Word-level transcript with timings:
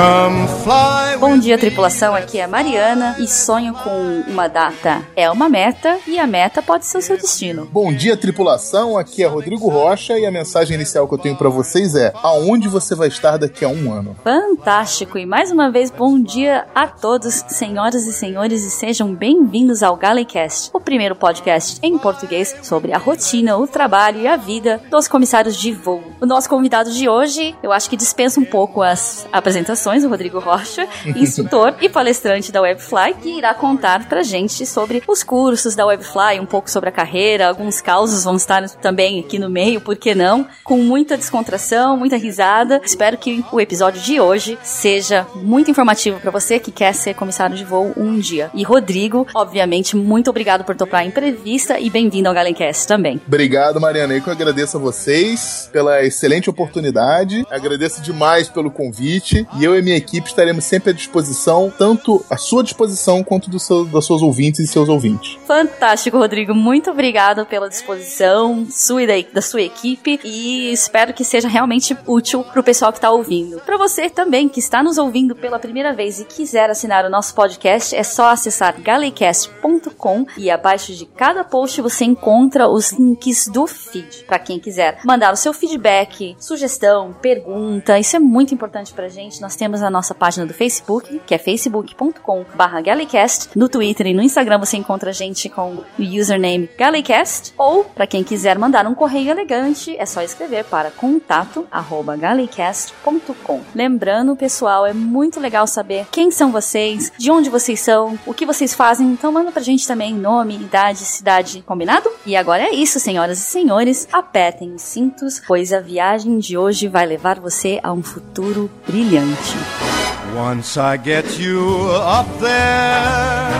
Come 0.00 0.48
fly 0.64 0.99
Bom 1.20 1.36
dia, 1.36 1.58
tripulação. 1.58 2.14
Aqui 2.14 2.38
é 2.38 2.44
a 2.44 2.48
Mariana 2.48 3.14
e 3.18 3.28
sonho 3.28 3.74
com 3.74 4.24
uma 4.26 4.48
data 4.48 5.06
é 5.14 5.30
uma 5.30 5.50
meta 5.50 5.98
e 6.06 6.18
a 6.18 6.26
meta 6.26 6.62
pode 6.62 6.86
ser 6.86 6.96
o 6.96 7.02
seu 7.02 7.14
destino. 7.18 7.68
Bom 7.70 7.92
dia, 7.92 8.16
tripulação. 8.16 8.96
Aqui 8.96 9.22
é 9.22 9.26
Rodrigo 9.26 9.68
Rocha 9.68 10.18
e 10.18 10.24
a 10.24 10.30
mensagem 10.30 10.74
inicial 10.74 11.06
que 11.06 11.12
eu 11.12 11.18
tenho 11.18 11.36
pra 11.36 11.50
vocês 11.50 11.94
é: 11.94 12.10
aonde 12.22 12.68
você 12.68 12.94
vai 12.94 13.08
estar 13.08 13.36
daqui 13.36 13.66
a 13.66 13.68
um 13.68 13.92
ano? 13.92 14.16
Fantástico! 14.24 15.18
E 15.18 15.26
mais 15.26 15.50
uma 15.50 15.70
vez, 15.70 15.90
bom 15.90 16.18
dia 16.18 16.64
a 16.74 16.86
todos, 16.86 17.44
senhoras 17.48 18.06
e 18.06 18.14
senhores, 18.14 18.64
e 18.64 18.70
sejam 18.70 19.14
bem-vindos 19.14 19.82
ao 19.82 19.96
Galecast, 19.96 20.70
o 20.72 20.80
primeiro 20.80 21.14
podcast 21.14 21.78
em 21.82 21.98
português 21.98 22.56
sobre 22.62 22.94
a 22.94 22.98
rotina, 22.98 23.58
o 23.58 23.66
trabalho 23.66 24.20
e 24.20 24.26
a 24.26 24.36
vida 24.36 24.80
dos 24.90 25.06
comissários 25.06 25.54
de 25.54 25.70
voo. 25.70 26.02
O 26.18 26.24
nosso 26.24 26.48
convidado 26.48 26.90
de 26.90 27.10
hoje, 27.10 27.54
eu 27.62 27.72
acho 27.72 27.90
que 27.90 27.96
dispensa 27.96 28.40
um 28.40 28.44
pouco 28.44 28.82
as 28.82 29.28
apresentações, 29.30 30.02
o 30.02 30.08
Rodrigo 30.08 30.38
Rocha, 30.38 30.88
instrutor 31.16 31.74
e 31.80 31.88
palestrante 31.88 32.52
da 32.52 32.60
Webfly, 32.60 33.14
que 33.20 33.38
irá 33.38 33.54
contar 33.54 34.08
pra 34.08 34.22
gente 34.22 34.66
sobre 34.66 35.02
os 35.06 35.22
cursos 35.22 35.74
da 35.74 35.86
Webfly, 35.86 36.40
um 36.40 36.46
pouco 36.46 36.70
sobre 36.70 36.88
a 36.88 36.92
carreira, 36.92 37.48
alguns 37.48 37.80
causos 37.80 38.24
vão 38.24 38.36
estar 38.36 38.68
também 38.68 39.20
aqui 39.20 39.38
no 39.38 39.48
meio, 39.48 39.80
por 39.80 39.96
que 39.96 40.14
não? 40.14 40.46
Com 40.64 40.78
muita 40.78 41.16
descontração, 41.16 41.96
muita 41.96 42.16
risada. 42.16 42.80
Espero 42.84 43.16
que 43.16 43.44
o 43.52 43.60
episódio 43.60 44.00
de 44.00 44.20
hoje 44.20 44.58
seja 44.62 45.26
muito 45.36 45.70
informativo 45.70 46.20
pra 46.20 46.30
você 46.30 46.58
que 46.58 46.70
quer 46.70 46.94
ser 46.94 47.14
comissário 47.14 47.56
de 47.56 47.64
voo 47.64 47.92
um 47.96 48.18
dia. 48.18 48.50
E 48.54 48.62
Rodrigo, 48.62 49.26
obviamente, 49.34 49.96
muito 49.96 50.30
obrigado 50.30 50.64
por 50.64 50.76
topar 50.76 51.00
a 51.00 51.04
entrevista 51.04 51.78
e 51.78 51.90
bem-vindo 51.90 52.28
ao 52.28 52.34
Galencast 52.34 52.86
também. 52.86 53.20
Obrigado, 53.26 53.80
Mariana. 53.80 54.14
Eu 54.14 54.22
que 54.22 54.30
agradeço 54.30 54.76
a 54.76 54.80
vocês 54.80 55.68
pela 55.72 56.04
excelente 56.04 56.50
oportunidade. 56.50 57.46
Agradeço 57.50 58.02
demais 58.02 58.48
pelo 58.48 58.70
convite. 58.70 59.46
E 59.58 59.64
eu 59.64 59.76
e 59.76 59.82
minha 59.82 59.96
equipe 59.96 60.28
estaremos 60.28 60.64
sempre 60.64 60.90
à 60.90 60.92
disposição, 61.00 61.72
tanto 61.76 62.24
à 62.30 62.36
sua 62.36 62.62
disposição 62.62 63.24
quanto 63.24 63.50
do 63.50 63.58
seu, 63.58 63.84
das 63.84 64.04
suas 64.04 64.22
ouvintes 64.22 64.60
e 64.60 64.66
seus 64.66 64.88
ouvintes. 64.88 65.38
Fantástico, 65.46 66.18
Rodrigo. 66.18 66.54
Muito 66.54 66.90
obrigado 66.90 67.44
pela 67.46 67.68
disposição 67.68 68.66
sua 68.70 69.02
e 69.02 69.06
da, 69.06 69.30
da 69.32 69.42
sua 69.42 69.62
equipe 69.62 70.20
e 70.24 70.72
espero 70.72 71.12
que 71.12 71.24
seja 71.24 71.48
realmente 71.48 71.96
útil 72.06 72.44
pro 72.44 72.62
pessoal 72.62 72.92
que 72.92 73.00
tá 73.00 73.10
ouvindo. 73.10 73.60
Para 73.60 73.76
você 73.76 74.08
também 74.08 74.48
que 74.48 74.60
está 74.60 74.82
nos 74.82 74.98
ouvindo 74.98 75.34
pela 75.34 75.58
primeira 75.58 75.92
vez 75.92 76.20
e 76.20 76.24
quiser 76.24 76.70
assinar 76.70 77.04
o 77.04 77.10
nosso 77.10 77.34
podcast, 77.34 77.94
é 77.94 78.02
só 78.02 78.30
acessar 78.30 78.80
galecast.com 78.80 80.26
e 80.36 80.50
abaixo 80.50 80.92
de 80.94 81.06
cada 81.06 81.42
post 81.44 81.80
você 81.80 82.04
encontra 82.04 82.68
os 82.68 82.92
links 82.92 83.48
do 83.48 83.66
feed. 83.66 84.24
Para 84.26 84.38
quem 84.38 84.58
quiser 84.58 85.00
mandar 85.04 85.32
o 85.32 85.36
seu 85.36 85.52
feedback, 85.52 86.36
sugestão, 86.38 87.14
pergunta, 87.20 87.98
isso 87.98 88.16
é 88.16 88.18
muito 88.18 88.54
importante 88.54 88.92
pra 88.92 89.08
gente. 89.08 89.40
Nós 89.40 89.56
temos 89.56 89.82
a 89.82 89.90
nossa 89.90 90.14
página 90.14 90.46
do 90.46 90.54
Facebook, 90.54 90.89
que 90.98 91.34
é 91.34 91.38
facebook.com/galecast. 91.38 93.50
No 93.54 93.68
Twitter 93.68 94.08
e 94.08 94.14
no 94.14 94.22
Instagram 94.22 94.58
você 94.58 94.76
encontra 94.76 95.10
a 95.10 95.12
gente 95.12 95.48
com 95.48 95.74
o 95.74 95.84
username 95.98 96.68
Galecast. 96.76 97.54
Ou, 97.56 97.84
para 97.84 98.06
quem 98.06 98.24
quiser 98.24 98.58
mandar 98.58 98.84
um 98.86 98.94
correio 98.94 99.30
elegante, 99.30 99.96
é 99.96 100.04
só 100.06 100.22
escrever 100.22 100.64
para 100.64 100.90
contato@galecast.com. 100.90 103.60
Lembrando, 103.74 104.34
pessoal, 104.34 104.86
é 104.86 104.92
muito 104.92 105.38
legal 105.38 105.66
saber 105.66 106.06
quem 106.10 106.30
são 106.30 106.50
vocês, 106.50 107.12
de 107.18 107.30
onde 107.30 107.50
vocês 107.50 107.80
são, 107.80 108.18
o 108.26 108.32
que 108.32 108.46
vocês 108.46 108.74
fazem. 108.74 109.06
Então 109.08 109.30
manda 109.30 109.52
pra 109.52 109.62
gente 109.62 109.86
também 109.86 110.14
nome, 110.14 110.54
idade, 110.54 111.00
cidade, 111.00 111.62
combinado? 111.66 112.10
E 112.24 112.34
agora 112.34 112.62
é 112.62 112.74
isso, 112.74 112.98
senhoras 112.98 113.38
e 113.38 113.42
senhores. 113.42 114.08
Apertem 114.12 114.74
os 114.74 114.82
cintos, 114.82 115.42
pois 115.46 115.72
a 115.72 115.80
viagem 115.80 116.38
de 116.38 116.56
hoje 116.56 116.88
vai 116.88 117.06
levar 117.06 117.38
você 117.38 117.78
a 117.82 117.92
um 117.92 118.02
futuro 118.02 118.70
brilhante. 118.86 119.89
Once 120.34 120.76
I 120.76 120.96
get 120.96 121.38
you 121.38 121.90
up 121.90 122.26
there 122.38 123.50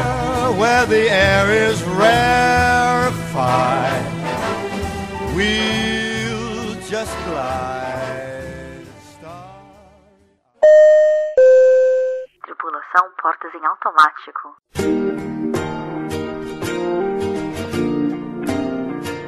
where 0.59 0.87
the 0.87 1.11
air 1.11 1.51
is 1.69 1.83
rarefied, 1.83 3.25
we'll 5.35 6.75
just 6.89 7.17
glide. 7.27 8.87
Start. 9.13 9.51
Tripulação 12.45 13.11
portas 13.21 13.53
em 13.55 13.67
automático. 13.67 15.40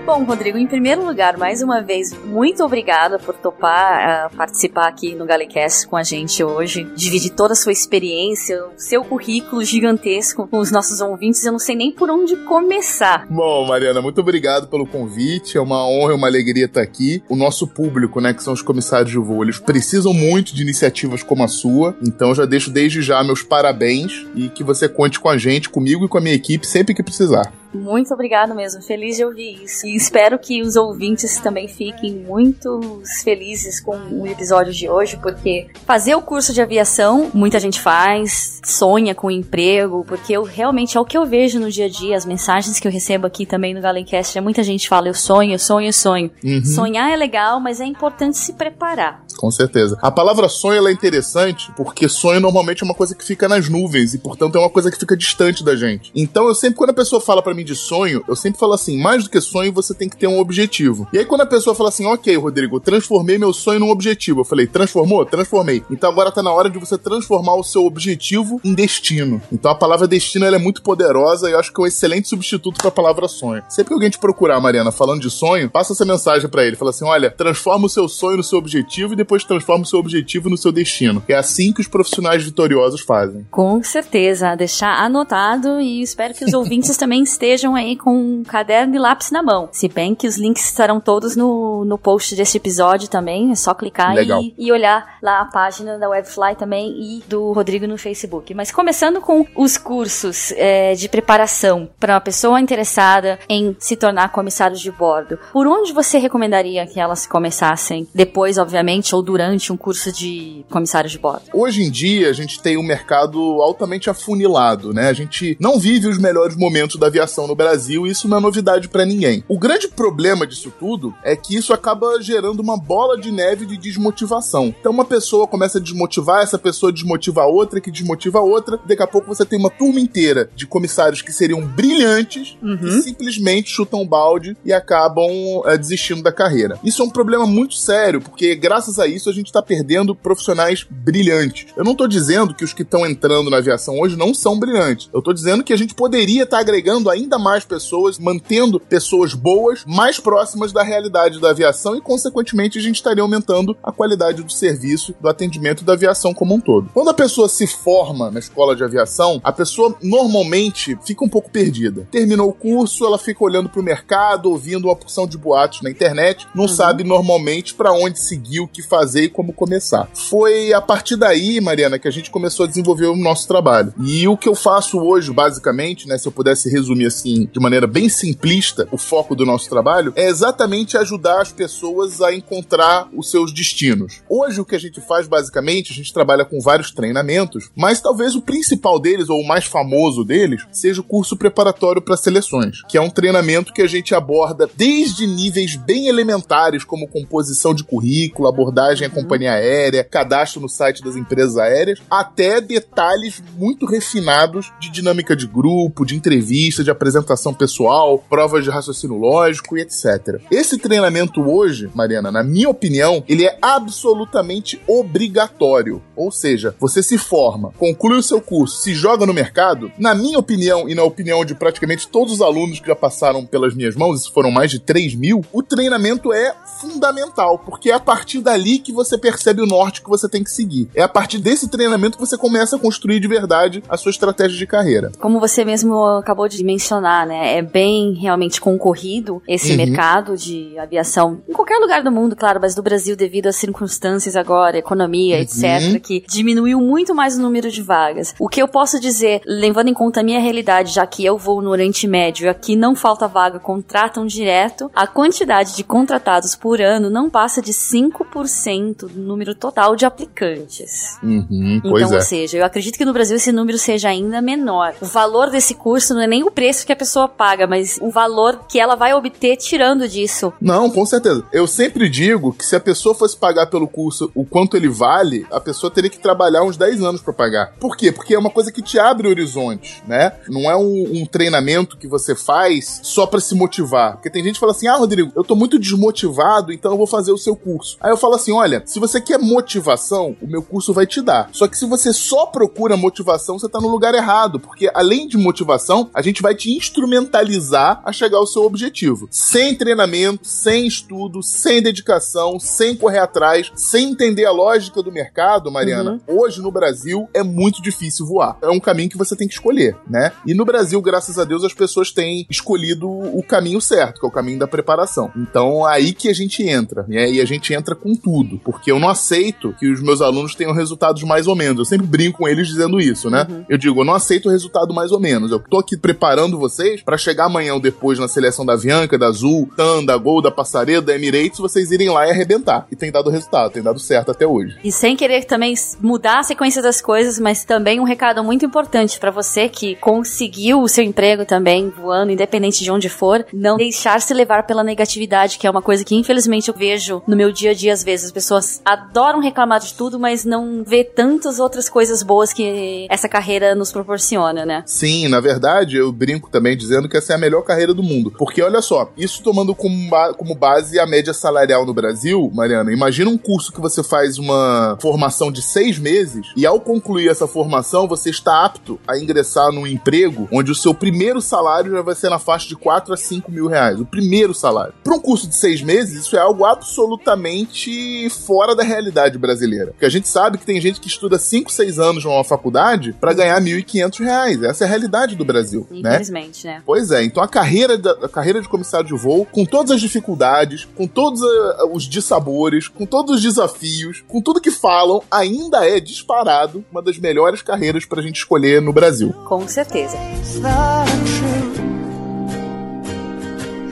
Bom, 0.05 0.25
Rodrigo, 0.25 0.59
em 0.59 0.67
primeiro 0.67 1.05
lugar, 1.05 1.37
mais 1.39 1.63
uma 1.63 1.81
vez, 1.81 2.13
muito 2.25 2.65
obrigada 2.65 3.21
por 3.21 3.37
topar 3.37 4.31
uh, 4.33 4.37
participar 4.37 4.89
aqui 4.89 5.15
no 5.15 5.25
Galecast 5.25 5.87
com 5.87 5.97
a 5.97 6.03
gente 6.03 6.43
hoje, 6.43 6.83
dividir 6.97 7.31
toda 7.31 7.53
a 7.53 7.57
sua 7.57 7.71
experiência, 7.71 8.67
o 8.67 8.73
seu 8.77 9.05
currículo 9.05 9.63
gigantesco 9.63 10.49
com 10.49 10.59
os 10.59 10.73
nossos 10.73 11.01
ouvintes. 11.01 11.45
Eu 11.45 11.53
não 11.53 11.59
sei 11.61 11.77
nem 11.77 11.93
por 11.93 12.11
onde 12.11 12.35
começar. 12.35 13.29
Bom, 13.31 13.65
Mariana, 13.65 14.03
muito 14.03 14.21
obrigado 14.21 14.67
pelo 14.67 14.89
convite. 14.89 15.57
É 15.57 15.61
uma 15.61 15.87
honra 15.87 16.13
e 16.13 16.17
uma 16.17 16.27
alegria 16.27 16.65
estar 16.65 16.83
aqui. 16.83 17.23
O 17.29 17.37
nosso 17.37 17.69
público, 17.69 18.21
né, 18.21 18.35
que 18.35 18.43
são 18.43 18.53
os 18.53 18.61
comissários 18.61 19.13
de 19.13 19.19
voo, 19.19 19.45
eles 19.45 19.61
precisam 19.61 20.13
muito 20.13 20.53
de 20.53 20.63
iniciativas 20.63 21.23
como 21.23 21.45
a 21.45 21.49
sua. 21.49 21.97
Então, 22.03 22.35
já 22.35 22.45
deixo 22.45 22.71
desde 22.71 23.03
já 23.03 23.23
meus 23.23 23.45
parabéns 23.45 24.27
e 24.35 24.49
que 24.49 24.65
você 24.65 24.89
conte 24.89 25.21
com 25.21 25.29
a 25.29 25.39
gente, 25.39 25.71
comigo 25.71 26.05
e 26.05 26.09
com 26.09 26.19
a 26.19 26.21
minha 26.21 26.35
equipe 26.35 26.67
sempre 26.67 26.93
que 26.93 27.05
precisar. 27.05 27.62
Muito 27.73 28.13
obrigado 28.13 28.55
mesmo, 28.55 28.83
feliz 28.83 29.17
de 29.17 29.25
ouvir 29.25 29.63
isso. 29.63 29.87
E 29.87 29.97
espero 29.97 30.39
que 30.39 30.61
os 30.63 30.77
ouvintes 30.77 31.39
também 31.39 31.69
fiquem 31.69 32.13
muito 32.13 33.03
felizes 33.23 33.81
com 33.81 33.97
o 34.11 34.27
episódio 34.27 34.73
de 34.73 34.89
hoje, 34.89 35.17
porque 35.17 35.69
fazer 35.87 36.15
o 36.15 36.23
curso 36.23 36.53
de 36.53 36.61
aviação, 36.61 37.31
muita 37.33 37.59
gente 37.59 37.81
faz, 37.81 38.61
sonha 38.65 39.15
com 39.15 39.31
emprego, 39.31 40.05
porque 40.07 40.33
eu 40.33 40.43
realmente 40.43 40.97
é 40.97 41.01
o 41.01 41.05
que 41.05 41.17
eu 41.17 41.25
vejo 41.25 41.59
no 41.59 41.71
dia 41.71 41.87
a 41.87 41.89
dia, 41.89 42.17
as 42.17 42.27
mensagens 42.27 42.79
que 42.79 42.87
eu 42.87 42.93
recebo 42.93 43.27
aqui 43.27 43.47
também 43.47 43.75
no 43.75 43.81
Galencast, 43.81 44.37
é 44.37 44.41
muita 44.41 44.63
gente 44.63 44.89
fala, 44.89 45.09
eu 45.09 45.15
sonho, 45.15 45.53
eu 45.53 45.59
sonho, 45.59 45.89
eu 45.89 45.93
sonho. 45.93 46.31
Uhum. 46.45 46.65
Sonhar 46.65 47.11
é 47.11 47.17
legal, 47.17 47.61
mas 47.61 47.81
é 47.81 47.85
importante 47.85 48.39
se 48.39 48.53
preparar. 48.53 49.25
Com 49.37 49.51
certeza. 49.51 49.99
A 50.01 50.11
palavra 50.11 50.49
sonho 50.49 50.87
é 50.87 50.93
interessante 50.93 51.73
porque 51.77 52.09
sonho 52.09 52.41
normalmente 52.41 52.83
é 52.83 52.85
uma 52.85 52.95
coisa 52.95 53.15
que 53.15 53.25
fica 53.25 53.49
nas 53.49 53.69
nuvens 53.69 54.15
e, 54.15 54.19
portanto, 54.19 54.57
é 54.57 54.61
uma 54.61 54.71
coisa 54.71 54.91
que 54.91 54.99
fica 54.99 55.17
distante 55.17 55.65
da 55.65 55.75
gente. 55.75 56.11
Então, 56.15 56.47
eu 56.47 56.55
sempre, 56.55 56.77
quando 56.77 56.91
a 56.91 56.95
pessoa 56.95 57.21
fala 57.21 57.43
para 57.43 57.55
mim 57.55 57.62
de 57.65 57.75
sonho, 57.75 58.25
eu 58.29 58.37
sempre 58.37 58.59
falo 58.59 58.73
assim: 58.73 59.01
mais 59.01 59.25
do 59.25 59.31
que 59.31 59.41
sonho, 59.41 59.73
você 59.73 59.95
tem 59.95 60.09
que 60.09 60.17
ter 60.17 60.27
um 60.27 60.39
objetivo. 60.39 61.09
E 61.13 61.19
aí, 61.19 61.25
quando 61.25 61.43
a 61.43 61.47
pessoa 61.47 61.75
fala 61.75 61.89
assim, 61.89 62.07
ok, 62.07 62.37
Rodrigo, 62.37 62.77
eu 62.77 62.81
transformei 62.81 63.39
meu 63.39 63.53
sonho 63.53 63.81
num 63.81 63.91
objetivo. 63.91 64.41
Eu 64.41 64.45
falei, 64.45 64.67
transformou? 64.67 65.25
Transformei. 65.25 65.83
Então 65.91 66.11
agora 66.11 66.31
tá 66.31 66.43
na 66.43 66.53
hora 66.53 66.71
de 66.71 66.79
você 66.79 66.97
transformar 66.99 67.55
o 67.55 67.63
seu 67.63 67.85
objetivo 67.85 68.61
em 68.65 68.75
destino. 68.75 69.41
Então 69.53 69.71
a 69.71 69.75
palavra 69.75 70.07
destino 70.07 70.45
é 70.45 70.59
muito 70.59 70.83
poderosa 70.83 71.49
e 71.49 71.53
eu 71.53 71.59
acho 71.59 71.73
que 71.73 71.81
é 71.81 71.85
um 71.85 71.87
excelente 71.87 72.29
substituto 72.29 72.79
pra 72.81 72.91
palavra 72.91 73.29
sonho. 73.29 73.63
Sempre 73.69 73.89
que 73.89 73.95
alguém 73.95 74.11
te 74.11 74.19
procurar, 74.19 74.61
Mariana, 74.61 74.93
falando 74.93 75.21
de 75.21 75.31
sonho, 75.31 75.71
passa 75.71 75.93
essa 75.93 76.05
mensagem 76.05 76.49
para 76.49 76.65
ele. 76.65 76.77
Fala 76.77 76.91
assim: 76.91 77.05
olha, 77.05 77.31
transforma 77.31 77.87
o 77.87 77.91
seu 77.91 78.09
sonho 78.09 78.37
no 78.37 78.45
seu 78.45 78.59
objetivo 78.59 79.13
e 79.13 79.17
depois 79.17 79.45
transforma 79.45 79.85
o 79.85 79.87
seu 79.87 79.99
objetivo 79.99 80.51
no 80.51 80.57
seu 80.57 80.73
destino. 80.73 81.23
É 81.29 81.35
assim 81.35 81.73
que 81.73 81.81
os 81.81 81.89
profissionais 81.89 82.43
vitoriosos 82.43 83.01
fazem. 83.01 83.47
Com 83.51 83.83
certeza, 83.83 84.55
deixar 84.55 85.03
anotado 85.03 85.81
e 85.81 86.03
espero 86.03 86.35
que 86.35 86.45
os 86.45 86.53
ouvintes 86.55 86.97
também 86.97 87.23
estejam 87.23 87.52
aí 87.75 87.97
com 87.97 88.15
um 88.15 88.43
caderno 88.43 88.95
e 88.95 88.99
lápis 88.99 89.31
na 89.31 89.43
mão. 89.43 89.69
Se 89.73 89.89
bem 89.89 90.15
que 90.15 90.27
os 90.27 90.37
links 90.37 90.65
estarão 90.65 91.01
todos 91.01 91.37
no, 91.37 91.85
no 91.85 91.99
post 91.99 92.35
desse 92.35 92.57
episódio 92.57 93.09
também, 93.09 93.51
é 93.51 93.55
só 93.55 93.75
clicar 93.75 94.17
e, 94.17 94.55
e 94.59 94.73
olhar 94.73 95.19
lá 95.23 95.41
a 95.41 95.45
página 95.45 95.99
da 95.99 96.09
Webfly 96.09 96.57
também 96.57 96.91
e 96.99 97.23
do 97.29 97.53
Rodrigo 97.53 97.87
no 97.87 97.99
Facebook. 97.99 98.55
Mas 98.55 98.71
começando 98.71 99.21
com 99.21 99.47
os 99.57 99.77
cursos 99.77 100.53
é, 100.57 100.95
de 100.95 101.09
preparação 101.09 101.89
para 101.99 102.15
uma 102.15 102.21
pessoa 102.21 102.61
interessada 102.61 103.39
em 103.49 103.77
se 103.79 103.97
tornar 103.97 104.31
comissário 104.33 104.77
de 104.77 104.91
bordo, 104.91 105.39
por 105.53 105.67
onde 105.67 105.93
você 105.93 106.19
recomendaria 106.19 106.87
que 106.87 107.01
elas 107.01 107.27
começassem? 107.27 108.07
Depois, 108.15 108.59
obviamente, 108.59 109.15
ou 109.15 109.23
durante 109.23 109.73
um 109.73 109.77
curso 109.77 110.13
de 110.13 110.65
comissário 110.71 111.09
de 111.09 111.19
bordo? 111.19 111.43
Hoje 111.53 111.83
em 111.83 111.91
dia, 111.91 112.31
a 112.31 112.33
gente 112.33 112.61
tem 112.61 112.77
um 112.77 112.83
mercado 112.83 113.39
altamente 113.63 114.09
afunilado, 114.11 114.93
né? 114.93 115.09
A 115.09 115.13
gente 115.13 115.57
não 115.61 115.79
vive 115.79 116.09
os 116.09 116.19
melhores 116.19 116.57
momentos 116.57 116.97
da 116.97 117.07
aviação 117.07 117.42
no 117.47 117.55
Brasil 117.55 118.07
e 118.07 118.11
isso 118.11 118.29
não 118.29 118.39
é 118.39 118.41
novidade 118.41 118.89
pra 118.89 119.05
ninguém. 119.05 119.45
O 119.49 119.59
grande 119.59 119.89
problema 119.89 120.47
disso 120.47 120.73
tudo 120.79 121.15
é 121.23 121.37
que 121.37 121.57
isso 121.57 121.73
acaba 121.73 122.21
gerando 122.21 122.61
uma 122.61 122.77
bola 122.77 123.19
de 123.19 123.31
neve 123.31 123.67
de 123.67 123.77
desmotivação. 123.77 124.75
Então, 124.79 124.93
uma 124.93 125.05
pessoa 125.05 125.47
começa 125.47 125.79
a 125.79 125.81
desmotivar, 125.81 126.43
essa 126.43 126.59
pessoa 126.59 126.93
desmotiva 126.93 127.43
a 127.43 127.47
outra, 127.47 127.81
que 127.81 127.91
desmotiva 127.91 128.39
a 128.39 128.43
outra, 128.43 128.79
daqui 128.87 129.03
a 129.03 129.07
pouco 129.07 129.29
você 129.29 129.45
tem 129.45 129.59
uma 129.59 129.71
turma 129.71 130.01
inteira 130.01 130.51
de 130.55 130.67
comissários 130.67 131.23
que 131.23 131.33
seriam 131.33 131.67
brilhantes 131.67 132.57
e 132.63 133.03
simplesmente 133.03 133.71
chutam 133.71 134.07
balde 134.07 134.57
e 134.65 134.73
acabam 134.73 135.31
é, 135.67 135.77
desistindo 135.77 136.23
da 136.23 136.33
carreira. 136.33 136.79
Isso 136.83 137.03
é 137.03 137.05
um 137.05 137.11
problema 137.11 137.47
muito 137.47 137.75
sério, 137.75 138.21
porque 138.21 138.55
graças 138.55 138.99
a 138.99 139.07
isso 139.07 139.31
a 139.31 139.33
gente 139.33 139.53
tá 139.53 139.63
perdendo 139.63 140.15
profissionais 140.15 140.87
brilhantes. 140.89 141.67
Eu 141.77 141.85
não 141.85 141.95
tô 141.95 142.07
dizendo 142.07 142.55
que 142.55 142.65
os 142.65 142.73
que 142.73 142.83
estão 142.83 143.07
entrando 143.07 143.51
na 143.51 143.59
aviação 143.59 143.99
hoje 144.01 144.17
não 144.17 144.35
são 144.35 144.59
brilhantes. 144.59 145.09
Eu 145.13 145.23
tô 145.23 145.33
dizendo 145.33 145.65
que 145.65 145.73
a 145.73 145.77
gente 145.77 145.95
poderia 145.95 146.43
estar 146.45 146.59
agregando 146.59 147.11
ainda 147.11 147.22
ainda 147.23 147.39
mais 147.39 147.65
pessoas, 147.65 148.19
mantendo 148.19 148.79
pessoas 148.79 149.35
boas 149.35 149.85
mais 149.87 150.19
próximas 150.19 150.73
da 150.73 150.83
realidade 150.83 151.41
da 151.41 151.51
aviação 151.51 151.97
e, 151.97 152.01
consequentemente, 152.01 152.79
a 152.79 152.83
gente 152.83 152.97
estaria 152.97 153.23
aumentando 153.23 153.77
a 153.83 153.93
qualidade 153.93 154.43
do 154.43 154.53
serviço, 154.53 155.15
do 155.21 155.29
atendimento 155.29 155.85
da 155.85 155.93
aviação 155.93 156.35
como 156.35 156.55
um 156.55 156.61
todo. 156.61 156.91
Quando 156.93 157.11
a 157.11 157.15
pessoa 157.15 157.49
se 157.49 157.67
forma 157.67 158.31
na 158.31 158.39
escola 158.39 158.75
de 158.75 158.85
aviação, 158.85 159.41
a 159.43 159.53
pessoa 159.53 159.97
normalmente 160.03 160.99
fica 161.05 161.25
um 161.25 161.29
pouco 161.29 161.51
perdida. 161.51 162.07
Terminou 162.11 162.49
o 162.49 162.53
curso, 162.53 163.05
ela 163.05 163.19
fica 163.19 163.45
olhando 163.45 163.69
para 163.69 163.81
o 163.81 163.85
mercado, 163.85 164.51
ouvindo 164.51 164.89
uma 164.89 164.97
porção 164.97 165.27
de 165.27 165.39
boatos 165.39 165.83
na 165.83 165.91
internet, 165.91 166.47
não 166.55 166.65
uhum. 166.65 166.69
sabe 166.69 167.05
normalmente 167.05 167.75
para 167.75 167.93
onde 167.93 168.19
seguir, 168.19 168.61
o 168.61 168.69
que 168.69 168.83
fazer 168.83 169.25
e 169.25 169.29
como 169.29 169.53
começar. 169.53 170.09
Foi 170.15 170.73
a 170.73 170.81
partir 170.81 171.17
daí, 171.17 171.61
Mariana, 171.61 171.99
que 171.99 172.09
a 172.09 172.11
gente 172.11 172.31
começou 172.31 172.65
a 172.65 172.69
desenvolver 172.69 173.07
o 173.07 173.17
nosso 173.17 173.47
trabalho. 173.47 173.95
E 174.05 174.27
o 174.27 174.37
que 174.37 174.49
eu 174.49 174.55
faço 174.55 174.99
hoje, 174.99 175.33
basicamente, 175.33 176.07
né, 176.09 176.19
se 176.19 176.27
eu 176.27 176.33
pudesse 176.33 176.71
resumir 176.71 177.07
assim, 177.13 177.49
de 177.53 177.61
maneira 177.61 177.87
bem 177.87 178.09
simplista, 178.09 178.89
o 178.91 178.99
foco 178.99 179.35
do 179.35 179.47
nosso 179.47 179.69
trabalho 179.69 180.13
é 180.17 180.27
exatamente 180.27 180.97
ajudar 180.97 181.41
as 181.41 181.53
pessoas 181.53 182.21
a 182.21 182.35
encontrar 182.35 183.09
os 183.15 183.31
seus 183.31 183.53
destinos. 183.53 184.21
Hoje 184.29 184.61
o 184.61 184.65
que 184.65 184.75
a 184.75 184.81
gente 184.81 185.01
faz 185.01 185.29
basicamente, 185.29 185.93
a 185.93 185.95
gente 185.95 186.13
trabalha 186.13 186.45
com 186.45 186.61
vários 186.61 186.91
treinamentos, 186.91 187.71
mas 187.77 188.01
talvez 188.01 188.35
o 188.35 188.43
principal 188.43 188.99
deles 188.99 189.29
ou 189.29 189.41
o 189.41 189.47
mais 189.47 189.65
famoso 189.65 190.25
deles 190.25 190.63
seja 190.73 191.01
o 191.01 191.05
curso 191.05 191.37
preparatório 191.37 192.03
para 192.03 192.17
seleções, 192.17 192.83
que 192.89 192.97
é 192.97 193.01
um 193.01 193.11
treinamento 193.11 193.73
que 193.73 193.83
a 193.83 193.87
gente 193.87 194.15
aborda 194.15 194.69
desde 194.77 195.27
níveis 195.27 195.77
bem 195.77 196.09
elementares 196.09 196.85
como 196.85 197.09
composição 197.09 197.75
de 197.75 197.85
currículo, 197.85 198.49
abordagem 198.49 199.07
à 199.07 199.11
uhum. 199.11 199.23
companhia 199.23 199.53
aérea, 199.53 200.05
cadastro 200.05 200.61
no 200.61 200.69
site 200.69 201.03
das 201.03 201.17
empresas 201.17 201.57
aéreas, 201.57 202.01
até 202.11 202.61
detalhes 202.61 203.43
muito 203.57 203.87
refinados 203.87 204.73
de 204.81 204.91
dinâmica 204.91 205.37
de 205.37 205.47
grupo, 205.47 206.05
de 206.05 206.17
entrevista, 206.17 206.85
de 206.85 206.91
apresentação 207.03 207.53
pessoal, 207.53 208.17
provas 208.31 208.63
de 208.63 208.71
raciocínio 208.71 209.17
lógico 209.17 209.77
e 209.77 209.81
etc. 209.81 210.41
Esse 210.51 210.79
treinamento 210.79 211.43
hoje, 211.43 211.91
Mariana, 211.95 212.31
na 212.31 212.45
minha 212.45 212.69
opinião, 212.69 213.25
ele 213.29 213.45
é 213.45 213.59
absolutamente 213.61 214.81
obrigatório. 214.87 216.01
Ou 216.15 216.31
seja, 216.31 216.77
você 216.79 217.03
se 217.03 217.19
forma, 217.19 217.73
conclui 217.77 218.19
o 218.19 218.23
seu 218.23 218.41
curso, 218.41 218.81
se 218.83 218.95
joga 218.95 219.27
no 219.27 219.35
mercado, 219.35 219.91
na 219.99 220.15
minha 220.15 220.39
opinião 220.39 220.89
e 220.89 220.95
na 220.95 221.03
opinião 221.03 221.45
de 221.45 221.57
praticamente 221.57 222.07
todos 222.07 222.35
os 222.35 222.41
alunos 222.41 222.79
que 222.79 222.87
já 222.87 222.95
passaram 222.95 223.45
pelas 223.45 223.75
minhas 223.75 223.97
mãos, 223.97 224.21
isso 224.21 224.33
foram 224.33 224.53
mais 224.53 224.71
de 224.71 224.79
3 224.79 225.17
mil, 225.17 225.45
o 225.53 225.63
treinamento 225.63 226.33
é 226.33 226.55
fundamental, 226.81 227.59
porque 227.59 227.91
é 227.91 227.95
a 227.95 228.01
partir 228.01 228.41
dali 228.41 228.79
que 228.79 228.93
você 228.93 229.19
percebe 229.19 229.61
o 229.61 229.67
norte 229.67 230.03
que 230.03 230.09
você 230.09 230.29
tem 230.29 230.45
que 230.45 230.51
seguir. 230.51 230.89
É 230.95 231.03
a 231.03 231.09
partir 231.09 231.39
desse 231.39 231.69
treinamento 231.69 232.17
que 232.17 232.25
você 232.25 232.39
começa 232.39 232.77
a 232.77 232.79
construir 232.79 233.19
de 233.19 233.27
verdade 233.27 233.83
a 233.89 233.97
sua 233.97 234.11
estratégia 234.11 234.57
de 234.57 234.67
carreira. 234.67 235.11
Como 235.19 235.41
você 235.41 235.65
mesmo 235.65 236.05
acabou 236.05 236.49
de 236.49 236.63
mencionar, 236.63 236.92
né? 237.01 237.59
É 237.59 237.63
bem 237.63 238.15
realmente 238.15 238.61
concorrido 238.61 239.43
esse 239.47 239.73
uhum. 239.73 239.77
mercado 239.77 240.37
de 240.37 240.79
aviação 240.79 241.43
em 241.49 241.53
qualquer 241.53 241.79
lugar 241.79 242.03
do 242.03 242.11
mundo, 242.11 242.37
claro, 242.37 242.59
mas 242.61 242.75
do 242.75 242.83
Brasil 242.83 243.17
devido 243.17 243.47
às 243.47 243.57
circunstâncias 243.57 244.37
agora, 244.37 244.79
economia, 244.79 245.37
uhum. 245.37 245.43
etc, 245.43 246.01
que 246.01 246.25
diminuiu 246.27 246.81
muito 246.81 247.15
mais 247.15 247.37
o 247.37 247.43
número 247.43 247.71
de 247.71 247.83
vagas. 247.83 248.35
O 248.39 248.49
que 248.49 248.61
eu 248.61 248.69
posso 248.69 249.01
dizer, 249.01 249.41
levando 249.47 249.89
em 249.89 249.95
conta 249.95 250.21
a 250.21 250.23
minha 250.23 250.41
realidade, 250.41 250.93
já 250.93 251.07
que 251.07 251.25
eu 251.25 251.37
vou 251.37 251.63
no 251.63 251.71
Oriente 251.71 252.07
Médio 252.07 252.47
e 252.47 252.49
aqui 252.49 252.77
não 252.77 252.95
falta 252.95 253.29
vaga, 253.29 253.59
contratam 253.59 254.27
direto, 254.27 254.91
a 254.95 255.07
quantidade 255.07 255.77
de 255.77 255.85
contratados 255.85 256.55
por 256.55 256.81
ano 256.81 257.11
não 257.11 257.29
passa 257.29 257.61
de 257.61 257.73
5% 257.73 259.09
do 259.09 259.21
número 259.21 259.55
total 259.55 259.97
de 259.97 260.05
aplicantes. 260.05 261.19
Uhum, 261.23 261.81
então, 261.85 261.99
é. 261.99 262.17
ou 262.17 262.21
seja, 262.21 262.59
eu 262.59 262.65
acredito 262.65 262.97
que 262.97 263.05
no 263.05 263.13
Brasil 263.13 263.37
esse 263.37 263.53
número 263.53 263.79
seja 263.79 264.09
ainda 264.09 264.41
menor. 264.41 264.95
O 265.01 265.07
valor 265.07 265.51
desse 265.51 265.75
curso 265.75 266.15
não 266.15 266.23
é 266.23 266.27
nem 266.27 266.43
o 266.43 266.51
preço 266.51 266.82
que 266.87 266.93
a 266.93 266.97
pessoa 266.97 267.29
paga, 267.29 267.67
mas 267.67 267.99
o 268.01 268.11
valor 268.11 268.61
que 268.69 268.79
ela 268.79 268.95
vai 268.95 269.15
obter 269.15 269.57
tirando 269.57 270.09
disso. 270.09 270.53
Não, 270.61 270.91
com 270.91 271.05
certeza. 271.05 271.45
Eu 271.53 271.67
sempre 271.67 272.09
digo 272.09 272.53
que 272.53 272.65
se 272.65 272.77
a 272.77 272.81
pessoa 272.81 273.15
fosse 273.15 273.37
pagar 273.37 273.67
pelo 273.67 273.89
curso 273.89 274.31
o 274.35 274.45
quanto 274.45 274.77
ele 274.77 274.89
vale, 274.89 275.47
a 275.51 275.61
pessoa 275.61 275.91
teria 275.91 276.11
que 276.11 276.19
trabalhar 276.19 276.63
uns 276.63 276.77
10 276.77 277.03
anos 277.03 277.21
para 277.21 277.33
pagar. 277.33 277.73
Por 277.79 277.97
quê? 277.97 278.13
Porque 278.13 278.35
é 278.35 278.39
uma 278.39 278.51
coisa 278.51 278.73
que 278.73 278.83
te 278.83 278.99
abre 278.99 279.29
horizontes, 279.29 280.03
né? 280.07 280.33
Não 280.49 280.71
é 280.71 280.77
um, 280.77 281.23
um 281.23 281.27
treinamento 281.27 281.97
que 281.97 282.07
você 282.07 282.35
faz 282.35 283.01
só 283.03 283.27
para 283.27 283.41
se 283.41 283.55
motivar. 283.55 284.15
Porque 284.15 284.31
tem 284.31 284.43
gente 284.43 284.55
que 284.55 284.61
fala 284.61 284.73
assim: 284.73 284.87
ah, 284.87 284.97
Rodrigo, 284.97 285.33
eu 285.35 285.45
tô 285.45 285.55
muito 285.55 285.79
desmotivado, 285.79 286.73
então 286.73 286.93
eu 286.93 286.99
vou 286.99 287.07
fazer 287.07 287.33
o 287.33 287.39
seu 287.39 287.55
curso. 287.57 287.97
Aí 288.01 288.11
eu 288.11 288.17
falo 288.17 288.35
assim: 288.35 288.53
olha, 288.53 288.83
se 288.87 288.99
você 288.99 289.21
quer 289.21 289.39
motivação, 289.39 290.37
o 290.41 290.47
meu 290.47 290.63
curso 290.63 290.93
vai 290.93 291.07
te 291.07 291.21
dar. 291.21 291.49
Só 291.53 291.67
que 291.69 291.77
se 291.77 291.87
você 291.87 292.13
só 292.13 292.47
procura 292.47 292.97
motivação, 292.97 293.59
você 293.59 293.69
tá 293.69 293.81
no 293.81 293.89
lugar 293.89 294.15
errado. 294.15 294.61
Porque 294.61 294.91
além 294.95 295.27
de 295.27 295.37
motivação, 295.37 296.11
a 296.15 296.23
gente 296.23 296.43
vai 296.43 296.55
te 296.55 296.72
instrumentalizar 296.77 298.03
a 298.05 298.13
chegar 298.13 298.39
ao 298.39 298.47
seu 298.47 298.63
objetivo. 298.65 299.29
Sem 299.31 299.75
treinamento, 299.75 300.47
sem 300.47 300.87
estudo, 300.87 301.43
sem 301.43 301.83
dedicação, 301.83 302.59
sem 302.59 302.95
correr 302.95 303.19
atrás, 303.19 303.73
sem 303.75 304.11
entender 304.11 304.45
a 304.45 304.53
lógica 304.53 305.03
do 305.03 305.13
mercado, 305.13 305.71
Mariana, 305.71 306.21
uhum. 306.29 306.41
hoje 306.41 306.61
no 306.61 306.71
Brasil 306.71 307.29
é 307.35 307.43
muito 307.43 307.83
difícil 307.83 308.27
voar. 308.27 308.59
É 308.63 308.69
um 308.69 308.81
caminho 308.81 309.09
que 309.09 309.19
você 309.19 309.35
tem 309.35 309.49
que 309.49 309.55
escolher, 309.55 309.97
né? 310.09 310.33
E 310.47 310.55
no 310.55 310.65
Brasil, 310.65 311.01
graças 311.01 311.39
a 311.39 311.45
Deus, 311.45 311.65
as 311.65 311.75
pessoas 311.75 312.11
têm 312.11 312.47
escolhido 312.51 313.09
o 313.09 313.43
caminho 313.43 313.81
certo, 313.81 314.21
que 314.21 314.27
é 314.27 314.29
o 314.29 314.33
caminho 314.33 314.59
da 314.59 314.67
preparação. 314.67 315.31
Então, 315.37 315.85
aí 315.85 316.13
que 316.13 316.29
a 316.29 316.35
gente 316.35 316.63
entra, 316.63 317.05
né? 317.09 317.31
E 317.31 317.41
a 317.41 317.45
gente 317.45 317.73
entra 317.73 317.95
com 317.95 318.15
tudo, 318.15 318.59
porque 318.65 318.91
eu 318.91 318.99
não 318.99 319.09
aceito 319.09 319.75
que 319.79 319.91
os 319.91 320.03
meus 320.03 320.21
alunos 320.21 320.55
tenham 320.55 320.73
resultados 320.73 321.23
mais 321.23 321.47
ou 321.47 321.57
menos. 321.57 321.79
Eu 321.79 321.85
sempre 321.85 322.07
brinco 322.07 322.43
com 322.43 322.49
eles 322.49 322.67
dizendo 322.67 323.01
isso, 323.01 323.31
né? 323.31 323.47
Uhum. 323.49 323.65
Eu 323.69 323.79
digo, 323.79 324.01
eu 324.01 324.05
não 324.05 324.15
aceito 324.15 324.49
o 324.49 324.51
resultado 324.51 324.93
mais 324.93 325.13
ou 325.13 325.21
menos. 325.21 325.51
Eu 325.51 325.61
tô 325.61 325.79
aqui 325.79 325.97
preparando 325.97 326.59
vocês 326.63 327.03
para 327.03 327.19
chegar 327.19 327.47
amanhã 327.47 327.75
ou 327.75 327.81
depois 327.81 328.19
na 328.19 328.29
seleção 328.29 328.65
da 328.65 328.75
Avianca, 328.75 329.19
da 329.19 329.27
Azul, 329.27 329.69
TAM, 329.77 330.05
da 330.05 330.17
Gol, 330.17 330.41
da 330.41 330.51
Passaredo, 330.51 331.07
da 331.07 331.15
Emirates, 331.15 331.59
vocês 331.59 331.91
irem 331.91 332.09
lá 332.09 332.27
e 332.27 332.31
arrebentar. 332.31 332.87
E 332.91 332.97
tem 332.97 333.11
dado 333.11 333.31
resultado, 333.31 333.73
tem 333.73 333.83
dado 333.83 333.99
certo 333.99 334.31
até 334.31 334.47
hoje. 334.47 334.77
E 334.85 334.93
sem 334.93 335.17
querer 335.17 335.45
também 335.45 335.75
mudar 336.01 336.39
a 336.39 336.43
sequência 336.43 336.81
das 336.81 337.01
coisas, 337.01 337.39
mas 337.39 337.65
também 337.65 337.99
um 338.01 338.05
recado 338.05 338.45
muito 338.45 338.65
importante 338.65 339.19
para 339.19 339.31
você 339.31 339.69
que 339.69 339.97
conseguiu 339.97 340.83
o 340.83 340.89
seu 340.89 341.05
emprego 341.05 341.45
também 341.45 341.91
voando, 341.91 342.33
independente 342.33 342.85
de 342.85 342.91
onde 342.91 343.09
for, 343.09 343.45
não 343.53 343.77
deixar 343.77 344.21
se 344.21 344.33
levar 344.33 344.67
pela 344.67 344.85
negatividade, 344.85 345.59
que 345.59 345.67
é 345.67 345.71
uma 345.71 345.83
coisa 345.83 346.05
que 346.05 346.15
infelizmente 346.15 346.69
eu 346.69 346.75
vejo 346.75 347.23
no 347.27 347.37
meu 347.37 347.51
dia 347.51 347.73
a 347.73 347.75
dia 347.75 347.93
às 347.93 348.05
vezes. 348.05 348.27
As 348.27 348.33
pessoas 348.33 348.81
adoram 348.85 349.41
reclamar 349.41 349.81
de 349.81 349.95
tudo, 349.95 350.19
mas 350.19 350.45
não 350.45 350.85
vê 350.87 351.03
tantas 351.03 351.59
outras 351.59 351.89
coisas 351.89 352.23
boas 352.23 352.53
que 352.53 353.07
essa 353.11 353.29
carreira 353.29 353.75
nos 353.75 353.91
proporciona, 353.91 354.65
né? 354.65 354.83
Sim, 354.87 355.29
na 355.29 355.41
verdade, 355.41 355.97
eu 355.97 356.13
brinco 356.13 356.51
também 356.53 356.77
dizendo 356.77 357.09
que 357.09 357.17
essa 357.17 357.33
é 357.33 357.37
a 357.37 357.39
melhor 357.39 357.63
carreira 357.63 357.95
do 357.95 358.03
mundo. 358.03 358.33
Porque 358.39 358.63
olha 358.63 358.83
só, 358.83 359.11
isso 359.17 359.43
tomando 359.43 359.75
como, 359.75 360.09
ba 360.09 360.35
como 360.35 360.55
base 360.55 361.01
a 361.01 361.07
média 361.07 361.33
salarial 361.33 361.85
no 361.85 361.95
Brasil, 361.95 362.51
Mariana, 362.55 362.93
imagina 362.93 363.31
um 363.31 363.39
curso 363.39 363.73
que 363.73 363.81
você 363.81 364.03
faz 364.03 364.39
uma 364.39 364.97
formação 365.01 365.51
de 365.51 365.63
seis 365.63 365.99
meses 365.99 366.47
e 366.57 366.67
ao 366.67 366.79
concluir 366.79 367.29
essa 367.29 367.47
formação 367.47 368.07
você 368.07 368.31
está 368.31 368.65
apto 368.65 369.01
a 369.09 369.19
ingressar 369.19 369.73
num 369.73 369.87
emprego 369.87 370.47
onde 370.53 370.71
o 370.71 370.75
seu 370.75 370.95
primeiro 370.95 371.41
salário 371.41 371.93
já 371.93 372.03
vai 372.03 372.15
ser 372.15 372.29
na 372.29 372.39
faixa 372.39 372.69
de 372.69 372.77
4 372.77 373.15
a 373.15 373.17
5 373.17 373.51
mil 373.51 373.67
reais. 373.67 374.01
O 374.01 374.05
primeiro 374.05 374.53
salário. 374.53 374.95
Para 375.03 375.15
um 375.15 375.21
curso 375.21 375.49
de 375.49 375.57
seis 375.57 375.83
meses, 375.83 376.27
isso 376.27 376.37
é 376.37 376.41
algo 376.41 376.65
absolutamente 376.65 378.29
fora 378.31 378.77
da 378.77 378.83
realidade 378.83 379.39
brasileira. 379.39 379.93
Porque 379.93 380.07
a 380.07 380.11
gente 380.11 380.29
sabe 380.29 380.59
que 380.59 380.67
tem 380.67 380.81
gente 380.81 381.01
que 381.01 381.09
estuda 381.09 381.39
5, 381.39 381.73
6 381.73 381.99
anos 381.99 382.25
numa 382.25 382.45
faculdade 382.45 383.15
para 383.21 383.33
ganhar 383.33 383.61
1.500 383.61 384.19
reais. 384.21 384.63
Essa 384.63 384.85
é 384.85 384.87
a 384.87 384.91
realidade 384.91 385.37
do 385.37 385.45
Brasil. 385.45 385.87
Né? 385.91 386.19
Infelizmente, 386.43 386.67
né? 386.67 386.83
Pois 386.85 387.11
é. 387.11 387.25
Então 387.25 387.43
a 387.43 387.49
carreira, 387.49 387.97
da, 387.97 388.13
a 388.13 388.29
carreira 388.29 388.61
de 388.61 388.69
comissário 388.69 389.07
de 389.07 389.15
voo, 389.15 389.47
com 389.47 389.65
todas 389.65 389.93
as 389.93 390.01
dificuldades, 390.01 390.85
com 390.97 391.07
todos 391.07 391.41
uh, 391.41 391.91
os 391.93 392.05
dissabores, 392.05 392.89
com 392.89 393.07
todos 393.07 393.37
os 393.37 393.43
desafios, 393.43 394.23
com 394.27 394.41
tudo 394.41 394.61
que 394.61 394.71
falam, 394.71 395.23
ainda 395.31 395.87
é 395.87 396.01
disparado 396.01 396.85
uma 396.91 397.03
das 397.03 397.19
melhores 397.19 397.63
carreiras 397.63 398.05
pra 398.05 398.23
gente 398.23 398.37
escolher 398.37 398.81
no 398.81 398.93
Brasil. 398.93 399.33
Com 399.49 399.67
certeza. 399.69 400.17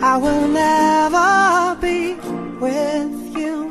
I 0.02 0.16
will 0.16 0.48
never 0.48 1.76
be 1.78 2.14
with 2.58 3.36
you. 3.38 3.70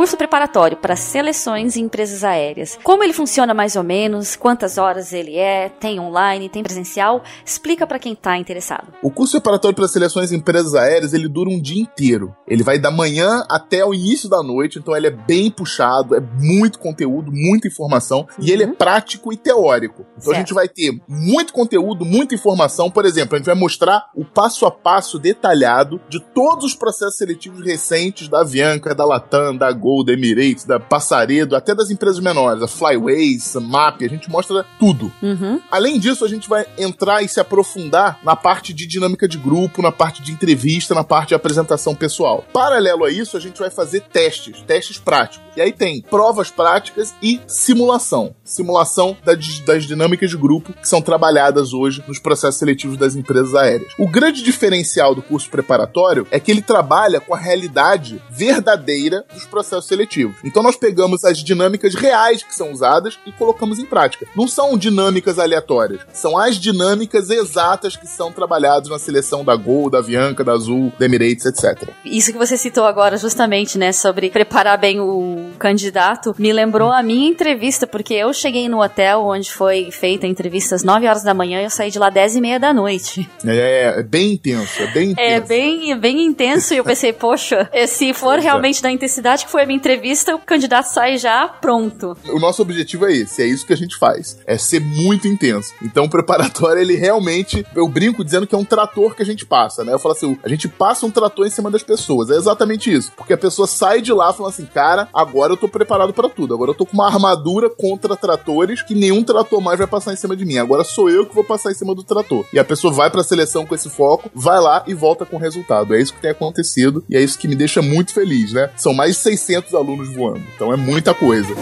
Curso 0.00 0.16
preparatório 0.16 0.78
para 0.78 0.96
seleções 0.96 1.76
em 1.76 1.82
empresas 1.82 2.24
aéreas. 2.24 2.78
Como 2.82 3.04
ele 3.04 3.12
funciona 3.12 3.52
mais 3.52 3.76
ou 3.76 3.82
menos, 3.82 4.34
quantas 4.34 4.78
horas 4.78 5.12
ele 5.12 5.36
é, 5.36 5.68
tem 5.68 6.00
online, 6.00 6.48
tem 6.48 6.62
presencial, 6.62 7.22
explica 7.44 7.86
para 7.86 7.98
quem 7.98 8.14
está 8.14 8.38
interessado. 8.38 8.94
O 9.02 9.10
curso 9.10 9.32
preparatório 9.32 9.76
para 9.76 9.86
seleções 9.86 10.32
em 10.32 10.36
empresas 10.36 10.74
aéreas, 10.74 11.12
ele 11.12 11.28
dura 11.28 11.50
um 11.50 11.60
dia 11.60 11.82
inteiro. 11.82 12.34
Ele 12.48 12.62
vai 12.62 12.78
da 12.78 12.90
manhã 12.90 13.44
até 13.50 13.84
o 13.84 13.92
início 13.92 14.26
da 14.26 14.42
noite, 14.42 14.78
então 14.78 14.96
ele 14.96 15.06
é 15.06 15.10
bem 15.10 15.50
puxado, 15.50 16.16
é 16.16 16.20
muito 16.20 16.78
conteúdo, 16.78 17.30
muita 17.30 17.68
informação, 17.68 18.20
uhum. 18.20 18.26
e 18.46 18.50
ele 18.50 18.62
é 18.62 18.66
uhum. 18.68 18.74
prático 18.74 19.30
e 19.34 19.36
teórico. 19.36 20.06
Então 20.12 20.32
certo. 20.32 20.36
a 20.36 20.38
gente 20.38 20.54
vai 20.54 20.66
ter 20.66 20.98
muito 21.06 21.52
conteúdo, 21.52 22.06
muita 22.06 22.34
informação, 22.34 22.90
por 22.90 23.04
exemplo, 23.04 23.34
a 23.34 23.38
gente 23.38 23.44
vai 23.44 23.54
mostrar 23.54 24.08
o 24.16 24.24
passo 24.24 24.64
a 24.64 24.70
passo 24.70 25.18
detalhado 25.18 26.00
de 26.08 26.20
todos 26.20 26.64
os 26.64 26.74
processos 26.74 27.18
seletivos 27.18 27.62
recentes 27.62 28.28
da 28.28 28.40
Avianca, 28.40 28.94
da 28.94 29.04
Latam, 29.04 29.54
da 29.54 29.70
Gol, 29.70 29.89
Gol, 29.90 30.04
da 30.04 30.12
Emirates, 30.12 30.64
da 30.64 30.78
Passaredo, 30.78 31.56
até 31.56 31.74
das 31.74 31.90
empresas 31.90 32.20
menores, 32.20 32.62
a 32.62 32.68
Flyways, 32.68 33.56
a 33.56 33.60
MAP, 33.60 34.04
a 34.04 34.08
gente 34.08 34.30
mostra 34.30 34.64
tudo. 34.78 35.10
Uhum. 35.20 35.60
Além 35.68 35.98
disso, 35.98 36.24
a 36.24 36.28
gente 36.28 36.48
vai 36.48 36.64
entrar 36.78 37.22
e 37.22 37.28
se 37.28 37.40
aprofundar 37.40 38.20
na 38.22 38.36
parte 38.36 38.72
de 38.72 38.86
dinâmica 38.86 39.26
de 39.26 39.36
grupo, 39.36 39.82
na 39.82 39.90
parte 39.90 40.22
de 40.22 40.30
entrevista, 40.30 40.94
na 40.94 41.02
parte 41.02 41.30
de 41.30 41.34
apresentação 41.34 41.94
pessoal. 41.94 42.44
Paralelo 42.52 43.04
a 43.04 43.10
isso, 43.10 43.36
a 43.36 43.40
gente 43.40 43.58
vai 43.58 43.70
fazer 43.70 44.02
testes, 44.02 44.62
testes 44.62 44.98
práticos. 44.98 45.50
E 45.56 45.60
aí 45.60 45.72
tem 45.72 46.00
provas 46.02 46.50
práticas 46.50 47.12
e 47.20 47.40
simulação. 47.48 48.34
Simulação 48.44 49.16
das, 49.24 49.60
das 49.60 49.84
dinâmicas 49.84 50.30
de 50.30 50.36
grupo 50.36 50.72
que 50.72 50.88
são 50.88 51.02
trabalhadas 51.02 51.72
hoje 51.72 52.04
nos 52.06 52.20
processos 52.20 52.58
seletivos 52.58 52.96
das 52.96 53.16
empresas 53.16 53.54
aéreas. 53.56 53.92
O 53.98 54.08
grande 54.08 54.42
diferencial 54.42 55.14
do 55.14 55.22
curso 55.22 55.50
preparatório 55.50 56.26
é 56.30 56.38
que 56.38 56.50
ele 56.50 56.62
trabalha 56.62 57.20
com 57.20 57.34
a 57.34 57.38
realidade 57.38 58.22
verdadeira 58.30 59.24
dos 59.34 59.44
processos 59.44 59.79
seletivos. 59.86 60.36
Então 60.44 60.62
nós 60.62 60.76
pegamos 60.76 61.24
as 61.24 61.38
dinâmicas 61.38 61.94
reais 61.94 62.42
que 62.42 62.54
são 62.54 62.72
usadas 62.72 63.18
e 63.26 63.32
colocamos 63.32 63.78
em 63.78 63.86
prática. 63.86 64.26
Não 64.36 64.48
são 64.48 64.76
dinâmicas 64.76 65.38
aleatórias, 65.38 66.00
são 66.12 66.36
as 66.36 66.56
dinâmicas 66.56 67.30
exatas 67.30 67.96
que 67.96 68.06
são 68.06 68.32
trabalhadas 68.32 68.88
na 68.88 68.98
seleção 68.98 69.44
da 69.44 69.56
Gol, 69.56 69.90
da 69.90 69.98
Avianca, 69.98 70.44
da 70.44 70.52
Azul, 70.52 70.92
da 70.98 71.06
Emirates, 71.06 71.46
etc. 71.46 71.88
Isso 72.04 72.32
que 72.32 72.38
você 72.38 72.56
citou 72.56 72.84
agora, 72.84 73.16
justamente, 73.16 73.78
né, 73.78 73.92
sobre 73.92 74.30
preparar 74.30 74.78
bem 74.78 75.00
o 75.00 75.50
candidato, 75.58 76.34
me 76.38 76.52
lembrou 76.52 76.90
a 76.90 77.02
minha 77.02 77.28
entrevista, 77.28 77.86
porque 77.86 78.14
eu 78.14 78.32
cheguei 78.32 78.68
no 78.68 78.82
hotel 78.82 79.22
onde 79.22 79.52
foi 79.52 79.90
feita 79.90 80.26
a 80.26 80.28
entrevista 80.28 80.74
às 80.74 80.82
9 80.82 81.06
horas 81.06 81.22
da 81.22 81.34
manhã 81.34 81.60
e 81.60 81.64
eu 81.64 81.70
saí 81.70 81.90
de 81.90 81.98
lá 81.98 82.10
10 82.10 82.36
e 82.36 82.40
meia 82.40 82.58
da 82.58 82.72
noite. 82.72 83.28
É, 83.44 83.98
é 83.98 84.02
bem 84.02 84.32
intenso, 84.32 84.82
é 84.82 84.86
bem 84.86 85.10
intenso. 85.10 85.30
É 85.30 85.40
bem, 85.40 85.98
bem 85.98 86.24
intenso 86.24 86.74
e 86.74 86.76
eu 86.76 86.84
pensei, 86.84 87.12
poxa, 87.12 87.68
se 87.86 88.12
for 88.12 88.38
é. 88.38 88.40
realmente 88.40 88.82
da 88.82 88.90
intensidade 88.90 89.44
que 89.44 89.50
foi 89.50 89.62
a 89.62 89.66
entrevista, 89.72 90.34
o 90.34 90.38
candidato 90.38 90.86
sai 90.86 91.18
já 91.18 91.48
pronto. 91.48 92.16
O 92.28 92.38
nosso 92.38 92.62
objetivo 92.62 93.06
é 93.06 93.12
esse, 93.12 93.42
é 93.42 93.46
isso 93.46 93.66
que 93.66 93.72
a 93.72 93.76
gente 93.76 93.96
faz. 93.96 94.38
É 94.46 94.56
ser 94.56 94.80
muito 94.80 95.28
intenso. 95.28 95.74
Então 95.82 96.04
o 96.04 96.10
preparatório, 96.10 96.80
ele 96.80 96.96
realmente. 96.96 97.64
Eu 97.74 97.88
brinco 97.88 98.24
dizendo 98.24 98.46
que 98.46 98.54
é 98.54 98.58
um 98.58 98.64
trator 98.64 99.14
que 99.14 99.22
a 99.22 99.26
gente 99.26 99.46
passa, 99.46 99.84
né? 99.84 99.92
Eu 99.92 99.98
falo 99.98 100.14
assim, 100.14 100.38
a 100.42 100.48
gente 100.48 100.68
passa 100.68 101.06
um 101.06 101.10
trator 101.10 101.46
em 101.46 101.50
cima 101.50 101.70
das 101.70 101.82
pessoas. 101.82 102.30
É 102.30 102.34
exatamente 102.34 102.92
isso. 102.92 103.12
Porque 103.16 103.32
a 103.32 103.38
pessoa 103.38 103.66
sai 103.66 104.00
de 104.00 104.12
lá 104.12 104.32
falando 104.32 104.52
assim, 104.52 104.66
cara, 104.66 105.08
agora 105.12 105.52
eu 105.52 105.56
tô 105.56 105.68
preparado 105.68 106.12
pra 106.12 106.28
tudo. 106.28 106.54
Agora 106.54 106.70
eu 106.70 106.74
tô 106.74 106.86
com 106.86 106.94
uma 106.94 107.06
armadura 107.06 107.68
contra 107.70 108.16
tratores 108.16 108.82
que 108.82 108.94
nenhum 108.94 109.22
trator 109.22 109.60
mais 109.60 109.78
vai 109.78 109.86
passar 109.86 110.12
em 110.12 110.16
cima 110.16 110.36
de 110.36 110.44
mim. 110.44 110.58
Agora 110.58 110.84
sou 110.84 111.10
eu 111.10 111.26
que 111.26 111.34
vou 111.34 111.44
passar 111.44 111.70
em 111.70 111.74
cima 111.74 111.94
do 111.94 112.02
trator. 112.02 112.44
E 112.52 112.58
a 112.58 112.64
pessoa 112.64 112.92
vai 112.92 113.10
pra 113.10 113.22
seleção 113.22 113.66
com 113.66 113.74
esse 113.74 113.90
foco, 113.90 114.30
vai 114.34 114.60
lá 114.60 114.84
e 114.86 114.94
volta 114.94 115.24
com 115.24 115.36
o 115.36 115.40
resultado. 115.40 115.94
É 115.94 116.00
isso 116.00 116.14
que 116.14 116.20
tem 116.20 116.30
acontecido 116.30 117.04
e 117.08 117.16
é 117.16 117.22
isso 117.22 117.38
que 117.38 117.48
me 117.48 117.54
deixa 117.54 117.82
muito 117.82 118.12
feliz, 118.12 118.52
né? 118.52 118.70
São 118.76 118.94
mais 118.94 119.16
de 119.16 119.22
600 119.22 119.59
alunos 119.74 120.14
voando. 120.14 120.42
Então 120.54 120.72
é 120.72 120.76
muita 120.76 121.14
coisa. 121.14 121.54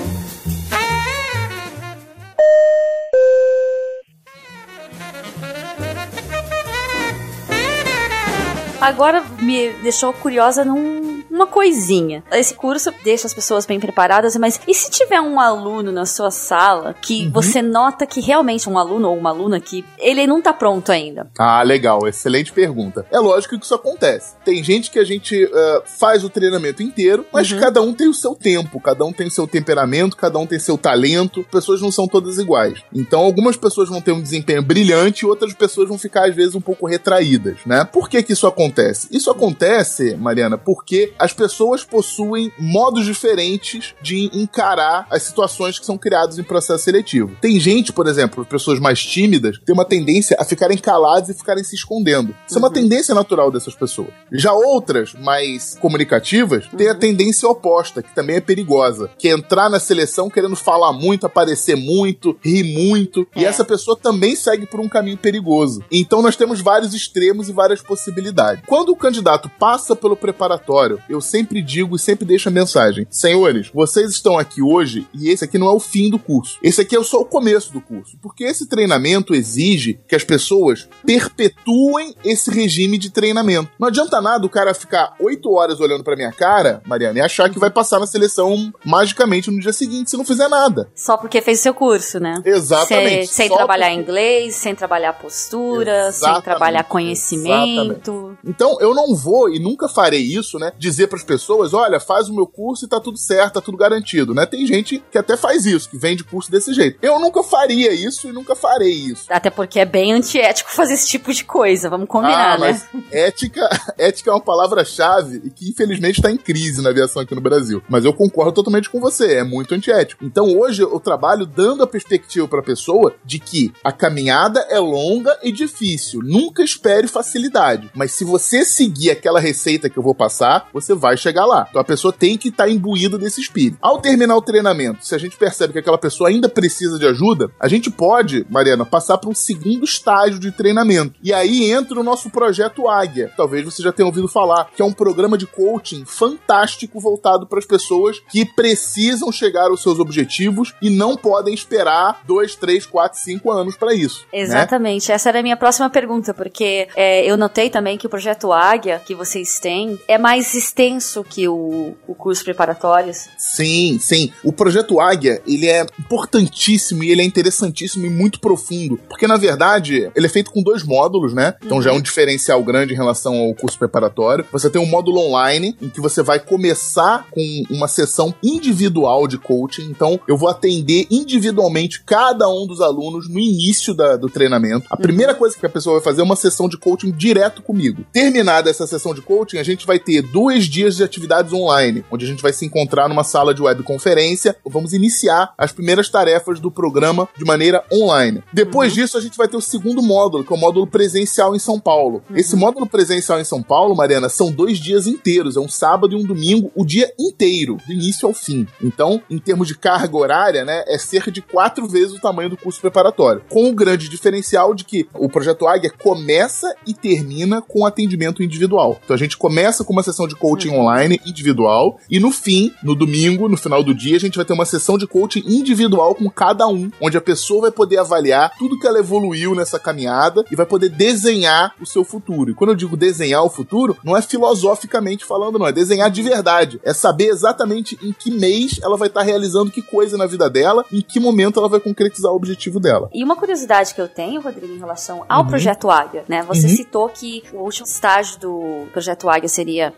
Agora 8.81 9.25
me 9.40 9.71
deixou 9.83 10.12
curiosa 10.12 10.64
num 10.64 11.17
uma 11.30 11.47
coisinha. 11.47 12.23
Esse 12.32 12.54
curso 12.54 12.92
deixa 13.04 13.26
as 13.26 13.35
pessoas 13.35 13.66
bem 13.66 13.78
preparadas, 13.80 14.37
mas 14.37 14.61
e 14.66 14.75
se 14.75 14.90
tiver 14.90 15.20
um 15.20 15.38
aluno 15.40 15.90
na 15.92 16.06
sua 16.06 16.30
sala 16.30 16.94
que 17.00 17.25
Uhum. 17.26 17.32
você 17.32 17.61
nota 17.62 18.06
que 18.06 18.20
realmente 18.20 18.68
um 18.68 18.78
aluno 18.78 19.08
ou 19.11 19.16
uma 19.16 19.30
aluna 19.30 19.61
que 19.61 19.85
ele 19.99 20.26
não 20.26 20.40
tá 20.40 20.52
pronto 20.52 20.90
ainda? 20.92 21.30
Ah, 21.38 21.62
legal, 21.62 22.06
excelente 22.06 22.52
pergunta. 22.52 23.06
É 23.11 23.18
lógico 23.18 23.58
que 23.58 23.64
isso 23.64 23.75
acontece. 23.75 24.35
Tem 24.44 24.62
gente 24.62 24.90
que 24.90 24.99
a 24.99 25.04
gente 25.04 25.44
eh, 25.44 25.82
faz 25.85 26.25
o 26.25 26.28
treinamento 26.30 26.82
inteiro, 26.82 27.25
mas 27.32 27.52
cada 27.52 27.80
um 27.82 27.92
tem 27.92 28.08
o 28.08 28.14
seu 28.14 28.35
tempo, 28.35 28.80
cada 28.80 29.04
um 29.04 29.12
tem 29.12 29.26
o 29.26 29.30
seu 29.30 29.47
temperamento, 29.47 30.16
cada 30.16 30.38
um 30.38 30.47
tem 30.47 30.58
seu 30.58 30.78
talento. 30.78 31.44
Pessoas 31.50 31.80
não 31.80 31.90
são 31.92 32.06
todas 32.06 32.38
iguais. 32.38 32.80
Então, 32.94 33.20
algumas 33.20 33.56
pessoas 33.56 33.88
vão 33.88 34.00
ter 34.00 34.12
um 34.12 34.20
desempenho 34.23 34.62
brilhante 34.62 35.25
e 35.25 35.28
outras 35.28 35.52
pessoas 35.54 35.88
vão 35.88 35.99
ficar, 35.99 36.28
às 36.28 36.35
vezes, 36.35 36.54
um 36.54 36.61
pouco 36.61 36.87
retraídas, 36.87 37.58
né? 37.66 37.85
Por 37.85 38.08
que 38.08 38.23
que 38.23 38.32
isso 38.32 38.47
acontece? 38.47 39.08
Isso 39.11 39.30
acontece, 39.30 40.14
Mariana, 40.16 40.56
porque 40.58 41.12
as 41.18 41.32
pessoas 41.32 41.84
possuem 41.84 42.52
modos 42.58 43.04
diferentes 43.04 43.94
de 44.02 44.30
encarar 44.32 45.06
as 45.10 45.22
situações 45.22 45.78
que 45.78 45.87
são 45.87 45.98
criadas 45.98 46.38
em 46.38 46.42
processo 46.42 46.84
seletivo. 46.84 47.37
Tem 47.40 47.58
gente, 47.58 47.92
por 47.92 48.06
exemplo, 48.06 48.44
pessoas 48.44 48.78
mais 48.78 49.02
tímidas, 49.02 49.58
que 49.58 49.64
tem 49.64 49.75
uma 49.75 49.84
tendência 49.84 50.37
a 50.38 50.44
ficarem 50.44 50.78
caladas 50.78 51.28
e 51.30 51.34
ficarem 51.34 51.64
se 51.64 51.75
escondendo. 51.75 52.34
Isso 52.46 52.56
é 52.56 52.58
uma 52.58 52.72
tendência 52.72 53.14
natural 53.14 53.50
dessas 53.50 53.75
pessoas. 53.75 54.08
Já 54.32 54.52
outras, 54.52 55.14
mais 55.14 55.76
comunicativas, 55.80 56.66
têm 56.76 56.88
a 56.88 56.94
tendência 56.94 57.48
oposta, 57.48 58.02
que 58.02 58.14
também 58.14 58.37
é 58.37 58.40
perigosa, 58.40 59.10
que 59.18 59.28
é 59.28 59.32
entrar 59.32 59.68
na 59.68 59.80
seleção 59.80 60.30
querendo 60.30 60.56
falar 60.56 60.92
muito, 60.92 61.26
aparecer 61.26 61.76
muito, 61.76 62.37
rir 62.42 62.64
muito, 62.64 63.26
e 63.34 63.44
É. 63.44 63.48
essa 63.48 63.64
pessoa 63.64 63.96
também 63.96 64.34
segue 64.37 64.66
por 64.66 64.80
um 64.80 64.88
caminho 64.88 65.16
perigoso. 65.16 65.82
Então 65.90 66.22
nós 66.22 66.37
temos 66.37 66.60
vários 66.60 66.94
extremos 66.94 67.48
e 67.48 67.52
várias 67.52 67.82
possibilidades. 67.82 68.62
Quando 68.66 68.90
o 68.90 68.96
candidato 68.96 69.50
passa 69.58 69.94
pelo 69.96 70.16
preparatório, 70.16 71.00
eu 71.08 71.20
sempre 71.20 71.62
digo 71.62 71.96
e 71.96 71.98
sempre 71.98 72.24
deixo 72.24 72.48
a 72.48 72.52
mensagem: 72.52 73.06
senhores, 73.10 73.70
vocês 73.72 74.10
estão 74.10 74.38
aqui 74.38 74.62
hoje 74.62 75.06
e 75.14 75.28
esse 75.30 75.44
aqui 75.44 75.58
não 75.58 75.68
é 75.68 75.72
o 75.72 75.80
fim 75.80 76.10
do 76.10 76.18
curso. 76.18 76.58
Esse 76.62 76.80
aqui 76.80 76.96
é 76.96 77.02
só 77.02 77.20
o 77.20 77.24
começo 77.24 77.72
do 77.72 77.80
curso, 77.80 78.16
porque 78.22 78.44
esse 78.44 78.66
treinamento 78.68 79.34
exige 79.34 80.00
que 80.08 80.14
as 80.16 80.24
pessoas 80.24 80.88
perpetuem 81.04 82.14
esse 82.24 82.50
regime 82.50 82.98
de 82.98 83.10
treinamento. 83.10 83.70
Não 83.78 83.88
adianta 83.88 84.20
nada 84.20 84.44
o 84.44 84.50
cara 84.50 84.74
ficar 84.74 85.14
oito 85.20 85.50
horas 85.52 85.80
olhando 85.80 86.02
pra 86.04 86.16
minha 86.16 86.32
cara, 86.32 86.82
Mariana, 86.86 87.18
e 87.18 87.22
achar 87.22 87.48
que 87.50 87.58
vai 87.58 87.70
passar 87.70 87.98
na 88.00 88.06
seleção 88.06 88.72
magicamente 88.84 89.50
no 89.50 89.60
dia 89.60 89.72
seguinte 89.72 90.10
se 90.10 90.16
não 90.16 90.24
fizer 90.24 90.48
nada. 90.48 90.90
Só 90.94 91.16
porque 91.16 91.40
fez 91.40 91.60
o 91.60 91.62
seu 91.62 91.74
curso, 91.74 92.18
né? 92.18 92.42
Exatamente. 92.44 93.26
Sem, 93.28 93.48
sem 93.48 93.56
trabalhar 93.56 93.88
porque- 93.88 94.00
inglês, 94.00 94.54
sem 94.56 94.74
trabalhar 94.74 95.12
postura, 95.14 96.10
sem 96.12 96.18
Exatamente, 96.28 96.44
trabalhar 96.44 96.84
conhecimento. 96.84 98.36
Então, 98.44 98.78
eu 98.80 98.94
não 98.94 99.14
vou 99.14 99.48
e 99.48 99.58
nunca 99.58 99.88
farei 99.88 100.20
isso, 100.22 100.58
né? 100.58 100.72
Dizer 100.78 100.98
pras 101.07 101.23
pessoas, 101.23 101.73
olha, 101.75 102.00
faz 102.00 102.28
o 102.28 102.35
meu 102.35 102.47
curso 102.47 102.85
e 102.85 102.88
tá 102.88 103.00
tudo 103.00 103.19
certo, 103.19 103.55
tá 103.55 103.61
tudo 103.61 103.76
garantido, 103.76 104.35
né? 104.35 104.47
Tem 104.47 104.67
gente 104.67 105.02
que 105.11 105.19
até 105.19 105.37
faz 105.37 105.67
isso, 105.67 105.88
que 105.88 105.99
vende 105.99 106.25
curso 106.25 106.50
desse 106.50 106.73
jeito. 106.73 106.99
Eu 107.02 107.19
nunca 107.19 107.43
faria 107.43 107.93
isso 107.93 108.28
e 108.28 108.33
nunca 108.33 108.55
farei 108.55 108.93
isso. 108.93 109.26
Até 109.28 109.50
porque 109.50 109.81
é 109.81 109.85
bem 109.85 110.12
antiético 110.12 110.71
fazer 110.73 110.95
esse 110.95 111.09
tipo 111.09 111.33
de 111.33 111.45
coisa, 111.45 111.88
vamos 111.88 112.09
combinar, 112.09 112.55
ah, 112.55 112.59
mas 112.59 112.87
né? 112.93 113.02
ética, 113.12 113.69
ética 113.99 114.31
é 114.31 114.35
uma 114.35 114.40
palavra-chave 114.40 115.43
e 115.45 115.50
que 115.50 115.69
infelizmente 115.71 116.17
está 116.19 116.31
em 116.31 116.37
crise 116.37 116.83
na 116.83 116.90
aviação 116.90 117.23
aqui 117.23 117.35
no 117.35 117.40
Brasil. 117.40 117.83
Mas 117.88 118.05
eu 118.05 118.12
concordo 118.12 118.52
totalmente 118.52 118.90
com 118.90 119.00
você, 119.00 119.37
é 119.37 119.45
muito 119.45 119.75
antiético. 119.75 120.25
Então 120.25 120.59
hoje 120.59 120.83
eu 120.83 121.00
trabalho 121.00 121.47
dando 121.47 121.83
a 121.83 121.87
perspectiva 121.87 122.49
para 122.49 122.61
a 122.61 122.64
pessoa 122.64 123.14
de 123.25 123.38
que 123.38 123.73
a 123.85 123.93
caminhada 123.93 124.61
é 124.69 124.78
longa 124.78 125.38
e 125.43 125.52
difícil. 125.52 126.21
Nunca 126.23 126.62
espere 126.62 127.09
facilidade. 127.09 127.90
Mas 127.95 128.12
se 128.12 128.25
você 128.25 128.64
seguir 128.64 129.11
aquela 129.11 129.40
receita 129.40 129.88
que 129.88 129.99
eu 129.99 130.02
vou 130.02 130.14
passar, 130.14 130.69
você 130.73 130.88
vai 130.95 131.16
chegar 131.16 131.47
lá. 131.47 131.66
Então 131.68 131.80
a 131.80 131.85
pessoa 131.85 132.12
tem 132.12 132.37
que 132.37 132.49
estar 132.49 132.68
imbuída 132.68 133.18
desse 133.18 133.40
espírito. 133.40 133.78
Ao 133.80 134.00
terminar 134.00 134.37
o 134.37 134.42
treinamento, 134.42 135.04
se 135.04 135.14
a 135.14 135.18
gente 135.18 135.37
percebe 135.37 135.73
que 135.73 135.78
aquela 135.78 135.99
pessoa 135.99 136.28
ainda 136.28 136.49
precisa 136.49 136.99
de 136.99 137.07
ajuda, 137.07 137.50
a 137.61 137.68
gente 137.68 137.90
pode, 137.90 138.47
Mariana, 138.49 138.85
passar 138.85 139.18
para 139.18 139.30
um 139.30 139.35
segundo 139.35 139.85
estágio 139.85 140.38
de 140.38 140.50
treinamento. 140.52 141.14
E 141.23 141.33
aí 141.33 141.71
entra 141.71 141.99
o 141.99 142.04
nosso 142.04 142.30
projeto 142.30 142.88
Águia. 142.88 143.33
Talvez 143.37 143.64
você 143.64 143.83
já 143.83 143.92
tenha 143.92 144.07
ouvido 144.07 144.28
falar, 144.28 144.71
que 144.75 144.83
é 144.83 144.85
um 144.85 144.92
programa 144.92 145.37
de 145.37 145.47
coaching 145.47 146.04
fantástico 146.04 147.00
voltado 147.00 147.47
para 147.47 147.59
as 147.59 147.66
pessoas 147.66 148.21
que 148.30 148.45
precisam 148.45 149.30
chegar 149.30 149.71
aos 149.71 149.83
seus 149.83 149.99
objetivos 149.99 150.75
e 150.80 150.90
não 150.90 151.16
podem 151.16 151.54
esperar 151.54 152.23
dois, 152.26 152.54
três, 152.54 152.87
quatro, 152.87 153.18
cinco 153.18 153.50
anos 153.50 153.76
para 153.76 153.95
isso. 153.95 154.26
né? 154.33 154.40
Exatamente, 154.40 155.12
essa 155.12 155.28
era 155.28 155.40
a 155.40 155.42
minha 155.42 155.57
próxima 155.57 155.88
pergunta, 155.90 156.33
porque 156.35 156.88
é, 156.95 157.25
eu 157.30 157.37
notei 157.37 157.71
também 157.71 157.99
que 157.99 158.07
o 158.07 158.11
projeto 158.11 158.52
Águia 158.52 159.00
que 159.04 159.14
vocês 159.14 159.59
têm 159.59 159.99
é 160.09 160.18
mais 160.18 160.47
extenso 160.78 161.25
que 161.25 161.49
o, 161.49 161.94
o 162.06 162.14
curso 162.14 162.44
preparatórios. 162.44 163.26
Sim, 163.37 163.99
sim. 164.00 164.30
O 164.44 164.52
projeto 164.52 165.00
Águia, 165.00 165.42
ele 165.47 165.66
é 165.66 165.85
importantíssimo 165.99 167.02
e 167.02 167.11
ele 167.11 167.20
é 167.23 167.25
interessantíssimo 167.25 168.06
e 168.06 168.11
muito 168.11 168.38
profundo, 168.40 168.99
porque 169.08 169.26
na 169.26 169.37
verdade, 169.37 170.11
ele 170.14 170.26
é 170.26 170.28
feito 170.28 170.52
com 170.52 170.62
dois 170.62 170.85
módulos, 170.85 171.35
né? 171.35 171.54
Então 171.64 171.82
já 171.82 171.90
é 171.90 171.92
um 171.92 172.00
diferencial 172.00 172.62
grande 172.62 172.92
em 172.92 172.97
relação 172.97 173.35
ao 173.37 173.54
curso 173.54 173.78
preparatório. 173.78 174.44
Você 174.52 174.70
tem 174.70 174.80
um 174.80 174.87
módulo 174.87 175.18
online 175.20 175.76
em 175.82 175.88
que 175.88 176.00
você 176.00 176.23
vai 176.23 176.38
começar 176.38 177.26
com 177.30 177.62
uma 177.70 177.88
sessão 177.88 178.32
individual 178.42 179.26
de 179.26 179.37
coaching. 179.38 179.82
Então, 179.90 180.20
eu 180.28 180.37
vou 180.37 180.49
atender 180.49 181.06
individualmente 181.11 182.02
cada 182.04 182.49
um 182.49 182.66
dos 182.66 182.80
alunos 182.80 183.28
no 183.28 183.38
início 183.40 183.92
da- 183.94 184.16
do 184.16 184.28
treinamento. 184.28 184.87
A 184.90 184.97
primeira 184.97 185.35
coisa 185.35 185.56
que 185.58 185.66
a 185.66 185.68
pessoa 185.68 185.97
vai 185.97 186.04
fazer 186.04 186.20
é 186.20 186.25
uma 186.25 186.37
sessão 186.37 186.68
de 186.68 186.76
coaching 186.78 187.11
direto 187.11 187.62
comigo. 187.62 188.04
Terminada 188.12 188.70
essa 188.70 188.87
sessão 188.87 189.14
de 189.14 189.20
coaching, 189.23 189.58
a 189.58 189.62
gente 189.62 189.87
vai 189.87 189.99
ter 189.99 190.23
duas 190.23 190.67
dias 190.68 190.96
de 190.96 191.02
atividades 191.02 191.52
online, 191.52 192.04
onde 192.10 192.25
a 192.25 192.28
gente 192.28 192.42
vai 192.42 192.52
se 192.52 192.64
encontrar 192.64 193.08
numa 193.08 193.25
sala 193.25 193.54
de 193.54 193.62
webconferência. 193.62 194.56
Vamos 194.64 194.92
iniciar 194.92 195.52
as 195.56 195.72
primeiras 195.72 196.08
tarefas 196.08 196.60
do 196.60 196.70
programa 196.70 197.28
de 197.37 197.44
maneira 197.44 197.84
online. 197.92 198.42
Depois 198.52 198.92
uhum. 198.92 199.02
disso, 199.02 199.18
a 199.18 199.20
gente 199.20 199.37
vai 199.37 199.48
ter 199.48 199.56
o 199.56 199.60
segundo 199.60 200.02
módulo, 200.02 200.44
que 200.44 200.52
é 200.52 200.56
o 200.56 200.58
módulo 200.58 200.87
presencial 200.87 201.54
em 201.54 201.58
São 201.58 201.78
Paulo. 201.78 202.22
Uhum. 202.28 202.37
Esse 202.37 202.56
módulo 202.56 202.87
presencial 202.87 203.40
em 203.40 203.44
São 203.44 203.62
Paulo, 203.62 203.94
Mariana, 203.94 204.28
são 204.28 204.50
dois 204.50 204.78
dias 204.78 205.06
inteiros. 205.06 205.56
É 205.56 205.60
um 205.60 205.68
sábado 205.68 206.14
e 206.14 206.16
um 206.16 206.25
domingo, 206.25 206.70
o 206.75 206.84
dia 206.84 207.12
inteiro, 207.18 207.78
do 207.87 207.92
início 207.92 208.26
ao 208.26 208.34
fim. 208.34 208.66
Então, 208.82 209.22
em 209.30 209.38
termos 209.38 209.68
de 209.68 209.76
carga 209.76 210.16
horária, 210.16 210.64
né, 210.64 210.84
é 210.87 210.98
cerca 210.98 211.30
de 211.30 211.40
quatro 211.40 211.87
vezes 211.87 212.14
o 212.14 212.20
tamanho 212.20 212.50
do 212.50 212.56
curso 212.56 212.80
preparatório. 212.80 213.42
Com 213.48 213.68
o 213.68 213.75
grande 213.75 214.08
diferencial 214.08 214.75
de 214.75 214.84
que 214.84 215.08
o 215.14 215.28
projeto 215.28 215.66
Águia 215.66 215.90
começa 215.90 216.75
e 216.87 216.92
termina 216.92 217.62
com 217.62 217.87
atendimento 217.87 218.42
individual. 218.42 218.98
Então 219.04 219.14
a 219.14 219.18
gente 219.18 219.37
começa 219.37 219.84
com 219.84 219.92
uma 219.92 220.02
sessão 220.02 220.26
de 220.26 220.34
coaching 220.34 220.57
uhum. 220.66 220.80
online 220.80 221.20
individual 221.24 222.00
e 222.10 222.18
no 222.18 222.32
fim, 222.32 222.72
no 222.82 222.94
domingo, 222.94 223.48
no 223.48 223.56
final 223.56 223.82
do 223.82 223.94
dia, 223.94 224.16
a 224.16 224.20
gente 224.20 224.36
vai 224.36 224.44
ter 224.44 224.54
uma 224.54 224.64
sessão 224.64 224.96
de 224.96 225.06
coaching 225.06 225.44
individual 225.46 226.14
com 226.14 226.28
cada 226.30 226.66
um, 226.66 226.90
onde 227.00 227.16
a 227.16 227.20
pessoa 227.20 227.62
vai 227.62 227.70
poder 227.70 227.98
avaliar 227.98 228.52
tudo 228.58 228.78
que 228.78 228.86
ela 228.86 228.98
evoluiu 228.98 229.54
nessa 229.54 229.78
caminhada 229.78 230.44
e 230.50 230.56
vai 230.56 230.66
poder 230.66 230.88
desenhar 230.88 231.74
o 231.80 231.86
seu 231.86 232.02
futuro. 232.02 232.50
E 232.50 232.54
quando 232.54 232.70
eu 232.70 232.76
digo 232.76 232.96
desenhar 232.96 233.44
o 233.44 233.50
futuro, 233.50 233.96
não 234.02 234.16
é 234.16 234.22
filosoficamente 234.22 235.24
falando, 235.24 235.58
não, 235.58 235.66
é 235.66 235.72
desenhar 235.72 236.10
de 236.10 236.22
verdade. 236.22 236.80
É 236.82 236.94
saber 236.94 237.26
exatamente 237.26 237.98
em 238.02 238.12
que 238.12 238.30
mês 238.30 238.80
ela 238.82 238.96
vai 238.96 239.08
estar 239.08 239.22
realizando 239.22 239.70
que 239.70 239.82
coisa 239.82 240.16
na 240.16 240.26
vida 240.26 240.48
dela, 240.48 240.84
em 240.92 241.02
que 241.02 241.20
momento 241.20 241.58
ela 241.58 241.68
vai 241.68 241.80
concretizar 241.80 242.32
o 242.32 242.36
objetivo 242.36 242.80
dela. 242.80 243.10
E 243.12 243.22
uma 243.22 243.36
curiosidade 243.36 243.94
que 243.94 244.00
eu 244.00 244.08
tenho, 244.08 244.40
Rodrigo, 244.40 244.72
em 244.72 244.78
relação 244.78 245.24
ao 245.28 245.42
uhum. 245.42 245.48
projeto 245.48 245.90
Águia, 245.90 246.24
né? 246.28 246.42
Você 246.48 246.66
uhum. 246.66 246.76
citou 246.76 247.08
que 247.08 247.42
o 247.52 247.58
último 247.58 247.86
estágio 247.86 248.38
do 248.40 248.86
projeto 248.92 249.28
Águia 249.28 249.48
seria 249.48 249.92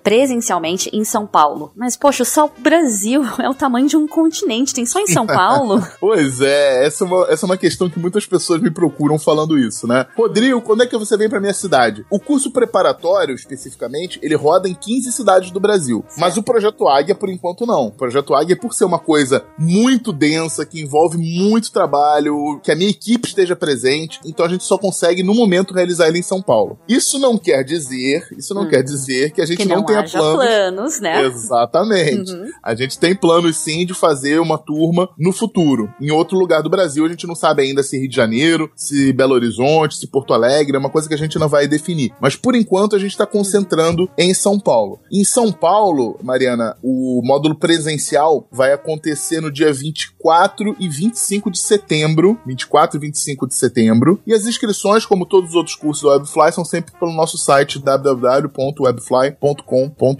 presencialmente 0.51 0.91
em 0.93 1.05
São 1.05 1.27
Paulo. 1.27 1.73
Mas, 1.77 1.97
poxa, 1.97 2.25
só 2.25 2.47
o 2.47 2.61
Brasil 2.61 3.23
é 3.39 3.49
o 3.49 3.55
tamanho 3.55 3.89
de 3.89 3.97
um 3.97 4.07
continente, 4.07 4.75
tem 4.75 4.85
só 4.85 4.99
em 4.99 5.07
São 5.07 5.27
Paulo. 5.27 5.81
pois 6.01 6.41
é, 6.41 6.87
essa 6.87 7.05
é, 7.05 7.07
uma, 7.07 7.27
essa 7.29 7.47
é 7.47 7.49
uma 7.49 7.57
questão 7.57 7.89
que 7.89 7.99
muitas 7.99 8.27
pessoas 8.27 8.61
me 8.61 8.71
procuram 8.71 9.19
falando 9.19 9.59
isso, 9.59 9.87
né? 9.87 10.07
Rodrigo, 10.17 10.61
quando 10.61 10.83
é 10.83 10.87
que 10.87 10.97
você 10.97 11.17
vem 11.17 11.29
pra 11.29 11.41
minha 11.41 11.55
cidade? 11.55 12.05
O 12.11 12.19
curso 12.19 12.51
preparatório, 12.51 13.35
especificamente, 13.35 14.19
ele 14.23 14.35
roda 14.35 14.69
em 14.69 14.75
15 14.75 15.13
cidades 15.13 15.51
do 15.51 15.61
Brasil. 15.61 16.05
Certo. 16.09 16.21
Mas 16.21 16.37
o 16.37 16.43
projeto 16.43 16.89
Águia, 16.89 17.15
por 17.15 17.29
enquanto, 17.29 17.67
não. 17.67 17.87
O 17.87 17.93
projeto 17.93 18.35
Águia, 18.35 18.57
por 18.57 18.75
ser 18.75 18.85
uma 18.85 18.99
coisa 18.99 19.45
muito 19.59 20.13
densa, 20.13 20.67
que 20.67 20.81
envolve 20.81 21.19
muito 21.19 21.71
trabalho, 21.71 22.61
que 22.63 22.73
a 22.73 22.77
minha 22.77 22.91
equipe 22.91 23.29
esteja 23.29 23.55
presente, 23.55 24.19
então 24.25 24.45
a 24.45 24.49
gente 24.49 24.65
só 24.65 24.77
consegue, 24.77 25.23
no 25.23 25.35
momento, 25.35 25.75
realizar 25.75 26.09
ele 26.09 26.19
em 26.19 26.23
São 26.23 26.43
Paulo. 26.43 26.79
Isso 26.89 27.19
não 27.19 27.39
quer 27.39 27.63
dizer, 27.63 28.27
isso 28.37 28.55
não 28.55 28.63
hum. 28.63 28.69
quer 28.69 28.83
dizer 28.83 29.33
que 29.33 29.41
a 29.41 29.47
gente 29.47 29.59
que 29.59 29.65
não, 29.69 29.77
não 29.77 29.85
tenha 29.85 30.05
planos. 30.09 30.40
Planos, 30.47 31.01
né? 31.01 31.25
Exatamente. 31.25 32.33
Uhum. 32.33 32.49
A 32.63 32.75
gente 32.75 32.99
tem 32.99 33.15
planos 33.15 33.57
sim 33.57 33.85
de 33.85 33.95
fazer 33.95 34.41
uma 34.41 34.59
turma 34.59 35.09
no 35.19 35.33
futuro, 35.33 35.93
em 36.01 36.11
outro 36.11 36.39
lugar 36.39 36.63
do 36.63 36.71
Brasil. 36.71 37.05
A 37.05 37.09
gente 37.09 37.27
não 37.27 37.35
sabe 37.35 37.63
ainda 37.63 37.83
se 37.83 37.99
Rio 37.99 38.09
de 38.09 38.17
Janeiro, 38.17 38.71
se 38.75 39.13
Belo 39.13 39.35
Horizonte, 39.35 39.97
se 39.97 40.07
Porto 40.07 40.35
Alegre, 40.35 40.77
é 40.77 40.79
uma 40.79 40.91
coisa 40.91 41.09
que 41.09 41.15
a 41.15 41.19
gente 41.19 41.39
não 41.39 41.49
vai 41.49 41.67
definir. 41.67 42.13
Mas 42.21 42.37
por 42.37 42.55
enquanto 42.55 42.97
a 42.97 42.99
gente 42.99 43.13
está 43.13 43.27
concentrando 43.27 44.09
em 44.17 44.33
São 44.35 44.59
Paulo. 44.59 45.01
Em 45.13 45.25
São 45.25 45.53
Paulo, 45.53 46.19
Mariana, 46.23 46.77
o 46.83 47.21
módulo 47.25 47.55
presencial 47.55 48.47
vai 48.51 48.73
acontecer 48.73 49.41
no 49.41 49.51
dia 49.51 49.73
24 49.73 50.77
e 50.79 50.89
25 50.89 51.51
de 51.51 51.59
setembro. 51.59 52.39
24 52.47 52.97
e 52.97 53.01
25 53.01 53.47
de 53.47 53.55
setembro. 53.55 54.21
E 54.27 54.33
as 54.33 54.47
inscrições, 54.47 55.07
como 55.07 55.27
todos 55.27 55.51
os 55.51 55.57
outros 55.57 55.77
cursos 55.77 56.03
do 56.03 56.09
Webfly, 56.09 56.53
são 56.53 56.65
sempre 56.65 56.93
pelo 56.99 57.13
nosso 57.13 57.39
site 57.39 57.79
www.webfly.com.br. 57.79 60.20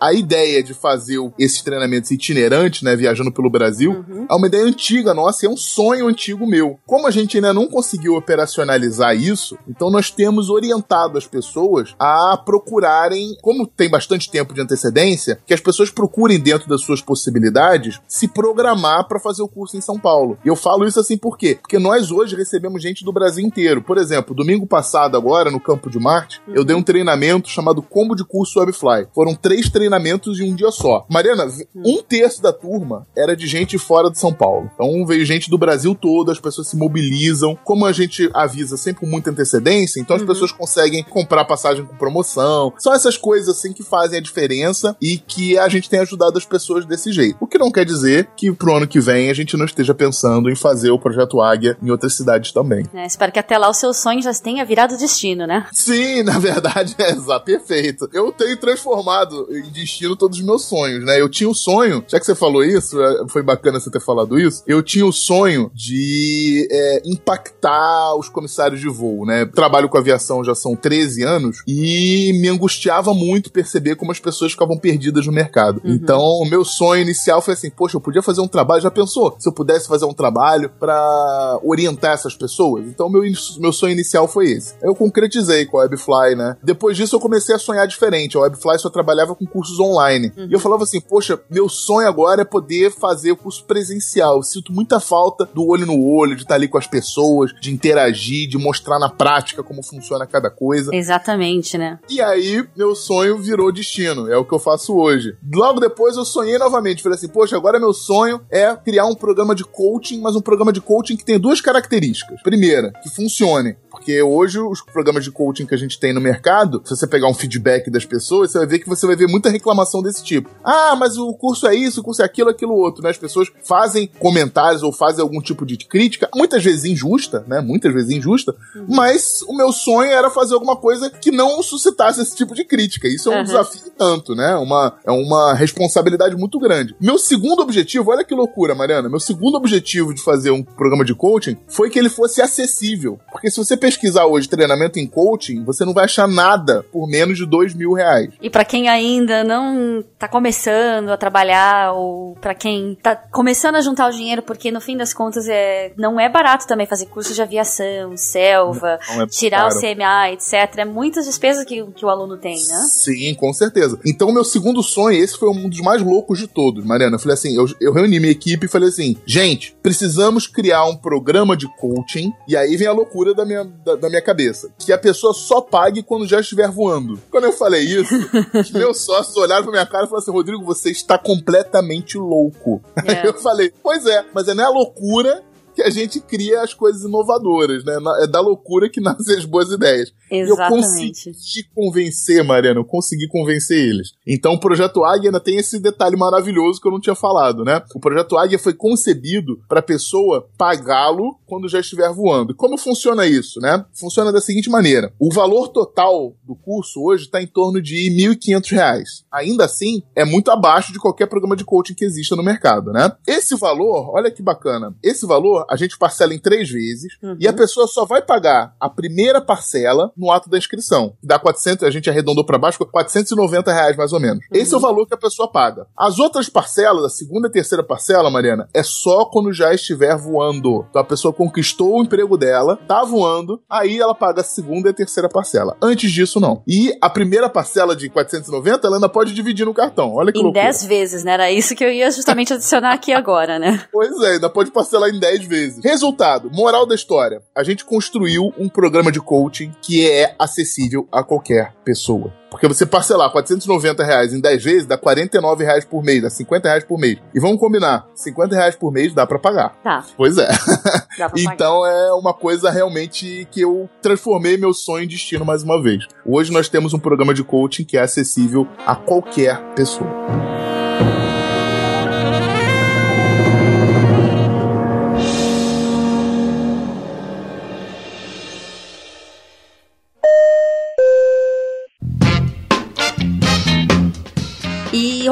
A 0.00 0.12
ideia 0.12 0.62
de 0.62 0.74
fazer 0.74 1.18
esses 1.38 1.62
treinamentos 1.62 2.10
itinerantes, 2.10 2.82
né, 2.82 2.94
viajando 2.96 3.32
pelo 3.32 3.50
Brasil, 3.50 4.04
uhum. 4.08 4.26
é 4.30 4.34
uma 4.34 4.46
ideia 4.46 4.64
antiga 4.64 5.14
nossa 5.14 5.44
e 5.44 5.48
é 5.48 5.50
um 5.50 5.56
sonho 5.56 6.08
antigo 6.08 6.46
meu. 6.46 6.78
Como 6.86 7.06
a 7.06 7.10
gente 7.10 7.36
ainda 7.36 7.52
não 7.52 7.66
conseguiu 7.66 8.14
operacionalizar 8.14 9.16
isso, 9.16 9.58
então 9.68 9.90
nós 9.90 10.10
temos 10.10 10.50
orientado 10.50 11.18
as 11.18 11.26
pessoas 11.26 11.94
a 11.98 12.36
procurarem, 12.44 13.36
como 13.42 13.66
tem 13.66 13.88
bastante 13.88 14.30
tempo 14.30 14.54
de 14.54 14.60
antecedência, 14.60 15.38
que 15.46 15.54
as 15.54 15.60
pessoas 15.60 15.90
procurem 15.90 16.38
dentro 16.38 16.68
das 16.68 16.82
suas 16.82 17.00
possibilidades 17.00 18.00
se 18.06 18.28
programar 18.28 19.06
para 19.08 19.20
fazer 19.20 19.42
o 19.42 19.48
curso 19.48 19.76
em 19.76 19.80
São 19.80 19.98
Paulo. 19.98 20.38
E 20.44 20.48
eu 20.48 20.56
falo 20.56 20.86
isso 20.86 21.00
assim 21.00 21.16
por 21.16 21.36
quê? 21.36 21.58
Porque 21.60 21.78
nós 21.78 22.10
hoje 22.10 22.36
recebemos 22.36 22.82
gente 22.82 23.04
do 23.04 23.12
Brasil 23.12 23.44
inteiro. 23.44 23.82
Por 23.82 23.98
exemplo, 23.98 24.34
domingo 24.34 24.66
passado 24.66 25.16
agora 25.16 25.50
no 25.50 25.60
Campo 25.60 25.90
de 25.90 25.98
Marte, 25.98 26.40
uhum. 26.46 26.54
eu 26.54 26.64
dei 26.64 26.76
um 26.76 26.82
treinamento 26.82 27.48
chamado 27.48 27.82
Combo 27.82 28.14
de 28.14 28.24
Curso 28.24 28.60
Webfly. 28.60 29.08
Foram 29.16 29.34
três 29.34 29.70
treinamentos 29.70 30.38
em 30.40 30.52
um 30.52 30.54
dia 30.54 30.70
só. 30.70 31.06
Mariana, 31.08 31.46
uhum. 31.46 31.98
um 31.98 32.02
terço 32.02 32.42
da 32.42 32.52
turma 32.52 33.06
era 33.16 33.34
de 33.34 33.46
gente 33.46 33.78
fora 33.78 34.10
de 34.10 34.18
São 34.18 34.30
Paulo. 34.30 34.70
Então 34.74 35.06
veio 35.06 35.24
gente 35.24 35.48
do 35.48 35.56
Brasil 35.56 35.94
todo, 35.94 36.30
as 36.30 36.38
pessoas 36.38 36.68
se 36.68 36.76
mobilizam. 36.76 37.58
Como 37.64 37.86
a 37.86 37.92
gente 37.92 38.28
avisa 38.34 38.76
sempre 38.76 39.00
com 39.00 39.06
muita 39.06 39.30
antecedência, 39.30 40.00
então 40.00 40.16
as 40.16 40.20
uhum. 40.20 40.28
pessoas 40.28 40.52
conseguem 40.52 41.02
comprar 41.02 41.46
passagem 41.46 41.86
com 41.86 41.96
promoção. 41.96 42.74
São 42.76 42.92
essas 42.92 43.16
coisas 43.16 43.48
assim 43.48 43.72
que 43.72 43.82
fazem 43.82 44.18
a 44.18 44.22
diferença 44.22 44.94
e 45.00 45.16
que 45.16 45.56
a 45.56 45.66
gente 45.66 45.88
tem 45.88 46.00
ajudado 46.00 46.36
as 46.36 46.44
pessoas 46.44 46.84
desse 46.84 47.10
jeito. 47.10 47.38
O 47.40 47.46
que 47.46 47.56
não 47.56 47.72
quer 47.72 47.86
dizer 47.86 48.28
que 48.36 48.52
pro 48.52 48.76
ano 48.76 48.86
que 48.86 49.00
vem 49.00 49.30
a 49.30 49.34
gente 49.34 49.56
não 49.56 49.64
esteja 49.64 49.94
pensando 49.94 50.50
em 50.50 50.54
fazer 50.54 50.90
o 50.90 50.98
projeto 50.98 51.40
Águia 51.40 51.78
em 51.82 51.90
outras 51.90 52.14
cidades 52.14 52.52
também. 52.52 52.84
É, 52.92 53.06
espero 53.06 53.32
que 53.32 53.38
até 53.38 53.56
lá 53.56 53.70
o 53.70 53.74
seu 53.74 53.94
sonho 53.94 54.20
já 54.20 54.34
tenha 54.34 54.62
virado 54.62 54.98
destino, 54.98 55.46
né? 55.46 55.66
Sim, 55.72 56.20
na 56.22 56.38
verdade 56.38 56.94
é 56.98 57.12
exato, 57.12 57.46
perfeito. 57.46 58.10
Eu 58.12 58.30
tenho 58.30 58.58
transformado 58.58 59.05
em 59.50 59.70
destino 59.70 60.16
todos 60.16 60.38
os 60.38 60.44
meus 60.44 60.64
sonhos, 60.64 61.04
né? 61.04 61.20
Eu 61.20 61.28
tinha 61.28 61.48
o 61.48 61.54
sonho, 61.54 62.04
já 62.06 62.18
que 62.18 62.26
você 62.26 62.34
falou 62.34 62.64
isso, 62.64 63.00
é, 63.00 63.28
foi 63.28 63.42
bacana 63.42 63.80
você 63.80 63.90
ter 63.90 64.00
falado 64.00 64.38
isso, 64.38 64.62
eu 64.66 64.82
tinha 64.82 65.06
o 65.06 65.12
sonho 65.12 65.70
de 65.74 66.68
é, 66.70 67.02
impactar 67.04 68.14
os 68.16 68.28
comissários 68.28 68.80
de 68.80 68.88
voo, 68.88 69.24
né? 69.24 69.46
Trabalho 69.46 69.88
com 69.88 69.98
aviação 69.98 70.44
já 70.44 70.54
são 70.54 70.74
13 70.74 71.22
anos 71.22 71.62
e 71.66 72.32
me 72.40 72.48
angustiava 72.48 73.12
muito 73.14 73.50
perceber 73.50 73.96
como 73.96 74.12
as 74.12 74.20
pessoas 74.20 74.52
ficavam 74.52 74.78
perdidas 74.78 75.26
no 75.26 75.32
mercado. 75.32 75.80
Uhum. 75.84 75.92
Então, 75.94 76.20
o 76.20 76.48
meu 76.48 76.64
sonho 76.64 77.02
inicial 77.02 77.40
foi 77.40 77.54
assim, 77.54 77.70
poxa, 77.70 77.96
eu 77.96 78.00
podia 78.00 78.22
fazer 78.22 78.40
um 78.40 78.48
trabalho, 78.48 78.82
já 78.82 78.90
pensou? 78.90 79.36
Se 79.38 79.48
eu 79.48 79.52
pudesse 79.52 79.88
fazer 79.88 80.04
um 80.04 80.14
trabalho 80.14 80.70
para 80.78 81.58
orientar 81.62 82.12
essas 82.12 82.34
pessoas? 82.34 82.84
Então, 82.86 83.08
meu, 83.08 83.22
meu 83.58 83.72
sonho 83.72 83.92
inicial 83.92 84.28
foi 84.28 84.50
esse. 84.50 84.74
Eu 84.82 84.94
concretizei 84.94 85.66
com 85.66 85.78
a 85.78 85.82
Webfly, 85.82 86.34
né? 86.36 86.56
Depois 86.62 86.96
disso, 86.96 87.16
eu 87.16 87.20
comecei 87.20 87.54
a 87.54 87.58
sonhar 87.58 87.86
diferente. 87.86 88.36
A 88.36 88.40
Webfly 88.40 88.78
só 88.78 88.90
trabalhava 88.96 89.34
com 89.34 89.44
cursos 89.44 89.78
online. 89.78 90.32
Uhum. 90.36 90.46
E 90.48 90.52
eu 90.52 90.58
falava 90.58 90.84
assim, 90.84 91.00
poxa, 91.00 91.38
meu 91.50 91.68
sonho 91.68 92.08
agora 92.08 92.42
é 92.42 92.44
poder 92.44 92.90
fazer 92.90 93.32
o 93.32 93.36
curso 93.36 93.64
presencial. 93.64 94.36
Eu 94.36 94.42
sinto 94.42 94.72
muita 94.72 94.98
falta 94.98 95.44
do 95.44 95.66
olho 95.66 95.84
no 95.84 96.02
olho, 96.02 96.34
de 96.34 96.42
estar 96.42 96.54
ali 96.54 96.66
com 96.66 96.78
as 96.78 96.86
pessoas, 96.86 97.52
de 97.60 97.70
interagir, 97.70 98.48
de 98.48 98.56
mostrar 98.56 98.98
na 98.98 99.10
prática 99.10 99.62
como 99.62 99.82
funciona 99.82 100.26
cada 100.26 100.50
coisa. 100.50 100.94
Exatamente, 100.94 101.76
né? 101.76 101.98
E 102.08 102.22
aí, 102.22 102.66
meu 102.74 102.94
sonho 102.94 103.38
virou 103.38 103.70
destino. 103.70 104.32
É 104.32 104.36
o 104.36 104.44
que 104.44 104.54
eu 104.54 104.58
faço 104.58 104.96
hoje. 104.96 105.36
Logo 105.54 105.78
depois, 105.78 106.16
eu 106.16 106.24
sonhei 106.24 106.58
novamente. 106.58 107.02
Falei 107.02 107.16
assim, 107.16 107.28
poxa, 107.28 107.56
agora 107.56 107.78
meu 107.78 107.92
sonho 107.92 108.40
é 108.50 108.74
criar 108.74 109.06
um 109.06 109.14
programa 109.14 109.54
de 109.54 109.64
coaching, 109.64 110.20
mas 110.20 110.34
um 110.34 110.40
programa 110.40 110.72
de 110.72 110.80
coaching 110.80 111.16
que 111.16 111.24
tem 111.24 111.38
duas 111.38 111.60
características. 111.60 112.40
Primeira, 112.42 112.92
que 113.02 113.10
funcione. 113.10 113.76
Porque 113.96 114.22
hoje 114.22 114.60
os 114.60 114.82
programas 114.82 115.24
de 115.24 115.30
coaching 115.30 115.64
que 115.64 115.74
a 115.74 115.78
gente 115.78 115.98
tem 115.98 116.12
no 116.12 116.20
mercado, 116.20 116.82
se 116.84 116.94
você 116.94 117.06
pegar 117.06 117.30
um 117.30 117.34
feedback 117.34 117.90
das 117.90 118.04
pessoas, 118.04 118.50
você 118.50 118.58
vai 118.58 118.66
ver 118.66 118.78
que 118.80 118.88
você 118.88 119.06
vai 119.06 119.16
ver 119.16 119.26
muita 119.26 119.48
reclamação 119.48 120.02
desse 120.02 120.22
tipo. 120.22 120.50
Ah, 120.62 120.94
mas 120.94 121.16
o 121.16 121.32
curso 121.32 121.66
é 121.66 121.74
isso, 121.74 122.02
o 122.02 122.04
curso 122.04 122.20
é 122.20 122.24
aquilo, 122.26 122.50
aquilo 122.50 122.74
outro, 122.74 123.02
né? 123.02 123.08
As 123.08 123.16
pessoas 123.16 123.48
fazem 123.64 124.10
comentários 124.18 124.82
ou 124.82 124.92
fazem 124.92 125.22
algum 125.22 125.40
tipo 125.40 125.64
de 125.64 125.78
crítica, 125.78 126.28
muitas 126.34 126.62
vezes 126.62 126.84
injusta, 126.84 127.42
né? 127.48 127.62
Muitas 127.62 127.92
vezes 127.94 128.10
injusta, 128.10 128.54
uhum. 128.74 128.84
mas 128.86 129.40
o 129.48 129.56
meu 129.56 129.72
sonho 129.72 130.10
era 130.10 130.28
fazer 130.28 130.52
alguma 130.52 130.76
coisa 130.76 131.08
que 131.08 131.30
não 131.30 131.62
suscitasse 131.62 132.20
esse 132.20 132.36
tipo 132.36 132.54
de 132.54 132.64
crítica. 132.64 133.08
Isso 133.08 133.32
é 133.32 133.34
um 133.34 133.38
uhum. 133.38 133.44
desafio 133.44 133.90
tanto, 133.96 134.34
né? 134.34 134.56
Uma, 134.56 134.92
é 135.06 135.10
uma 135.10 135.54
responsabilidade 135.54 136.36
muito 136.36 136.58
grande. 136.58 136.94
Meu 137.00 137.16
segundo 137.16 137.62
objetivo, 137.62 138.10
olha 138.10 138.24
que 138.24 138.34
loucura, 138.34 138.74
Mariana, 138.74 139.08
meu 139.08 139.20
segundo 139.20 139.56
objetivo 139.56 140.12
de 140.12 140.22
fazer 140.22 140.50
um 140.50 140.62
programa 140.62 141.02
de 141.02 141.14
coaching 141.14 141.56
foi 141.66 141.88
que 141.88 141.98
ele 141.98 142.10
fosse 142.10 142.42
acessível. 142.42 143.18
Porque 143.32 143.50
se 143.50 143.56
você 143.56 143.74
pesquisar 143.86 144.26
hoje 144.26 144.48
treinamento 144.48 144.98
em 144.98 145.06
coaching, 145.06 145.62
você 145.62 145.84
não 145.84 145.94
vai 145.94 146.06
achar 146.06 146.26
nada 146.26 146.84
por 146.90 147.06
menos 147.06 147.38
de 147.38 147.46
dois 147.46 147.72
mil 147.72 147.92
reais. 147.92 148.34
E 148.42 148.50
para 148.50 148.64
quem 148.64 148.88
ainda 148.88 149.44
não 149.44 150.02
tá 150.18 150.26
começando 150.26 151.10
a 151.10 151.16
trabalhar, 151.16 151.92
ou 151.92 152.34
para 152.40 152.52
quem 152.52 152.96
tá 153.00 153.14
começando 153.14 153.76
a 153.76 153.80
juntar 153.80 154.08
o 154.08 154.10
dinheiro, 154.10 154.42
porque 154.42 154.72
no 154.72 154.80
fim 154.80 154.96
das 154.96 155.14
contas 155.14 155.46
é, 155.48 155.92
não 155.96 156.18
é 156.18 156.28
barato 156.28 156.66
também 156.66 156.84
fazer 156.84 157.06
curso 157.06 157.32
de 157.32 157.40
aviação, 157.40 158.16
selva, 158.16 158.98
é 159.08 159.26
tirar 159.26 159.68
caro. 159.68 159.76
o 159.76 159.80
CMA, 159.80 160.32
etc. 160.32 160.78
É 160.78 160.84
muitas 160.84 161.26
despesas 161.26 161.64
que, 161.64 161.84
que 161.92 162.04
o 162.04 162.08
aluno 162.08 162.36
tem, 162.36 162.56
né? 162.56 162.76
Sim, 162.90 163.34
com 163.34 163.52
certeza. 163.52 164.00
Então, 164.04 164.32
meu 164.32 164.44
segundo 164.44 164.82
sonho, 164.82 165.16
esse 165.16 165.38
foi 165.38 165.48
um 165.48 165.68
dos 165.68 165.80
mais 165.80 166.02
loucos 166.02 166.40
de 166.40 166.48
todos, 166.48 166.84
Mariana. 166.84 167.14
Eu 167.14 167.20
falei 167.20 167.34
assim, 167.34 167.54
eu, 167.56 167.66
eu 167.80 167.92
reuni 167.92 168.18
minha 168.18 168.32
equipe 168.32 168.66
e 168.66 168.68
falei 168.68 168.88
assim, 168.88 169.16
gente, 169.24 169.76
precisamos 169.80 170.48
criar 170.48 170.84
um 170.86 170.96
programa 170.96 171.56
de 171.56 171.68
coaching, 171.76 172.32
e 172.48 172.56
aí 172.56 172.76
vem 172.76 172.88
a 172.88 172.92
loucura 172.92 173.32
da 173.32 173.44
minha 173.44 173.64
da, 173.84 173.96
da, 173.96 174.08
minha 174.08 174.22
cabeça. 174.22 174.70
Que 174.78 174.92
a 174.92 174.98
pessoa 174.98 175.32
só 175.32 175.60
pague 175.60 176.02
quando 176.02 176.26
já 176.26 176.40
estiver 176.40 176.70
voando. 176.70 177.20
Quando 177.30 177.44
eu 177.44 177.52
falei 177.52 177.82
isso, 177.82 178.14
meus 178.72 179.00
sócios 179.00 179.36
olharam 179.36 179.62
pra 179.62 179.72
minha 179.72 179.86
cara 179.86 180.04
e 180.04 180.08
falaram 180.08 180.22
assim: 180.22 180.32
Rodrigo, 180.32 180.64
você 180.64 180.90
está 180.90 181.18
completamente 181.18 182.18
louco. 182.18 182.80
É. 183.06 183.26
eu 183.26 183.34
falei, 183.34 183.72
pois 183.82 184.06
é, 184.06 184.24
mas 184.34 184.48
é 184.48 184.54
não 184.54 184.64
é 184.64 184.66
a 184.66 184.70
loucura 184.70 185.42
que 185.76 185.82
a 185.82 185.90
gente 185.90 186.20
cria 186.20 186.62
as 186.62 186.72
coisas 186.72 187.02
inovadoras, 187.02 187.84
né? 187.84 187.98
É 188.22 188.26
da 188.26 188.40
loucura 188.40 188.88
que 188.88 188.98
nascem 189.02 189.36
as 189.36 189.44
boas 189.44 189.70
ideias. 189.70 190.10
Exatamente. 190.30 191.28
Eu 191.28 191.34
consegui 191.34 191.68
convencer, 191.74 192.42
Mariana, 192.42 192.80
eu 192.80 192.84
consegui 192.84 193.28
convencer 193.28 193.78
eles. 193.78 194.12
Então 194.26 194.54
o 194.54 194.60
Projeto 194.60 195.04
Águia 195.04 195.28
ainda 195.28 195.40
tem 195.40 195.56
esse 195.56 195.78
detalhe 195.78 196.16
maravilhoso 196.16 196.80
que 196.80 196.88
eu 196.88 196.92
não 196.92 197.00
tinha 197.00 197.14
falado, 197.14 197.64
né? 197.64 197.82
O 197.94 198.00
Projeto 198.00 198.36
Águia 198.36 198.58
foi 198.58 198.74
concebido 198.74 199.60
para 199.68 199.80
a 199.80 199.82
pessoa 199.82 200.48
pagá-lo 200.58 201.38
quando 201.46 201.68
já 201.68 201.78
estiver 201.78 202.12
voando. 202.12 202.54
Como 202.54 202.76
funciona 202.76 203.26
isso, 203.26 203.60
né? 203.60 203.84
Funciona 203.94 204.32
da 204.32 204.40
seguinte 204.40 204.68
maneira: 204.68 205.12
o 205.18 205.32
valor 205.32 205.68
total 205.68 206.34
do 206.44 206.56
curso 206.56 207.02
hoje 207.02 207.24
está 207.24 207.40
em 207.40 207.46
torno 207.46 207.80
de 207.80 208.08
R$ 208.08 208.34
1.500. 208.34 209.24
Ainda 209.30 209.64
assim, 209.64 210.02
é 210.14 210.24
muito 210.24 210.50
abaixo 210.50 210.92
de 210.92 210.98
qualquer 210.98 211.26
programa 211.26 211.56
de 211.56 211.64
coaching 211.64 211.94
que 211.94 212.04
exista 212.04 212.34
no 212.34 212.42
mercado, 212.42 212.92
né? 212.92 213.12
Esse 213.26 213.56
valor, 213.56 214.10
olha 214.14 214.30
que 214.30 214.42
bacana, 214.42 214.94
esse 215.02 215.26
valor 215.26 215.64
a 215.70 215.76
gente 215.76 215.98
parcela 215.98 216.34
em 216.34 216.38
três 216.38 216.68
vezes 216.70 217.16
uhum. 217.22 217.36
e 217.38 217.46
a 217.46 217.52
pessoa 217.52 217.86
só 217.86 218.04
vai 218.04 218.22
pagar 218.22 218.74
a 218.80 218.88
primeira 218.88 219.40
parcela 219.40 220.12
no 220.16 220.30
ato 220.30 220.50
da 220.50 220.58
inscrição. 220.58 221.14
Dá 221.22 221.38
400, 221.38 221.84
a 221.84 221.90
gente 221.90 222.10
arredondou 222.10 222.44
para 222.44 222.58
baixo, 222.58 222.84
490 222.84 223.72
reais 223.72 223.96
mais 223.96 224.12
ou 224.12 224.15
menos. 224.20 224.44
Uhum. 224.50 224.60
Esse 224.60 224.74
é 224.74 224.76
o 224.76 224.80
valor 224.80 225.06
que 225.06 225.14
a 225.14 225.18
pessoa 225.18 225.50
paga. 225.50 225.86
As 225.96 226.18
outras 226.18 226.48
parcelas, 226.48 227.04
a 227.04 227.08
segunda 227.08 227.48
e 227.48 227.50
terceira 227.50 227.82
parcela, 227.82 228.30
Mariana, 228.30 228.68
é 228.74 228.82
só 228.82 229.24
quando 229.24 229.52
já 229.52 229.74
estiver 229.74 230.16
voando. 230.16 230.86
Então 230.90 231.02
a 231.02 231.04
pessoa 231.04 231.32
conquistou 231.32 231.98
o 231.98 232.02
emprego 232.02 232.36
dela, 232.36 232.78
tá 232.88 233.04
voando, 233.04 233.60
aí 233.68 233.98
ela 233.98 234.14
paga 234.14 234.40
a 234.40 234.44
segunda 234.44 234.88
e 234.88 234.90
a 234.90 234.94
terceira 234.94 235.28
parcela. 235.28 235.76
Antes 235.82 236.10
disso, 236.10 236.40
não. 236.40 236.62
E 236.66 236.96
a 237.00 237.10
primeira 237.10 237.48
parcela 237.48 237.94
de 237.94 238.08
490, 238.08 238.86
ela 238.86 238.96
ainda 238.96 239.08
pode 239.08 239.34
dividir 239.34 239.66
no 239.66 239.74
cartão. 239.74 240.14
Olha 240.14 240.32
que 240.32 240.38
em 240.38 240.42
loucura. 240.42 240.64
Em 240.64 240.66
10 240.66 240.84
vezes, 240.86 241.24
né? 241.24 241.32
Era 241.32 241.52
isso 241.52 241.74
que 241.74 241.84
eu 241.84 241.90
ia 241.90 242.10
justamente 242.10 242.52
adicionar 242.52 242.92
aqui 242.92 243.12
agora, 243.12 243.58
né? 243.58 243.84
Pois 243.92 244.20
é, 244.22 244.32
ainda 244.32 244.50
pode 244.50 244.70
parcelar 244.70 245.08
em 245.10 245.18
10 245.18 245.44
vezes 245.44 245.56
vezes. 245.56 245.84
Resultado, 245.84 246.50
moral 246.52 246.86
da 246.86 246.94
história: 246.94 247.42
a 247.54 247.62
gente 247.62 247.84
construiu 247.84 248.52
um 248.58 248.68
programa 248.68 249.10
de 249.10 249.20
coaching 249.20 249.72
que 249.80 250.08
é 250.08 250.34
acessível 250.38 251.08
a 251.10 251.22
qualquer 251.22 251.74
pessoa. 251.84 252.32
Porque 252.50 252.68
você 252.68 252.86
parcelar 252.86 253.30
490 253.30 254.04
reais 254.04 254.32
em 254.32 254.40
10 254.40 254.64
vezes 254.64 254.86
dá 254.86 254.96
49 254.96 255.64
reais 255.64 255.84
por 255.84 256.02
mês, 256.02 256.22
dá 256.22 256.30
50 256.30 256.68
reais 256.68 256.84
por 256.84 256.98
mês. 256.98 257.18
E 257.34 257.40
vamos 257.40 257.58
combinar, 257.58 258.06
50 258.14 258.54
reais 258.54 258.76
por 258.76 258.92
mês 258.92 259.12
dá 259.14 259.26
para 259.26 259.38
pagar. 259.38 259.76
Tá. 259.82 260.04
Pois 260.16 260.38
é. 260.38 260.48
então 261.36 261.86
é 261.86 262.12
uma 262.12 262.32
coisa 262.32 262.70
realmente 262.70 263.46
que 263.50 263.60
eu 263.60 263.88
transformei 264.00 264.56
meu 264.56 264.72
sonho 264.72 265.04
em 265.04 265.08
destino 265.08 265.44
mais 265.44 265.62
uma 265.62 265.82
vez. 265.82 266.04
Hoje 266.24 266.52
nós 266.52 266.68
temos 266.68 266.94
um 266.94 266.98
programa 266.98 267.34
de 267.34 267.44
coaching 267.44 267.84
que 267.84 267.96
é 267.96 268.02
acessível 268.02 268.66
a 268.86 268.94
qualquer 268.94 269.60
pessoa. 269.74 270.10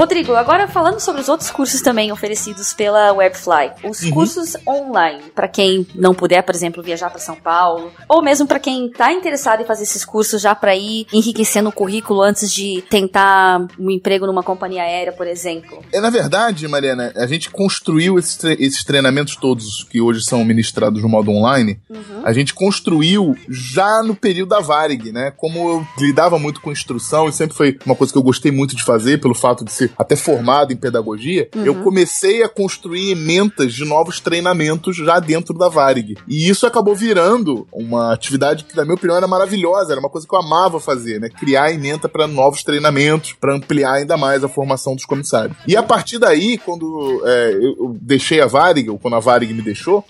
Rodrigo, 0.05 0.35
agora 0.35 0.69
falando 0.69 1.01
sobre 1.01 1.23
os 1.23 1.31
outros 1.31 1.51
cursos 1.51 1.81
também 1.81 2.12
oferecidos 2.12 2.75
pela 2.75 3.11
Webfly. 3.14 3.71
Os 3.88 4.03
uhum. 4.03 4.11
cursos 4.11 4.55
online, 4.69 5.23
para 5.35 5.49
quem 5.49 5.87
não 5.95 6.14
puder, 6.14 6.43
por 6.43 6.55
exemplo, 6.55 6.83
viajar 6.83 7.09
para 7.09 7.19
São 7.19 7.35
Paulo, 7.35 7.90
ou 8.07 8.23
mesmo 8.23 8.47
para 8.47 8.61
quem 8.61 8.88
está 8.88 9.14
interessado 9.14 9.62
em 9.62 9.64
fazer 9.64 9.85
esses 9.85 10.05
cursos 10.05 10.43
já 10.43 10.55
para 10.55 10.77
ir 10.77 11.07
enriquecendo 11.11 11.71
o 11.71 11.73
currículo 11.73 12.21
antes 12.21 12.53
de 12.53 12.85
tentar 12.90 13.67
um 13.79 13.90
emprego 13.90 14.27
numa 14.27 14.43
companhia 14.43 14.83
aérea, 14.83 15.11
por 15.11 15.27
exemplo. 15.27 15.83
É, 15.90 16.03
na 16.03 16.11
verdade, 16.11 16.69
Mariana, 16.69 17.11
a 17.17 17.27
gente 17.27 17.49
construiu 17.49 18.19
esses, 18.19 18.37
tre 18.37 18.59
esses 18.61 18.85
treinamentos 18.85 19.37
todos 19.37 19.85
que 19.85 20.03
hoje 20.03 20.23
são 20.23 20.45
ministrados 20.45 21.01
no 21.01 21.09
modo 21.09 21.31
online, 21.31 21.81
uhum. 21.88 22.21
a 22.25 22.33
gente 22.35 22.53
construiu 22.53 23.35
já 23.49 24.03
no 24.03 24.14
período 24.14 24.51
da 24.51 24.61
Varig, 24.61 25.11
né? 25.11 25.33
Como 25.35 25.59
eu 25.71 25.87
lidava 25.99 26.38
muito 26.38 26.61
com 26.61 26.71
instrução 26.71 27.27
e 27.27 27.33
sempre 27.33 27.57
foi 27.57 27.79
uma 27.87 27.97
coisa 27.97 28.12
que 28.12 28.19
eu 28.19 28.23
gostei 28.23 28.53
muito 28.53 28.77
de 28.77 28.85
fazer, 28.85 29.19
pelo 29.19 29.35
fato 29.35 29.64
de 29.64 29.73
ser 29.73 29.94
até 29.97 30.17
formado 30.17 30.73
em 30.73 30.77
pedagogia, 30.77 31.49
uhum. 31.55 31.65
eu 31.65 31.75
comecei 31.83 32.43
a 32.43 32.49
construir 32.49 33.13
ementas 33.13 33.73
de 33.73 33.85
novos 33.85 34.21
treinamentos 34.21 34.97
já 34.97 35.19
dentro 35.19 35.57
da 35.57 35.69
Varig. 35.69 36.17
E 36.29 36.49
isso 36.49 36.67
acabou 36.67 36.95
virando 36.95 37.67
uma 37.73 38.13
atividade 38.13 38.65
que, 38.65 38.77
na 38.77 38.85
minha 38.85 38.95
opinião, 38.95 39.17
era 39.17 39.27
maravilhosa, 39.27 39.93
era 39.93 40.01
uma 40.01 40.11
coisa 40.11 40.27
que 40.27 40.35
eu 40.35 40.39
amava 40.39 40.81
fazer, 40.81 41.21
né? 41.21 41.29
Criar 41.29 41.73
ementa 41.73 42.09
para 42.09 42.27
novos 42.27 42.63
treinamentos, 42.63 43.33
para 43.33 43.55
ampliar 43.55 43.95
ainda 43.95 44.17
mais 44.17 44.45
a 44.45 44.49
formação 44.49 44.95
dos 44.95 45.05
comissários. 45.05 45.57
E 45.67 45.77
a 45.77 45.83
partir 45.83 46.19
daí, 46.19 46.59
quando 46.59 47.23
é, 47.25 47.59
eu 47.61 47.97
deixei 48.01 48.41
a 48.41 48.47
Varig, 48.47 48.89
ou 48.91 48.99
quando 48.99 49.15
a 49.15 49.21
Varig 49.21 49.53
me 49.53 49.63
deixou. 49.63 50.05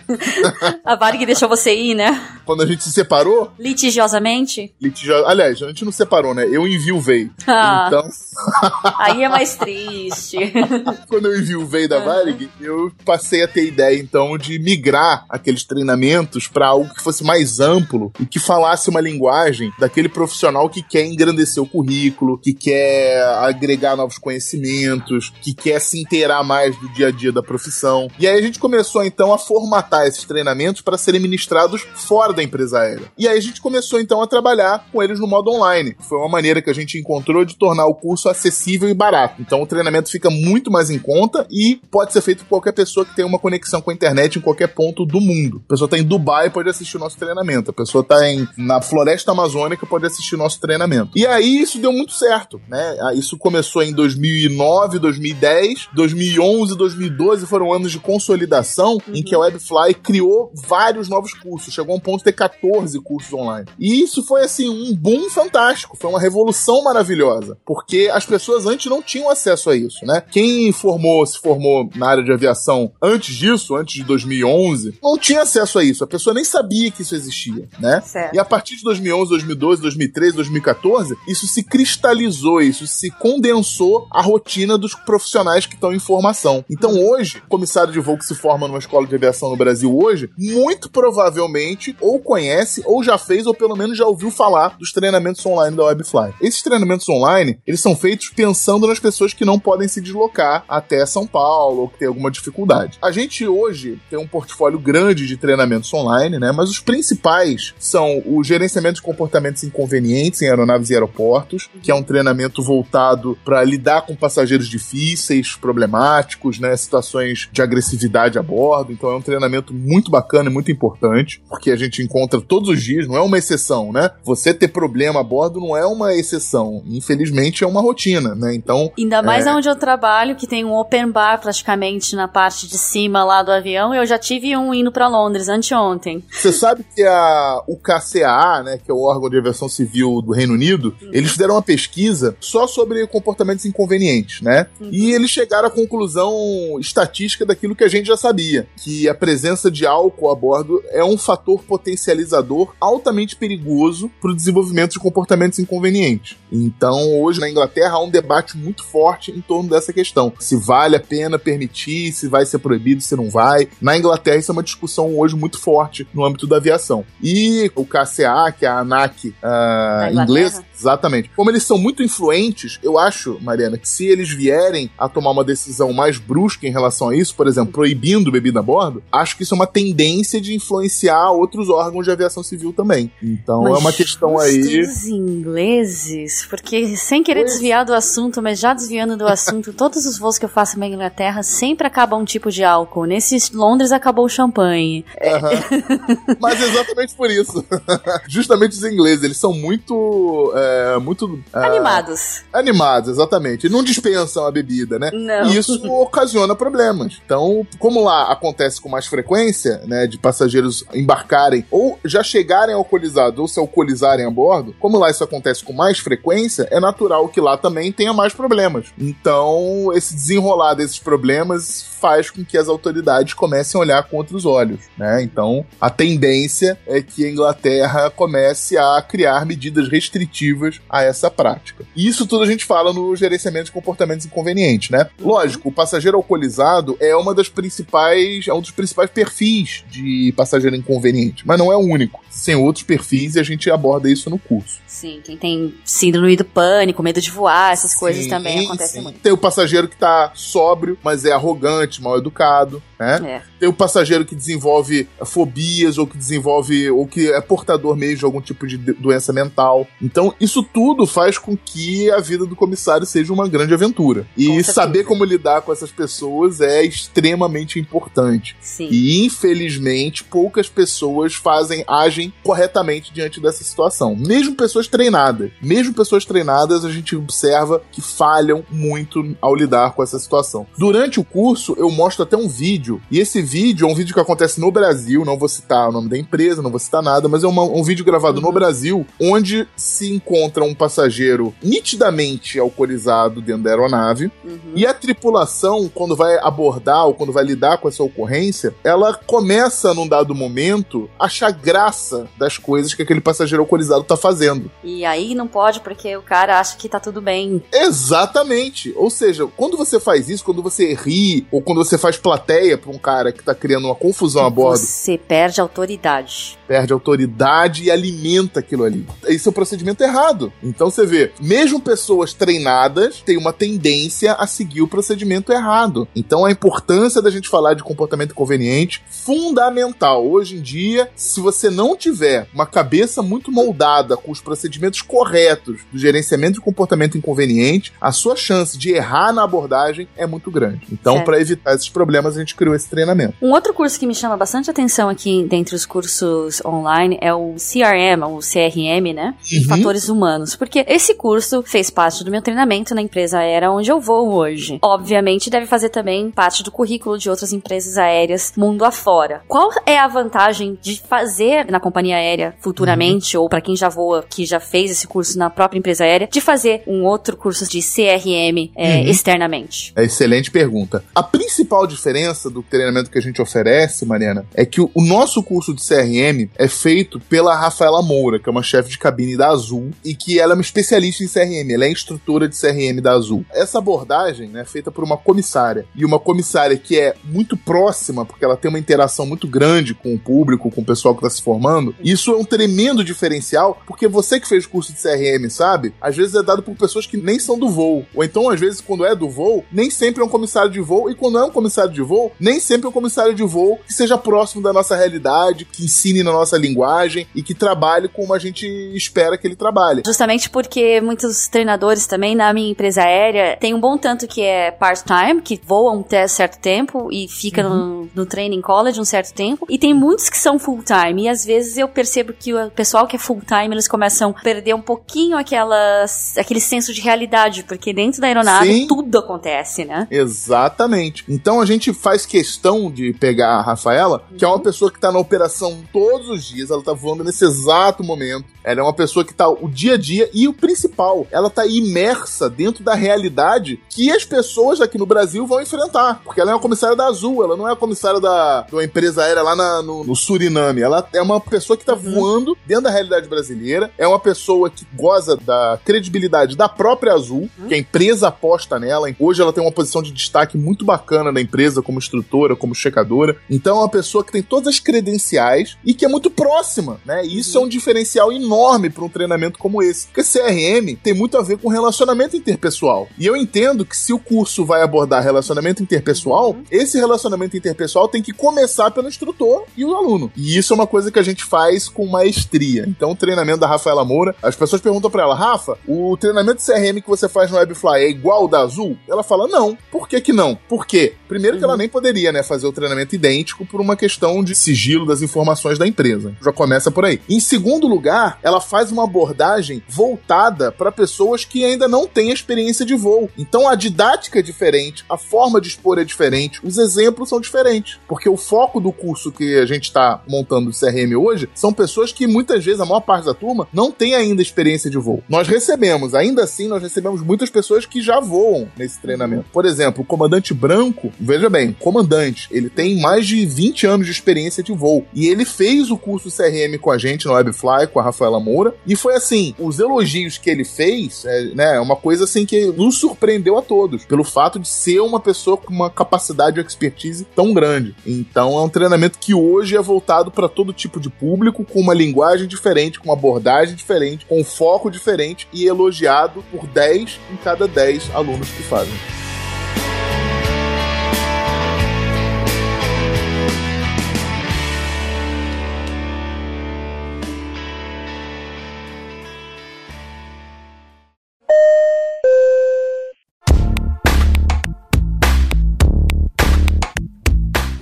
a 0.84 0.96
Varig 0.96 1.24
deixou 1.26 1.48
você 1.48 1.74
ir, 1.74 1.94
né? 1.94 2.20
Quando 2.44 2.62
a 2.62 2.66
gente 2.66 2.82
se 2.82 2.92
separou. 2.92 3.50
Litigiosamente? 3.58 4.74
Litigio... 4.80 5.26
Aliás, 5.26 5.62
a 5.62 5.68
gente 5.68 5.84
não 5.84 5.92
separou, 5.92 6.34
né? 6.34 6.46
Eu 6.50 6.66
enviuvei. 6.66 7.30
Ah. 7.46 7.84
Então. 7.88 8.08
Aí 9.00 9.22
é 9.24 9.28
mais 9.30 9.56
triste. 9.56 10.36
Quando 11.08 11.32
eu 11.32 11.40
enviei 11.40 11.88
da 11.88 12.00
Varig, 12.00 12.50
eu 12.60 12.92
passei 13.02 13.42
a 13.42 13.48
ter 13.48 13.64
ideia, 13.64 13.98
então, 13.98 14.36
de 14.36 14.58
migrar 14.58 15.24
aqueles 15.26 15.64
treinamentos 15.64 16.46
para 16.46 16.68
algo 16.68 16.92
que 16.94 17.02
fosse 17.02 17.24
mais 17.24 17.60
amplo 17.60 18.12
e 18.20 18.26
que 18.26 18.38
falasse 18.38 18.90
uma 18.90 19.00
linguagem 19.00 19.72
daquele 19.78 20.08
profissional 20.08 20.68
que 20.68 20.82
quer 20.82 21.06
engrandecer 21.06 21.62
o 21.62 21.66
currículo, 21.66 22.36
que 22.36 22.52
quer 22.52 23.22
agregar 23.38 23.96
novos 23.96 24.18
conhecimentos, 24.18 25.32
que 25.40 25.54
quer 25.54 25.80
se 25.80 25.98
inteirar 25.98 26.44
mais 26.44 26.76
do 26.76 26.86
dia 26.90 27.08
a 27.08 27.10
dia 27.10 27.32
da 27.32 27.42
profissão. 27.42 28.06
E 28.18 28.28
aí 28.28 28.38
a 28.38 28.42
gente 28.42 28.58
começou, 28.58 29.02
então, 29.02 29.32
a 29.32 29.38
formatar 29.38 30.06
esses 30.06 30.24
treinamentos 30.24 30.82
para 30.82 30.98
serem 30.98 31.22
ministrados 31.22 31.86
fora 31.94 32.34
da 32.34 32.42
empresa 32.42 32.80
aérea. 32.80 33.10
E 33.16 33.26
aí 33.26 33.38
a 33.38 33.42
gente 33.42 33.62
começou, 33.62 33.98
então, 33.98 34.20
a 34.20 34.26
trabalhar 34.26 34.84
com 34.92 35.02
eles 35.02 35.18
no 35.18 35.26
modo 35.26 35.50
online. 35.50 35.96
Foi 36.00 36.18
uma 36.18 36.28
maneira 36.28 36.60
que 36.60 36.68
a 36.68 36.74
gente 36.74 36.98
encontrou 36.98 37.46
de 37.46 37.56
tornar 37.56 37.86
o 37.86 37.94
curso 37.94 38.28
acessível 38.28 38.89
e 38.90 38.94
barato. 38.94 39.40
Então 39.40 39.62
o 39.62 39.66
treinamento 39.66 40.10
fica 40.10 40.30
muito 40.30 40.70
mais 40.70 40.90
em 40.90 40.98
conta 40.98 41.46
e 41.50 41.80
pode 41.90 42.12
ser 42.12 42.20
feito 42.20 42.44
por 42.44 42.50
qualquer 42.50 42.72
pessoa 42.72 43.04
que 43.04 43.14
tenha 43.14 43.26
uma 43.26 43.38
conexão 43.38 43.80
com 43.80 43.90
a 43.90 43.94
internet 43.94 44.36
em 44.36 44.42
qualquer 44.42 44.68
ponto 44.68 45.04
do 45.04 45.20
mundo. 45.20 45.62
A 45.66 45.70
pessoa 45.70 45.86
está 45.86 45.98
em 45.98 46.04
Dubai 46.04 46.50
pode 46.50 46.68
assistir 46.68 46.96
o 46.96 47.00
nosso 47.00 47.18
treinamento. 47.18 47.70
A 47.70 47.74
pessoa 47.74 48.02
está 48.02 48.16
na 48.56 48.80
floresta 48.80 49.32
amazônica 49.32 49.86
pode 49.86 50.06
assistir 50.06 50.34
o 50.34 50.38
nosso 50.38 50.60
treinamento. 50.60 51.12
E 51.16 51.26
aí 51.26 51.60
isso 51.60 51.78
deu 51.78 51.92
muito 51.92 52.12
certo, 52.12 52.60
né? 52.68 52.96
Ah, 53.00 53.14
isso 53.14 53.36
começou 53.36 53.82
em 53.82 53.92
2009, 53.92 54.98
2010, 54.98 55.88
2011, 55.94 56.76
2012 56.76 57.46
foram 57.46 57.72
anos 57.72 57.92
de 57.92 57.98
consolidação 57.98 58.94
uhum. 58.94 59.14
em 59.14 59.22
que 59.22 59.34
a 59.34 59.38
Webfly 59.38 59.94
criou 59.94 60.52
vários 60.54 61.08
novos 61.08 61.34
cursos. 61.34 61.72
Chegou 61.72 61.94
a 61.94 61.96
um 61.98 62.00
ponto 62.00 62.18
de 62.18 62.24
ter 62.24 62.32
14 62.32 62.98
cursos 63.00 63.32
online. 63.32 63.66
E 63.78 64.02
isso 64.02 64.22
foi 64.22 64.42
assim 64.42 64.68
um 64.68 64.94
boom 64.94 65.28
fantástico, 65.30 65.96
foi 65.98 66.10
uma 66.10 66.20
revolução 66.20 66.82
maravilhosa, 66.82 67.56
porque 67.64 68.10
as 68.12 68.24
pessoas 68.24 68.66
antes 68.66 68.79
não 68.88 69.02
tinham 69.02 69.30
acesso 69.30 69.70
a 69.70 69.76
isso, 69.76 70.04
né? 70.04 70.22
Quem 70.30 70.72
formou, 70.72 71.24
se 71.26 71.38
formou 71.38 71.88
na 71.94 72.08
área 72.08 72.24
de 72.24 72.32
aviação 72.32 72.92
antes 73.02 73.34
disso, 73.34 73.76
antes 73.76 73.94
de 73.94 74.04
2011, 74.04 74.98
não 75.02 75.18
tinha 75.18 75.42
acesso 75.42 75.78
a 75.78 75.84
isso. 75.84 76.04
A 76.04 76.06
pessoa 76.06 76.34
nem 76.34 76.44
sabia 76.44 76.90
que 76.90 77.02
isso 77.02 77.14
existia, 77.14 77.68
né? 77.78 78.00
Certo. 78.00 78.34
E 78.34 78.38
a 78.38 78.44
partir 78.44 78.76
de 78.76 78.82
2011, 78.82 79.30
2012, 79.30 79.82
2013, 79.82 80.36
2014, 80.36 81.16
isso 81.28 81.46
se 81.46 81.62
cristalizou, 81.62 82.60
isso 82.60 82.86
se 82.86 83.10
condensou 83.10 84.06
a 84.10 84.22
rotina 84.22 84.78
dos 84.78 84.94
profissionais 84.94 85.66
que 85.66 85.74
estão 85.74 85.92
em 85.92 85.98
formação. 85.98 86.64
Então 86.70 86.98
hoje, 86.98 87.42
o 87.44 87.48
comissário 87.48 87.92
de 87.92 88.00
voo 88.00 88.18
que 88.18 88.24
se 88.24 88.34
forma 88.34 88.66
numa 88.66 88.78
escola 88.78 89.06
de 89.06 89.14
aviação 89.14 89.50
no 89.50 89.56
Brasil 89.56 89.96
hoje, 89.96 90.30
muito 90.38 90.90
provavelmente 90.90 91.96
ou 92.00 92.18
conhece, 92.20 92.82
ou 92.86 93.02
já 93.02 93.18
fez, 93.18 93.46
ou 93.46 93.54
pelo 93.54 93.76
menos 93.76 93.96
já 93.96 94.06
ouviu 94.06 94.30
falar 94.30 94.76
dos 94.78 94.92
treinamentos 94.92 95.44
online 95.44 95.76
da 95.76 95.84
Webfly. 95.84 96.34
Esses 96.40 96.62
treinamentos 96.62 97.08
online, 97.08 97.58
eles 97.66 97.80
são 97.80 97.96
feitos 97.96 98.30
pensando 98.30 98.69
nas 98.78 98.98
pessoas 98.98 99.32
que 99.32 99.44
não 99.44 99.58
podem 99.58 99.88
se 99.88 100.00
deslocar 100.00 100.64
até 100.68 101.04
São 101.06 101.26
Paulo 101.26 101.82
ou 101.82 101.88
que 101.88 101.98
tem 101.98 102.08
alguma 102.08 102.30
dificuldade. 102.30 102.98
A 103.02 103.10
gente 103.10 103.46
hoje 103.46 103.98
tem 104.08 104.18
um 104.18 104.26
portfólio 104.26 104.78
grande 104.78 105.26
de 105.26 105.36
treinamentos 105.36 105.92
online, 105.92 106.38
né? 106.38 106.52
Mas 106.52 106.70
os 106.70 106.80
principais 106.80 107.74
são 107.78 108.22
o 108.26 108.42
gerenciamento 108.44 108.96
de 108.96 109.02
comportamentos 109.02 109.64
inconvenientes 109.64 110.42
em 110.42 110.48
aeronaves 110.48 110.90
e 110.90 110.94
aeroportos, 110.94 111.68
que 111.82 111.90
é 111.90 111.94
um 111.94 112.02
treinamento 112.02 112.62
voltado 112.62 113.36
para 113.44 113.62
lidar 113.64 114.02
com 114.02 114.14
passageiros 114.14 114.68
difíceis, 114.68 115.56
problemáticos, 115.56 116.58
né? 116.58 116.76
Situações 116.76 117.48
de 117.52 117.62
agressividade 117.62 118.38
a 118.38 118.42
bordo. 118.42 118.92
Então 118.92 119.10
é 119.10 119.16
um 119.16 119.22
treinamento 119.22 119.72
muito 119.72 120.10
bacana 120.10 120.50
e 120.50 120.52
muito 120.52 120.70
importante, 120.70 121.42
porque 121.48 121.70
a 121.70 121.76
gente 121.76 122.02
encontra 122.02 122.40
todos 122.40 122.68
os 122.68 122.82
dias, 122.82 123.06
não 123.06 123.16
é 123.16 123.20
uma 123.20 123.38
exceção, 123.38 123.92
né? 123.92 124.10
Você 124.24 124.52
ter 124.52 124.68
problema 124.68 125.20
a 125.20 125.24
bordo 125.24 125.60
não 125.60 125.76
é 125.76 125.86
uma 125.86 126.14
exceção. 126.14 126.82
Infelizmente 126.86 127.64
é 127.64 127.66
uma 127.66 127.80
rotina, 127.80 128.34
né? 128.34 128.54
Então. 128.60 128.92
Ainda 128.98 129.22
mais 129.22 129.46
é... 129.46 129.52
onde 129.52 129.68
eu 129.68 129.76
trabalho, 129.76 130.36
que 130.36 130.46
tem 130.46 130.64
um 130.64 130.74
open 130.74 131.10
bar 131.10 131.40
praticamente 131.40 132.14
na 132.14 132.28
parte 132.28 132.68
de 132.68 132.76
cima 132.76 133.24
lá 133.24 133.42
do 133.42 133.50
avião. 133.50 133.94
Eu 133.94 134.06
já 134.06 134.18
tive 134.18 134.56
um 134.56 134.74
indo 134.74 134.92
para 134.92 135.08
Londres 135.08 135.48
anteontem. 135.48 136.22
Você 136.30 136.52
sabe 136.52 136.84
que 136.94 137.02
a, 137.02 137.62
o 137.66 137.76
KCAA, 137.76 138.62
né, 138.62 138.78
que 138.78 138.90
é 138.90 138.94
o 138.94 139.00
órgão 139.00 139.30
de 139.30 139.38
aviação 139.38 139.68
civil 139.68 140.20
do 140.22 140.32
Reino 140.32 140.54
Unido, 140.54 140.94
uhum. 141.00 141.10
eles 141.12 141.32
fizeram 141.32 141.54
uma 141.54 141.62
pesquisa 141.62 142.36
só 142.40 142.66
sobre 142.66 143.06
comportamentos 143.06 143.64
inconvenientes, 143.64 144.40
né? 144.42 144.66
Uhum. 144.80 144.90
E 144.92 145.12
eles 145.12 145.30
chegaram 145.30 145.68
à 145.68 145.70
conclusão 145.70 146.32
estatística 146.78 147.46
daquilo 147.46 147.74
que 147.74 147.84
a 147.84 147.88
gente 147.88 148.06
já 148.06 148.16
sabia, 148.16 148.66
que 148.76 149.08
a 149.08 149.14
presença 149.14 149.70
de 149.70 149.86
álcool 149.86 150.30
a 150.30 150.34
bordo 150.34 150.82
é 150.90 151.04
um 151.04 151.16
fator 151.16 151.62
potencializador 151.62 152.74
altamente 152.80 153.36
perigoso 153.36 154.10
para 154.20 154.30
o 154.30 154.36
desenvolvimento 154.36 154.92
de 154.92 154.98
comportamentos 154.98 155.58
inconvenientes. 155.58 156.36
Então, 156.52 157.20
hoje 157.20 157.40
na 157.40 157.48
Inglaterra 157.48 157.94
há 157.94 158.02
um 158.02 158.10
debate 158.10 158.49
muito 158.56 158.84
forte 158.84 159.30
em 159.30 159.40
torno 159.40 159.70
dessa 159.70 159.92
questão. 159.92 160.32
Se 160.38 160.56
vale 160.56 160.96
a 160.96 161.00
pena 161.00 161.38
permitir, 161.38 162.12
se 162.12 162.28
vai 162.28 162.44
ser 162.46 162.58
proibido, 162.58 163.02
se 163.02 163.16
não 163.16 163.30
vai. 163.30 163.68
Na 163.80 163.96
Inglaterra, 163.96 164.36
isso 164.36 164.50
é 164.50 164.54
uma 164.54 164.62
discussão 164.62 165.18
hoje 165.18 165.36
muito 165.36 165.58
forte 165.58 166.06
no 166.12 166.24
âmbito 166.24 166.46
da 166.46 166.56
aviação. 166.56 167.04
E 167.22 167.70
o 167.74 167.84
KCA, 167.84 168.52
que 168.56 168.64
é 168.64 168.68
a 168.68 168.78
ANAC 168.80 169.28
uh, 169.28 170.22
inglesa, 170.22 170.64
exatamente. 170.76 171.30
Como 171.36 171.50
eles 171.50 171.62
são 171.62 171.78
muito 171.78 172.02
influentes, 172.02 172.78
eu 172.82 172.98
acho, 172.98 173.38
Mariana, 173.40 173.78
que 173.78 173.88
se 173.88 174.06
eles 174.06 174.30
vierem 174.30 174.90
a 174.98 175.08
tomar 175.08 175.30
uma 175.30 175.44
decisão 175.44 175.92
mais 175.92 176.18
brusca 176.18 176.66
em 176.66 176.70
relação 176.70 177.10
a 177.10 177.16
isso, 177.16 177.34
por 177.34 177.46
exemplo, 177.46 177.72
proibindo 177.72 178.30
bebida 178.30 178.60
a 178.60 178.62
bordo, 178.62 179.02
acho 179.12 179.36
que 179.36 179.42
isso 179.42 179.54
é 179.54 179.56
uma 179.56 179.66
tendência 179.66 180.40
de 180.40 180.54
influenciar 180.54 181.30
outros 181.30 181.68
órgãos 181.68 182.04
de 182.04 182.10
aviação 182.10 182.42
civil 182.42 182.72
também. 182.72 183.10
Então 183.22 183.62
mas 183.62 183.74
é 183.74 183.78
uma 183.78 183.92
questão 183.92 184.38
aí. 184.38 184.80
Os 184.80 185.06
ingleses, 185.06 186.46
porque 186.46 186.96
sem 186.96 187.22
querer 187.22 187.40
pois... 187.40 187.52
desviar 187.52 187.84
do 187.84 187.94
assunto, 187.94 188.39
mas 188.42 188.58
já 188.58 188.74
desviando 188.74 189.16
do 189.16 189.26
assunto, 189.26 189.72
todos 189.72 190.06
os 190.06 190.18
voos 190.18 190.38
que 190.38 190.44
eu 190.44 190.48
faço 190.48 190.78
na 190.78 190.86
Inglaterra 190.86 191.42
sempre 191.42 191.86
acabam 191.86 192.20
um 192.20 192.24
tipo 192.24 192.50
de 192.50 192.64
álcool. 192.64 193.04
Nesse 193.04 193.54
Londres 193.54 193.92
acabou 193.92 194.24
o 194.24 194.28
champanhe. 194.28 195.04
Uhum. 195.20 196.36
mas 196.40 196.60
exatamente 196.60 197.14
por 197.14 197.30
isso. 197.30 197.64
Justamente 198.28 198.72
os 198.72 198.84
ingleses, 198.84 199.24
eles 199.24 199.36
são 199.36 199.52
muito. 199.52 200.52
É, 200.54 200.98
muito. 200.98 201.40
É, 201.52 201.64
animados. 201.64 202.42
Animados, 202.52 203.10
exatamente. 203.10 203.68
Não 203.68 203.82
dispensam 203.82 204.46
a 204.46 204.50
bebida, 204.50 204.98
né? 204.98 205.10
Não. 205.12 205.50
E 205.50 205.56
isso 205.56 205.80
ocasiona 206.00 206.54
problemas. 206.54 207.20
Então, 207.24 207.66
como 207.78 208.02
lá 208.02 208.30
acontece 208.30 208.80
com 208.80 208.88
mais 208.88 209.06
frequência, 209.06 209.82
né, 209.86 210.06
de 210.06 210.18
passageiros 210.18 210.84
embarcarem 210.94 211.64
ou 211.70 211.98
já 212.04 212.22
chegarem 212.22 212.74
alcoolizados 212.74 213.38
ou 213.38 213.48
se 213.48 213.58
alcoolizarem 213.58 214.26
a 214.26 214.30
bordo, 214.30 214.74
como 214.78 214.98
lá 214.98 215.10
isso 215.10 215.24
acontece 215.24 215.64
com 215.64 215.72
mais 215.72 215.98
frequência, 215.98 216.68
é 216.70 216.80
natural 216.80 217.28
que 217.28 217.40
lá 217.40 217.56
também 217.56 217.92
tenha 217.92 218.12
mais 218.20 218.34
problemas. 218.34 218.86
Então, 218.98 219.92
esse 219.94 220.14
desenrolar 220.14 220.74
desses 220.74 220.98
problemas 220.98 221.86
faz 222.00 222.30
com 222.30 222.44
que 222.44 222.56
as 222.56 222.68
autoridades 222.68 223.34
comecem 223.34 223.78
a 223.78 223.82
olhar 223.82 224.02
com 224.04 224.16
outros 224.16 224.46
olhos, 224.46 224.80
né? 224.96 225.22
Então, 225.22 225.64
a 225.80 225.90
tendência 225.90 226.78
é 226.86 227.02
que 227.02 227.26
a 227.26 227.30
Inglaterra 227.30 228.10
comece 228.10 228.76
a 228.78 229.02
criar 229.02 229.44
medidas 229.44 229.88
restritivas 229.88 230.80
a 230.88 231.02
essa 231.02 231.30
prática. 231.30 231.84
Isso 231.94 232.26
tudo 232.26 232.44
a 232.44 232.46
gente 232.46 232.64
fala 232.64 232.92
no 232.92 233.14
gerenciamento 233.14 233.66
de 233.66 233.72
comportamentos 233.72 234.24
inconvenientes, 234.24 234.90
né? 234.90 235.08
Lógico, 235.20 235.68
o 235.68 235.72
passageiro 235.72 236.16
alcoolizado 236.16 236.96
é 237.00 237.14
uma 237.14 237.34
das 237.34 237.48
principais, 237.48 238.48
é 238.48 238.54
um 238.54 238.60
dos 238.60 238.70
principais 238.70 239.10
perfis 239.10 239.84
de 239.90 240.32
passageiro 240.36 240.76
inconveniente, 240.76 241.46
mas 241.46 241.58
não 241.58 241.70
é 241.70 241.76
o 241.76 241.80
único. 241.80 242.20
Tem 242.44 242.54
outros 242.54 242.84
perfis 242.84 243.34
e 243.34 243.40
a 243.40 243.42
gente 243.42 243.70
aborda 243.70 244.10
isso 244.10 244.30
no 244.30 244.38
curso. 244.38 244.80
Sim, 244.86 245.20
quem 245.22 245.36
tem 245.36 245.74
síndrome 245.84 246.36
do 246.36 246.44
pânico, 246.44 247.02
medo 247.02 247.20
de 247.20 247.30
voar, 247.30 247.72
essas 247.72 247.92
sim, 247.92 247.98
coisas 247.98 248.09
também 248.28 248.66
acontecem 248.66 249.00
sim. 249.00 249.02
muito. 249.02 249.20
Tem 249.20 249.32
o 249.32 249.38
passageiro 249.38 249.88
que 249.88 249.96
tá 249.96 250.32
sóbrio, 250.34 250.98
mas 251.02 251.24
é 251.24 251.32
arrogante, 251.32 252.02
mal 252.02 252.18
educado, 252.18 252.82
né? 252.98 253.20
É. 253.24 253.42
Tem 253.58 253.68
o 253.68 253.72
passageiro 253.72 254.24
que 254.24 254.34
desenvolve 254.34 255.08
fobias 255.24 255.98
ou 255.98 256.06
que 256.06 256.16
desenvolve 256.16 256.90
ou 256.90 257.06
que 257.06 257.30
é 257.30 257.40
portador 257.40 257.96
mesmo 257.96 258.18
de 258.18 258.24
algum 258.24 258.40
tipo 258.40 258.66
de 258.66 258.76
doença 258.76 259.32
mental. 259.32 259.86
Então, 260.00 260.34
isso 260.40 260.62
tudo 260.62 261.06
faz 261.06 261.38
com 261.38 261.56
que 261.56 262.10
a 262.10 262.20
vida 262.20 262.44
do 262.44 262.56
comissário 262.56 263.06
seja 263.06 263.32
uma 263.32 263.48
grande 263.48 263.74
aventura. 263.74 264.26
E 264.36 264.62
saber 264.62 265.04
como 265.04 265.24
lidar 265.24 265.62
com 265.62 265.72
essas 265.72 265.90
pessoas 265.90 266.60
é 266.60 266.84
extremamente 266.84 267.78
importante. 267.78 268.56
Sim. 268.60 268.88
E 268.90 269.24
infelizmente, 269.24 270.24
poucas 270.24 270.68
pessoas 270.68 271.34
fazem, 271.34 271.84
agem 271.86 272.32
corretamente 272.42 273.12
diante 273.12 273.40
dessa 273.40 273.64
situação. 273.64 274.14
Mesmo 274.16 274.54
pessoas 274.54 274.86
treinadas. 274.86 275.50
Mesmo 275.62 275.94
pessoas 275.94 276.24
treinadas, 276.24 276.84
a 276.84 276.90
gente 276.90 277.16
observa 277.16 277.82
que 277.90 277.99
falham 278.00 278.64
muito 278.70 279.36
ao 279.40 279.54
lidar 279.54 279.92
com 279.92 280.02
essa 280.02 280.18
situação. 280.18 280.66
Durante 280.76 281.18
o 281.18 281.24
curso, 281.24 281.74
eu 281.78 281.90
mostro 281.90 282.22
até 282.22 282.36
um 282.36 282.48
vídeo, 282.48 283.00
e 283.10 283.18
esse 283.18 283.42
vídeo 283.42 283.88
é 283.88 283.90
um 283.90 283.94
vídeo 283.94 284.14
que 284.14 284.20
acontece 284.20 284.60
no 284.60 284.70
Brasil, 284.70 285.24
não 285.24 285.38
vou 285.38 285.48
citar 285.48 285.88
o 285.88 285.92
nome 285.92 286.08
da 286.08 286.18
empresa, 286.18 286.62
não 286.62 286.70
vou 286.70 286.78
citar 286.78 287.02
nada, 287.02 287.28
mas 287.28 287.42
é 287.42 287.46
uma, 287.46 287.62
um 287.62 287.82
vídeo 287.82 288.04
gravado 288.04 288.38
uhum. 288.38 288.46
no 288.46 288.52
Brasil, 288.52 289.06
onde 289.20 289.66
se 289.76 290.12
encontra 290.12 290.64
um 290.64 290.74
passageiro 290.74 291.54
nitidamente 291.62 292.58
alcoolizado 292.58 293.40
dentro 293.40 293.62
da 293.62 293.70
aeronave, 293.70 294.30
uhum. 294.44 294.58
e 294.74 294.86
a 294.86 294.92
tripulação, 294.92 295.90
quando 295.92 296.14
vai 296.14 296.38
abordar 296.38 297.06
ou 297.06 297.14
quando 297.14 297.32
vai 297.32 297.44
lidar 297.44 297.78
com 297.78 297.88
essa 297.88 298.02
ocorrência, 298.02 298.74
ela 298.84 299.14
começa, 299.14 299.94
num 299.94 300.06
dado 300.06 300.34
momento, 300.34 301.08
a 301.18 301.30
achar 301.30 301.52
graça 301.52 302.28
das 302.36 302.58
coisas 302.58 302.92
que 302.92 303.02
aquele 303.02 303.20
passageiro 303.20 303.62
alcoolizado 303.62 304.02
tá 304.02 304.16
fazendo. 304.16 304.68
E 304.82 305.04
aí 305.04 305.32
não 305.32 305.46
pode 305.46 305.80
porque 305.80 306.16
o 306.16 306.22
cara 306.22 306.58
acha 306.58 306.76
que 306.76 306.88
tá 306.88 306.98
tudo 306.98 307.22
bem. 307.22 307.62
Exatamente. 307.90 308.92
Ou 308.96 309.10
seja, 309.10 309.46
quando 309.56 309.76
você 309.76 309.98
faz 309.98 310.28
isso, 310.28 310.44
quando 310.44 310.62
você 310.62 310.94
ri, 310.94 311.46
ou 311.50 311.60
quando 311.60 311.84
você 311.84 311.98
faz 311.98 312.16
plateia 312.16 312.78
pra 312.78 312.90
um 312.90 312.98
cara 312.98 313.32
que 313.32 313.42
tá 313.42 313.54
criando 313.54 313.86
uma 313.86 313.94
confusão 313.94 314.46
a 314.46 314.50
bordo. 314.50 314.78
Você 314.78 315.18
perde 315.18 315.60
autoridade. 315.60 316.58
Perde 316.68 316.92
autoridade 316.92 317.84
e 317.84 317.90
alimenta 317.90 318.60
aquilo 318.60 318.84
ali. 318.84 319.06
Esse 319.26 319.48
é 319.48 319.50
o 319.50 319.52
procedimento 319.52 320.02
errado. 320.02 320.52
Então 320.62 320.90
você 320.90 321.04
vê, 321.04 321.32
mesmo 321.40 321.80
pessoas 321.80 322.32
treinadas 322.32 323.20
têm 323.20 323.36
uma 323.36 323.52
tendência 323.52 324.34
a 324.34 324.46
seguir 324.46 324.82
o 324.82 324.88
procedimento 324.88 325.52
errado. 325.52 326.06
Então 326.14 326.44
a 326.44 326.50
importância 326.50 327.20
da 327.20 327.30
gente 327.30 327.48
falar 327.48 327.74
de 327.74 327.82
comportamento 327.82 328.34
conveniente, 328.34 329.02
fundamental. 329.10 330.24
Hoje 330.26 330.56
em 330.56 330.60
dia, 330.60 331.10
se 331.16 331.40
você 331.40 331.68
não 331.68 331.96
tiver 331.96 332.46
uma 332.54 332.66
cabeça 332.66 333.20
muito 333.20 333.50
moldada 333.50 334.16
com 334.16 334.30
os 334.30 334.40
procedimentos 334.40 335.02
corretos 335.02 335.80
do 335.92 335.98
gerenciamento 335.98 336.54
de 336.54 336.60
comportamento 336.60 337.18
inconveniente, 337.18 337.79
a 338.00 338.12
sua 338.12 338.36
chance 338.36 338.76
de 338.76 338.92
errar 338.92 339.32
na 339.32 339.44
abordagem 339.44 340.08
é 340.16 340.26
muito 340.26 340.50
grande. 340.50 340.86
Então, 340.92 341.22
para 341.22 341.40
evitar 341.40 341.74
esses 341.74 341.88
problemas, 341.88 342.36
a 342.36 342.40
gente 342.40 342.54
criou 342.54 342.74
esse 342.74 342.88
treinamento. 342.88 343.34
Um 343.40 343.52
outro 343.52 343.72
curso 343.72 343.98
que 343.98 344.06
me 344.06 344.14
chama 344.14 344.36
bastante 344.36 344.70
atenção 344.70 345.08
aqui 345.08 345.46
dentre 345.48 345.74
os 345.74 345.86
cursos 345.86 346.62
online 346.64 347.18
é 347.20 347.32
o 347.32 347.54
CRM, 347.54 348.22
ou 348.24 348.38
CRM, 348.38 349.14
né? 349.14 349.34
Uhum. 349.52 349.64
Fatores 349.68 350.08
humanos. 350.08 350.56
Porque 350.56 350.84
esse 350.88 351.14
curso 351.14 351.62
fez 351.62 351.90
parte 351.90 352.24
do 352.24 352.30
meu 352.30 352.42
treinamento 352.42 352.94
na 352.94 353.02
empresa 353.02 353.38
aérea 353.38 353.70
onde 353.70 353.90
eu 353.90 354.00
vou 354.00 354.32
hoje. 354.34 354.78
Obviamente, 354.82 355.50
deve 355.50 355.66
fazer 355.66 355.88
também 355.88 356.30
parte 356.30 356.62
do 356.62 356.70
currículo 356.70 357.18
de 357.18 357.30
outras 357.30 357.52
empresas 357.52 357.96
aéreas 357.96 358.52
mundo 358.56 358.84
afora. 358.84 359.42
Qual 359.48 359.70
é 359.86 359.98
a 359.98 360.08
vantagem 360.08 360.78
de 360.80 361.00
fazer 361.00 361.70
na 361.70 361.80
companhia 361.80 362.16
aérea 362.16 362.54
futuramente, 362.60 363.36
uhum. 363.36 363.44
ou 363.44 363.48
para 363.48 363.60
quem 363.60 363.76
já 363.76 363.88
voa, 363.88 364.24
que 364.28 364.44
já 364.44 364.60
fez 364.60 364.90
esse 364.90 365.06
curso 365.06 365.38
na 365.38 365.50
própria 365.50 365.78
empresa 365.78 366.04
aérea, 366.04 366.28
de 366.30 366.40
fazer 366.40 366.82
um 366.86 367.04
outro 367.04 367.36
curso 367.36 367.68
de 367.70 367.80
CRM 367.80 368.68
é, 368.74 368.96
uhum. 368.96 369.04
externamente? 369.06 369.92
É 369.94 370.02
excelente 370.02 370.50
pergunta. 370.50 371.04
A 371.14 371.22
principal 371.22 371.86
diferença 371.86 372.50
do 372.50 372.64
treinamento 372.64 373.10
que 373.10 373.18
a 373.18 373.22
gente 373.22 373.40
oferece, 373.40 374.04
Mariana, 374.04 374.44
é 374.54 374.66
que 374.66 374.80
o, 374.80 374.90
o 374.92 375.04
nosso 375.04 375.40
curso 375.40 375.72
de 375.72 375.80
CRM 375.80 376.50
é 376.58 376.66
feito 376.66 377.20
pela 377.20 377.54
Rafaela 377.54 378.02
Moura, 378.02 378.40
que 378.40 378.48
é 378.48 378.52
uma 378.52 378.62
chefe 378.62 378.90
de 378.90 378.98
cabine 378.98 379.36
da 379.36 379.48
Azul, 379.48 379.90
e 380.04 380.14
que 380.14 380.40
ela 380.40 380.52
é 380.52 380.56
uma 380.56 380.62
especialista 380.62 381.22
em 381.22 381.28
CRM, 381.28 381.70
ela 381.70 381.84
é 381.84 381.92
instrutora 381.92 382.48
de 382.48 382.58
CRM 382.58 383.00
da 383.00 383.12
Azul. 383.12 383.44
Essa 383.52 383.78
abordagem 383.78 384.48
né, 384.48 384.62
é 384.62 384.64
feita 384.64 384.90
por 384.90 385.04
uma 385.04 385.16
comissária, 385.16 385.86
e 385.94 386.04
uma 386.04 386.18
comissária 386.18 386.76
que 386.76 386.98
é 386.98 387.14
muito 387.24 387.56
próxima, 387.56 388.26
porque 388.26 388.44
ela 388.44 388.56
tem 388.56 388.68
uma 388.68 388.80
interação 388.80 389.24
muito 389.24 389.46
grande 389.46 389.94
com 389.94 390.12
o 390.12 390.18
público, 390.18 390.70
com 390.72 390.80
o 390.80 390.84
pessoal 390.84 391.14
que 391.14 391.20
está 391.20 391.30
se 391.30 391.42
formando. 391.42 391.94
Isso 392.02 392.32
é 392.32 392.36
um 392.36 392.44
tremendo 392.44 393.04
diferencial, 393.04 393.80
porque 393.86 394.08
você 394.08 394.40
que 394.40 394.48
fez 394.48 394.66
curso 394.66 394.92
de 394.92 394.98
CRM, 395.00 395.48
sabe? 395.48 395.94
Às 396.00 396.16
vezes 396.16 396.34
é 396.34 396.42
dado 396.42 396.64
por 396.64 396.74
pessoas 396.74 397.06
que 397.06 397.16
nem 397.16 397.38
são 397.38 397.59
do 397.60 397.68
voo. 397.68 398.04
Ou 398.14 398.24
então, 398.24 398.48
às 398.50 398.58
vezes, 398.58 398.80
quando 398.80 399.04
é 399.04 399.14
do 399.14 399.28
voo, 399.28 399.64
nem 399.70 399.90
sempre 399.90 400.22
é 400.22 400.24
um 400.24 400.28
comissário 400.28 400.70
de 400.70 400.80
voo, 400.80 401.10
e 401.10 401.14
quando 401.14 401.38
é 401.38 401.44
um 401.44 401.50
comissário 401.50 401.92
de 401.92 402.02
voo, 402.02 402.32
nem 402.40 402.58
sempre 402.58 402.86
é 402.86 402.88
um 402.88 402.92
comissário 402.92 403.34
de 403.34 403.44
voo 403.44 403.78
que 403.86 403.92
seja 403.92 404.18
próximo 404.18 404.62
da 404.62 404.72
nossa 404.72 404.96
realidade, 404.96 405.64
que 405.64 405.84
ensine 405.84 406.22
na 406.22 406.32
nossa 406.32 406.56
linguagem 406.56 407.26
e 407.34 407.42
que 407.42 407.54
trabalhe 407.54 408.08
como 408.08 408.34
a 408.34 408.38
gente 408.38 408.66
espera 408.94 409.36
que 409.36 409.46
ele 409.46 409.56
trabalhe. 409.56 410.02
Justamente 410.04 410.48
porque 410.48 411.00
muitos 411.00 411.48
treinadores 411.48 412.06
também 412.06 412.34
na 412.34 412.52
minha 412.52 412.70
empresa 412.70 413.02
aérea 413.02 413.56
tem 413.60 413.74
um 413.74 413.80
bom 413.80 413.96
tanto 413.98 414.26
que 414.26 414.42
é 414.42 414.70
part-time, 414.70 415.42
que 415.42 415.60
voam 415.64 415.98
um 415.98 416.28
certo 416.28 416.58
tempo 416.58 417.08
e 417.12 417.28
fica 417.28 417.66
uhum. 417.66 417.76
no, 417.76 418.10
no 418.14 418.26
training 418.26 418.60
college 418.60 419.00
um 419.00 419.04
certo 419.04 419.32
tempo, 419.34 419.66
e 419.68 419.78
tem 419.78 419.92
muitos 419.92 420.30
que 420.30 420.38
são 420.38 420.58
full-time, 420.58 421.24
e 421.24 421.28
às 421.28 421.44
vezes 421.44 421.76
eu 421.76 421.88
percebo 421.88 422.32
que 422.32 422.54
o 422.54 422.70
pessoal 422.70 423.06
que 423.06 423.16
é 423.16 423.18
full-time, 423.18 423.74
eles 423.74 423.88
começam 423.88 424.30
a 424.30 424.42
perder 424.42 424.74
um 424.74 424.80
pouquinho 424.80 425.36
aquelas, 425.36 426.36
aquele 426.38 426.60
senso 426.60 426.92
de 426.92 427.00
realidade 427.00 427.49
porque 427.64 427.92
dentro 427.92 428.20
da 428.20 428.26
aeronave 428.28 428.72
Sim. 428.72 428.86
tudo 428.86 429.18
acontece, 429.18 429.84
né? 429.84 430.06
Exatamente. 430.10 431.24
Então 431.28 431.60
a 431.60 431.66
gente 431.66 431.92
faz 431.92 432.24
questão 432.26 432.90
de 432.90 433.12
pegar 433.14 433.56
a 433.56 433.62
Rafaela, 433.62 434.22
que 434.36 434.44
é 434.44 434.48
uma 434.48 434.58
pessoa 434.60 434.90
que 434.90 435.00
tá 435.00 435.10
na 435.12 435.18
operação 435.18 435.78
todos 435.92 436.28
os 436.28 436.44
dias, 436.44 436.70
ela 436.70 436.82
tá 436.82 436.92
voando 436.92 437.24
nesse 437.24 437.44
exato 437.44 438.02
momento. 438.04 438.44
Ela 438.62 438.80
é 438.80 438.82
uma 438.82 438.92
pessoa 438.92 439.24
que 439.24 439.32
tá 439.34 439.48
o 439.48 439.68
dia 439.68 439.94
a 439.94 439.96
dia 439.96 440.28
e 440.34 440.46
o 440.46 440.52
principal, 440.52 441.26
ela 441.30 441.48
tá 441.48 441.66
imersa 441.66 442.48
dentro 442.50 442.84
da 442.84 442.94
realidade 442.94 443.80
que 443.88 444.10
as 444.12 444.24
pessoas 444.24 444.80
aqui 444.80 444.98
no 444.98 445.06
Brasil 445.06 445.46
vão 445.46 445.60
enfrentar. 445.62 446.20
Porque 446.24 446.40
ela 446.40 446.50
é 446.50 446.54
uma 446.54 446.60
comissária 446.60 446.94
da 446.96 447.06
Azul, 447.06 447.42
ela 447.42 447.56
não 447.56 447.68
é 447.68 447.72
a 447.72 447.76
comissária 447.76 448.20
da, 448.20 448.62
de 448.62 448.74
uma 448.74 448.84
empresa 448.84 449.22
aérea 449.24 449.42
lá 449.42 449.56
na- 449.56 449.82
no, 449.82 450.04
no 450.04 450.14
Suriname. 450.14 450.82
Ela 450.82 451.06
é 451.12 451.22
uma 451.22 451.40
pessoa 451.40 451.76
que 451.76 451.84
tá 451.84 451.94
voando 451.94 452.56
dentro 452.66 452.84
da 452.84 452.90
realidade 452.90 453.28
brasileira, 453.28 453.90
é 453.96 454.06
uma 454.06 454.18
pessoa 454.20 454.68
que 454.68 454.86
goza 454.94 455.36
da 455.36 455.78
credibilidade 455.84 456.56
da 456.56 456.68
própria 456.68 457.14
Azul, 457.14 457.29
que 457.68 457.74
a 457.74 457.78
empresa 457.78 458.28
aposta 458.28 458.78
nela. 458.78 459.08
Hoje 459.18 459.42
ela 459.42 459.52
tem 459.52 459.62
uma 459.62 459.72
posição 459.72 460.02
de 460.02 460.12
destaque 460.12 460.56
muito 460.56 460.84
bacana 460.84 461.32
na 461.32 461.40
empresa, 461.40 461.82
como 461.82 461.98
instrutora, 461.98 462.56
como 462.56 462.74
checadora. 462.74 463.36
Então 463.48 463.76
é 463.76 463.80
uma 463.80 463.88
pessoa 463.88 464.24
que 464.24 464.32
tem 464.32 464.42
todas 464.42 464.68
as 464.68 464.80
credenciais 464.80 465.76
e 465.84 465.94
que 465.94 466.04
é 466.04 466.08
muito 466.08 466.30
próxima, 466.30 467.00
né? 467.04 467.24
E 467.24 467.38
isso 467.38 467.58
é 467.58 467.60
um 467.60 467.68
diferencial 467.68 468.32
enorme 468.32 468.90
para 468.90 469.04
um 469.04 469.08
treinamento 469.08 469.58
como 469.58 469.82
esse. 469.82 470.06
Porque 470.06 470.22
CRM 470.22 470.96
tem 471.02 471.14
muito 471.14 471.36
a 471.36 471.42
ver 471.42 471.58
com 471.58 471.68
relacionamento 471.68 472.36
interpessoal. 472.36 473.08
E 473.18 473.26
eu 473.26 473.36
entendo 473.36 473.84
que 473.84 473.96
se 473.96 474.12
o 474.12 474.18
curso 474.18 474.64
vai 474.64 474.82
abordar 474.82 475.22
relacionamento 475.22 475.82
interpessoal, 475.82 476.56
esse 476.70 476.98
relacionamento 476.98 477.56
interpessoal 477.56 478.08
tem 478.08 478.22
que 478.22 478.32
começar 478.32 478.90
pelo 478.90 479.08
instrutor 479.08 479.64
e 479.76 479.84
o 479.84 479.94
aluno. 479.94 480.32
E 480.36 480.56
isso 480.56 480.72
é 480.72 480.76
uma 480.76 480.86
coisa 480.86 481.10
que 481.10 481.18
a 481.18 481.22
gente 481.22 481.44
faz 481.44 481.88
com 481.88 482.06
maestria. 482.06 482.84
Então, 482.86 483.12
o 483.12 483.16
treinamento 483.16 483.60
da 483.60 483.66
Rafaela 483.66 484.04
Moura, 484.04 484.34
as 484.42 484.56
pessoas 484.56 484.80
perguntam 484.80 485.10
para 485.10 485.22
ela, 485.22 485.34
Rafa, 485.34 485.78
o 485.86 486.16
treinamento 486.16 486.62
CRM 486.64 487.00
que 487.00 487.08
você 487.08 487.19
faz 487.28 487.50
no 487.50 487.58
Webfly 487.58 488.02
é 488.02 488.10
igual 488.10 488.48
da 488.48 488.60
Azul? 488.60 488.96
Ela 489.08 489.22
fala, 489.22 489.46
não. 489.48 489.76
Por 489.90 490.08
que 490.08 490.20
que 490.20 490.32
não? 490.32 490.58
Por 490.68 490.86
quê? 490.86 491.14
Primeiro 491.28 491.58
que 491.58 491.64
ela 491.64 491.76
nem 491.76 491.88
poderia, 491.88 492.32
né, 492.32 492.42
fazer 492.42 492.66
o 492.66 492.72
treinamento 492.72 493.14
idêntico 493.14 493.64
por 493.64 493.80
uma 493.80 493.96
questão 493.96 494.42
de 494.42 494.54
sigilo 494.54 495.06
das 495.06 495.22
informações 495.22 495.78
da 495.78 495.86
empresa. 495.86 496.34
Já 496.42 496.52
começa 496.52 496.90
por 496.90 497.04
aí. 497.04 497.20
Em 497.28 497.40
segundo 497.40 497.86
lugar, 497.86 498.38
ela 498.42 498.60
faz 498.60 498.90
uma 498.90 499.04
abordagem 499.04 499.82
voltada 499.88 500.72
para 500.72 500.92
pessoas 500.92 501.44
que 501.44 501.64
ainda 501.64 501.88
não 501.88 502.06
têm 502.06 502.30
experiência 502.30 502.84
de 502.84 502.94
voo. 502.94 503.28
Então 503.38 503.68
a 503.68 503.74
didática 503.74 504.38
é 504.38 504.42
diferente, 504.42 505.04
a 505.08 505.16
forma 505.16 505.60
de 505.60 505.68
expor 505.68 505.98
é 505.98 506.04
diferente, 506.04 506.60
os 506.62 506.78
exemplos 506.78 507.28
são 507.28 507.40
diferentes. 507.40 507.98
Porque 508.08 508.28
o 508.28 508.36
foco 508.36 508.80
do 508.80 508.92
curso 508.92 509.32
que 509.32 509.56
a 509.58 509.66
gente 509.66 509.84
está 509.84 510.22
montando 510.28 510.70
de 510.70 510.78
CRM 510.78 511.16
hoje 511.16 511.48
são 511.54 511.72
pessoas 511.72 512.12
que 512.12 512.26
muitas 512.26 512.64
vezes, 512.64 512.80
a 512.80 512.86
maior 512.86 513.00
parte 513.00 513.26
da 513.26 513.34
turma, 513.34 513.68
não 513.72 513.90
tem 513.90 514.14
ainda 514.14 514.42
experiência 514.42 514.90
de 514.90 514.98
voo. 514.98 515.22
Nós 515.28 515.48
recebemos, 515.48 516.14
ainda 516.14 516.44
assim, 516.44 516.68
nós 516.68 516.82
recebemos 516.82 517.09
muitas 517.16 517.50
pessoas 517.50 517.86
que 517.86 518.00
já 518.02 518.20
voam 518.20 518.68
nesse 518.76 519.00
treinamento. 519.00 519.46
Por 519.52 519.64
exemplo, 519.64 520.02
o 520.02 520.06
comandante 520.06 520.54
branco, 520.54 521.12
veja 521.18 521.48
bem, 521.48 521.72
comandante, 521.78 522.48
ele 522.50 522.68
tem 522.68 523.00
mais 523.00 523.26
de 523.26 523.44
20 523.46 523.86
anos 523.86 524.06
de 524.06 524.12
experiência 524.12 524.62
de 524.62 524.72
voo. 524.72 525.04
E 525.14 525.26
ele 525.26 525.44
fez 525.44 525.90
o 525.90 525.96
curso 525.96 526.30
CRM 526.30 526.78
com 526.80 526.90
a 526.90 526.98
gente 526.98 527.26
no 527.26 527.34
Webfly, 527.34 527.88
com 527.92 528.00
a 528.00 528.02
Rafaela 528.02 528.40
Moura. 528.40 528.74
E 528.86 528.94
foi 528.94 529.14
assim, 529.14 529.54
os 529.58 529.78
elogios 529.78 530.38
que 530.38 530.50
ele 530.50 530.64
fez, 530.64 531.24
é, 531.24 531.44
né, 531.54 531.76
é 531.76 531.80
uma 531.80 531.96
coisa 531.96 532.24
assim 532.24 532.46
que 532.46 532.66
nos 532.66 532.98
surpreendeu 532.98 533.58
a 533.58 533.62
todos, 533.62 534.04
pelo 534.04 534.24
fato 534.24 534.58
de 534.58 534.68
ser 534.68 535.00
uma 535.00 535.20
pessoa 535.20 535.56
com 535.56 535.72
uma 535.72 535.90
capacidade 535.90 536.60
de 536.60 536.66
expertise 536.66 537.26
tão 537.34 537.52
grande. 537.52 537.94
Então 538.06 538.58
é 538.58 538.62
um 538.62 538.68
treinamento 538.68 539.18
que 539.18 539.34
hoje 539.34 539.76
é 539.76 539.82
voltado 539.82 540.30
para 540.30 540.48
todo 540.48 540.72
tipo 540.72 541.00
de 541.00 541.10
público, 541.10 541.64
com 541.64 541.80
uma 541.80 541.94
linguagem 541.94 542.46
diferente, 542.46 542.98
com 542.98 543.06
uma 543.06 543.14
abordagem 543.14 543.74
diferente, 543.74 544.26
com 544.26 544.40
um 544.40 544.44
foco 544.44 544.90
diferente 544.90 545.48
e 545.52 545.66
elogiado 545.66 546.44
por 546.50 546.66
10 546.66 546.99
em 547.02 547.36
cada 547.36 547.66
10 547.68 548.14
alunos 548.14 548.48
que 548.50 548.62
fazem. 548.62 548.94